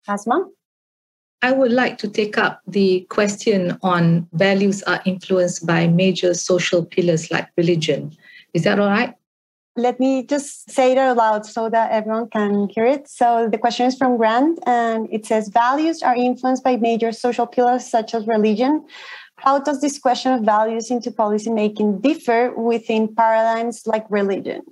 Asma? 0.07 0.45
I 1.45 1.51
would 1.51 1.71
like 1.71 1.99
to 1.99 2.07
take 2.07 2.39
up 2.39 2.61
the 2.65 3.05
question 3.11 3.77
on 3.83 4.27
values 4.33 4.81
are 4.81 4.99
influenced 5.05 5.67
by 5.67 5.85
major 5.85 6.33
social 6.33 6.83
pillars 6.83 7.29
like 7.29 7.47
religion. 7.55 8.17
Is 8.55 8.63
that 8.63 8.79
all 8.79 8.89
right? 8.89 9.13
Let 9.75 9.99
me 9.99 10.23
just 10.23 10.71
say 10.71 10.93
it 10.93 10.97
out 10.97 11.17
loud 11.17 11.45
so 11.45 11.69
that 11.69 11.91
everyone 11.91 12.31
can 12.31 12.67
hear 12.69 12.87
it. 12.87 13.07
So 13.07 13.47
the 13.47 13.59
question 13.59 13.85
is 13.85 13.95
from 13.95 14.17
Grant, 14.17 14.57
and 14.65 15.07
it 15.11 15.27
says 15.27 15.49
values 15.49 16.01
are 16.01 16.15
influenced 16.15 16.63
by 16.63 16.77
major 16.77 17.11
social 17.11 17.45
pillars 17.45 17.85
such 17.85 18.15
as 18.15 18.25
religion. 18.25 18.83
How 19.37 19.59
does 19.59 19.81
this 19.81 19.99
question 19.99 20.31
of 20.31 20.41
values 20.41 20.89
into 20.89 21.11
policymaking 21.11 22.01
differ 22.01 22.55
within 22.57 23.13
paradigms 23.13 23.85
like 23.85 24.07
religion? 24.09 24.63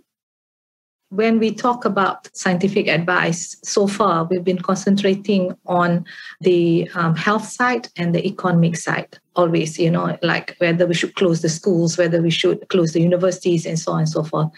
When 1.16 1.38
we 1.38 1.54
talk 1.54 1.86
about 1.86 2.28
scientific 2.34 2.88
advice, 2.88 3.56
so 3.64 3.88
far 3.88 4.26
we've 4.26 4.44
been 4.44 4.62
concentrating 4.62 5.56
on 5.68 6.06
the 6.42 6.90
um, 6.96 7.16
health 7.16 7.48
side 7.48 7.88
and 7.98 8.16
the 8.16 8.26
economic 8.26 8.76
side. 8.76 9.20
Always, 9.36 9.78
you 9.78 9.92
know, 9.92 10.18
like 10.24 10.56
whether 10.58 10.88
we 10.88 10.96
should 10.96 11.16
close 11.16 11.42
the 11.42 11.50
schools, 11.50 11.98
whether 11.98 12.22
we 12.22 12.32
should 12.32 12.68
close 12.70 12.94
the 12.94 13.02
universities, 13.02 13.66
and 13.66 13.78
so 13.78 13.92
on 13.92 14.00
and 14.00 14.10
so 14.10 14.24
forth. 14.24 14.50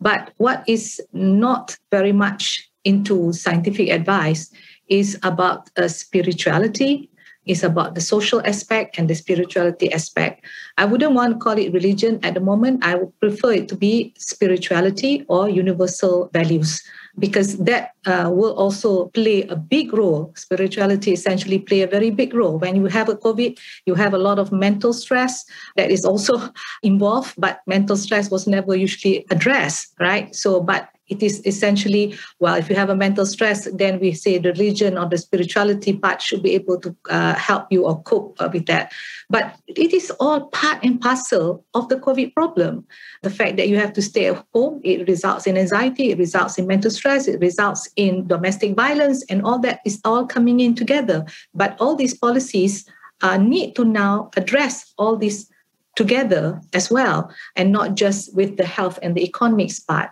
But 0.00 0.32
what 0.36 0.64
is 0.66 1.00
not 1.12 1.78
very 1.90 2.12
much 2.12 2.68
into 2.84 3.32
scientific 3.32 3.88
advice 3.88 4.50
is 4.88 5.18
about 5.22 5.70
uh, 5.78 5.88
spirituality 5.88 7.08
is 7.46 7.64
about 7.64 7.94
the 7.94 8.00
social 8.00 8.40
aspect 8.46 8.98
and 8.98 9.08
the 9.08 9.14
spirituality 9.14 9.92
aspect. 9.92 10.44
I 10.78 10.84
wouldn't 10.84 11.12
want 11.12 11.34
to 11.34 11.38
call 11.38 11.58
it 11.58 11.72
religion 11.72 12.20
at 12.22 12.34
the 12.34 12.40
moment. 12.40 12.84
I 12.84 12.94
would 12.94 13.18
prefer 13.20 13.52
it 13.52 13.68
to 13.68 13.76
be 13.76 14.14
spirituality 14.16 15.24
or 15.28 15.48
universal 15.48 16.30
values 16.32 16.82
because 17.18 17.58
that 17.58 17.90
uh, 18.06 18.30
will 18.32 18.54
also 18.54 19.06
play 19.06 19.42
a 19.44 19.56
big 19.56 19.92
role. 19.92 20.32
Spirituality 20.36 21.12
essentially 21.12 21.58
play 21.58 21.82
a 21.82 21.86
very 21.86 22.10
big 22.10 22.32
role. 22.32 22.58
When 22.58 22.76
you 22.76 22.86
have 22.86 23.08
a 23.08 23.14
COVID, 23.14 23.58
you 23.86 23.94
have 23.94 24.14
a 24.14 24.18
lot 24.18 24.38
of 24.38 24.50
mental 24.50 24.92
stress 24.92 25.44
that 25.76 25.90
is 25.90 26.04
also 26.04 26.40
involved, 26.82 27.34
but 27.36 27.60
mental 27.66 27.96
stress 27.96 28.30
was 28.30 28.46
never 28.46 28.74
usually 28.74 29.26
addressed, 29.30 29.94
right? 30.00 30.34
So, 30.34 30.60
but 30.60 30.88
it 31.08 31.22
is 31.22 31.44
essentially 31.44 32.16
well 32.38 32.54
if 32.54 32.68
you 32.70 32.76
have 32.76 32.90
a 32.90 32.96
mental 32.96 33.26
stress 33.26 33.68
then 33.72 33.98
we 34.00 34.12
say 34.12 34.38
the 34.38 34.52
religion 34.52 34.96
or 34.96 35.06
the 35.08 35.18
spirituality 35.18 35.92
part 35.92 36.22
should 36.22 36.42
be 36.42 36.54
able 36.54 36.78
to 36.80 36.94
uh, 37.10 37.34
help 37.34 37.66
you 37.70 37.84
or 37.84 38.02
cope 38.02 38.36
uh, 38.40 38.48
with 38.52 38.66
that. 38.66 38.92
But 39.28 39.56
it 39.66 39.92
is 39.92 40.10
all 40.20 40.46
part 40.48 40.78
and 40.82 41.00
parcel 41.00 41.64
of 41.74 41.88
the 41.88 41.96
covid 41.96 42.34
problem. 42.34 42.86
The 43.22 43.30
fact 43.30 43.56
that 43.56 43.68
you 43.68 43.76
have 43.76 43.92
to 43.94 44.02
stay 44.02 44.26
at 44.26 44.44
home 44.54 44.80
it 44.84 45.08
results 45.08 45.46
in 45.46 45.56
anxiety 45.56 46.10
it 46.10 46.18
results 46.18 46.58
in 46.58 46.66
mental 46.66 46.90
stress 46.90 47.28
it 47.28 47.40
results 47.40 47.88
in 47.96 48.26
domestic 48.26 48.74
violence 48.74 49.24
and 49.28 49.42
all 49.42 49.58
that 49.60 49.80
is 49.84 50.00
all 50.04 50.26
coming 50.26 50.60
in 50.60 50.74
together. 50.74 51.24
But 51.54 51.76
all 51.80 51.96
these 51.96 52.16
policies 52.16 52.84
uh, 53.22 53.36
need 53.36 53.74
to 53.76 53.84
now 53.84 54.30
address 54.36 54.92
all 54.98 55.16
these 55.16 55.48
together 55.94 56.60
as 56.72 56.90
well 56.90 57.30
and 57.54 57.70
not 57.70 57.96
just 57.96 58.34
with 58.34 58.56
the 58.56 58.64
health 58.64 58.98
and 59.02 59.14
the 59.14 59.22
economics 59.22 59.78
part 59.78 60.10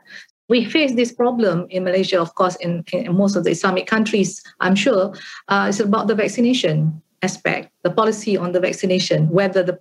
we 0.51 0.65
face 0.65 0.95
this 0.95 1.13
problem 1.13 1.67
in 1.71 1.85
Malaysia, 1.85 2.21
of 2.21 2.35
course, 2.35 2.57
in, 2.57 2.85
in 2.93 3.17
most 3.17 3.37
of 3.37 3.45
the 3.45 3.51
Islamic 3.51 3.87
countries, 3.87 4.43
I'm 4.59 4.75
sure, 4.75 5.15
uh, 5.47 5.67
it's 5.69 5.79
about 5.79 6.09
the 6.09 6.17
vaccination 6.17 7.01
aspect, 7.23 7.71
the 7.85 7.91
policy 7.91 8.37
on 8.37 8.51
the 8.51 8.59
vaccination, 8.59 9.29
whether 9.29 9.63
the 9.63 9.79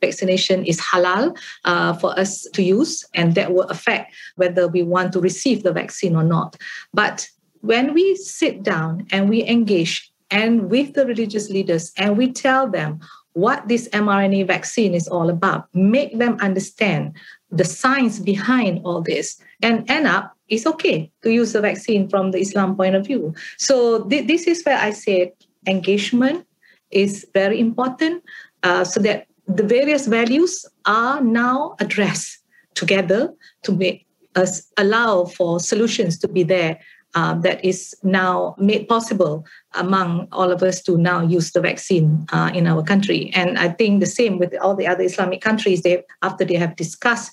vaccination 0.00 0.64
is 0.64 0.80
halal 0.80 1.36
uh, 1.66 1.92
for 1.92 2.18
us 2.18 2.46
to 2.54 2.62
use, 2.62 3.04
and 3.12 3.34
that 3.34 3.52
will 3.52 3.68
affect 3.68 4.14
whether 4.36 4.66
we 4.66 4.82
want 4.82 5.12
to 5.12 5.20
receive 5.20 5.62
the 5.64 5.72
vaccine 5.72 6.16
or 6.16 6.24
not. 6.24 6.56
But 6.94 7.28
when 7.60 7.92
we 7.92 8.16
sit 8.16 8.62
down 8.62 9.06
and 9.12 9.28
we 9.28 9.44
engage 9.44 10.10
and 10.30 10.70
with 10.70 10.94
the 10.94 11.04
religious 11.04 11.50
leaders 11.50 11.92
and 11.98 12.16
we 12.16 12.32
tell 12.32 12.70
them 12.70 13.00
what 13.34 13.68
this 13.68 13.86
mRNA 13.90 14.46
vaccine 14.46 14.94
is 14.94 15.08
all 15.08 15.28
about, 15.28 15.68
make 15.74 16.18
them 16.18 16.38
understand 16.40 17.14
the 17.50 17.64
science 17.64 18.18
behind 18.18 18.80
all 18.84 19.00
this. 19.00 19.40
And 19.62 19.88
end 19.90 20.06
up 20.06 20.36
it's 20.48 20.66
okay 20.66 21.10
to 21.22 21.32
use 21.32 21.52
the 21.52 21.60
vaccine 21.60 22.08
from 22.08 22.30
the 22.30 22.38
islam 22.38 22.76
point 22.76 22.94
of 22.94 23.06
view. 23.06 23.34
So 23.58 24.04
th- 24.04 24.26
this 24.26 24.46
is 24.46 24.62
where 24.64 24.78
i 24.78 24.90
said 24.90 25.32
engagement 25.66 26.46
is 26.90 27.26
very 27.34 27.58
important 27.58 28.22
uh, 28.62 28.84
so 28.84 29.00
that 29.00 29.26
the 29.48 29.64
various 29.64 30.06
values 30.06 30.64
are 30.86 31.20
now 31.20 31.74
addressed 31.80 32.38
together 32.74 33.34
to 33.62 33.72
make 33.72 34.06
us 34.36 34.70
allow 34.76 35.24
for 35.24 35.58
solutions 35.58 36.18
to 36.18 36.28
be 36.28 36.42
there 36.42 36.78
uh, 37.16 37.34
that 37.40 37.64
is 37.64 37.96
now 38.02 38.54
made 38.58 38.86
possible 38.88 39.44
among 39.74 40.28
all 40.32 40.52
of 40.52 40.62
us 40.62 40.82
to 40.82 40.98
now 40.98 41.22
use 41.22 41.50
the 41.52 41.60
vaccine 41.62 42.26
uh, 42.30 42.50
in 42.54 42.66
our 42.66 42.82
country. 42.82 43.30
And 43.34 43.58
I 43.58 43.70
think 43.70 44.00
the 44.00 44.06
same 44.06 44.38
with 44.38 44.54
all 44.60 44.76
the 44.76 44.86
other 44.86 45.02
Islamic 45.02 45.40
countries. 45.40 45.80
They 45.80 46.04
after 46.22 46.44
they 46.44 46.56
have 46.56 46.76
discussed 46.76 47.32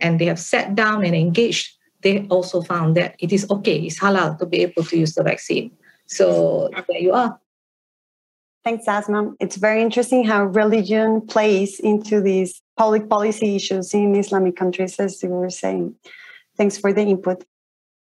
and 0.00 0.20
they 0.20 0.26
have 0.26 0.38
sat 0.38 0.74
down 0.74 1.02
and 1.04 1.16
engaged, 1.16 1.72
they 2.02 2.26
also 2.28 2.60
found 2.60 2.94
that 2.98 3.16
it 3.18 3.32
is 3.32 3.50
okay, 3.50 3.78
it's 3.78 3.98
halal 3.98 4.38
to 4.38 4.44
be 4.44 4.58
able 4.58 4.84
to 4.84 4.98
use 4.98 5.14
the 5.14 5.22
vaccine. 5.22 5.70
So 6.06 6.68
there 6.88 7.00
you 7.00 7.12
are. 7.12 7.40
Thanks, 8.64 8.86
Asma. 8.86 9.32
It's 9.40 9.56
very 9.56 9.80
interesting 9.80 10.24
how 10.24 10.44
religion 10.44 11.22
plays 11.22 11.80
into 11.80 12.20
these 12.20 12.60
public 12.76 13.08
policy 13.08 13.56
issues 13.56 13.94
in 13.94 14.14
Islamic 14.14 14.56
countries, 14.56 15.00
as 15.00 15.22
you 15.22 15.30
were 15.30 15.50
saying. 15.50 15.96
Thanks 16.56 16.76
for 16.76 16.92
the 16.92 17.00
input. 17.00 17.44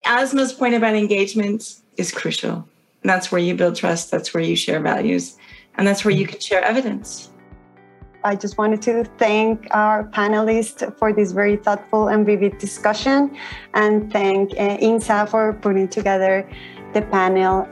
Asma's 0.05 0.53
point 0.53 0.75
about 0.75 0.95
engagement 0.95 1.75
is 1.97 2.11
crucial. 2.11 2.67
And 3.01 3.09
that's 3.09 3.31
where 3.31 3.41
you 3.41 3.55
build 3.55 3.75
trust, 3.75 4.11
that's 4.11 4.33
where 4.33 4.43
you 4.43 4.55
share 4.55 4.79
values, 4.79 5.37
and 5.75 5.87
that's 5.87 6.03
where 6.03 6.13
you 6.13 6.27
can 6.27 6.39
share 6.39 6.61
evidence. 6.61 7.29
I 8.23 8.35
just 8.35 8.57
wanted 8.57 8.81
to 8.81 9.05
thank 9.17 9.67
our 9.71 10.03
panelists 10.09 10.83
for 10.97 11.13
this 11.13 11.31
very 11.31 11.55
thoughtful 11.55 12.09
and 12.09 12.25
vivid 12.25 12.57
discussion 12.57 13.37
and 13.73 14.11
thank 14.11 14.51
uh, 14.51 14.77
INGSA 14.77 15.29
for 15.29 15.53
putting 15.53 15.87
together 15.87 16.49
the 16.93 17.01
panel. 17.03 17.65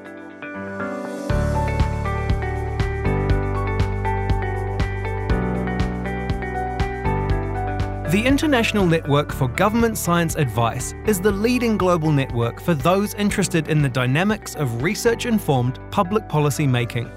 The 8.10 8.26
International 8.26 8.86
Network 8.86 9.34
for 9.34 9.50
Government 9.50 9.98
Science 9.98 10.36
Advice 10.36 10.94
is 11.06 11.20
the 11.20 11.30
leading 11.34 11.78
global 11.78 12.10
network 12.10 12.62
for 12.62 12.74
those 12.74 13.14
interested 13.16 13.68
in 13.68 13.82
the 13.82 13.90
dynamics 13.90 14.56
of 14.56 14.82
research 14.82 15.26
informed 15.26 15.78
public 15.92 16.30
policy 16.30 16.66
making. 16.66 17.12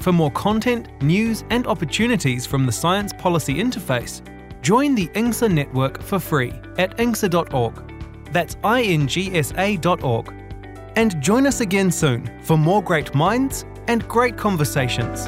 For 0.00 0.12
more 0.12 0.30
content, 0.32 0.90
news, 1.00 1.44
and 1.48 1.66
opportunities 1.66 2.44
from 2.44 2.66
the 2.66 2.72
Science 2.72 3.14
Policy 3.14 3.54
Interface, 3.54 4.20
join 4.60 4.94
the 4.94 5.06
INGSA 5.14 5.50
network 5.50 6.02
for 6.02 6.18
free 6.18 6.52
at 6.76 6.94
ingsa.org. 6.98 7.90
That's 8.30 8.56
ingsa.org. 8.56 10.34
And 10.96 11.22
join 11.22 11.46
us 11.46 11.62
again 11.62 11.90
soon 11.90 12.30
for 12.42 12.58
more 12.58 12.82
great 12.82 13.14
minds 13.14 13.64
and 13.86 14.06
great 14.08 14.36
conversations. 14.36 15.26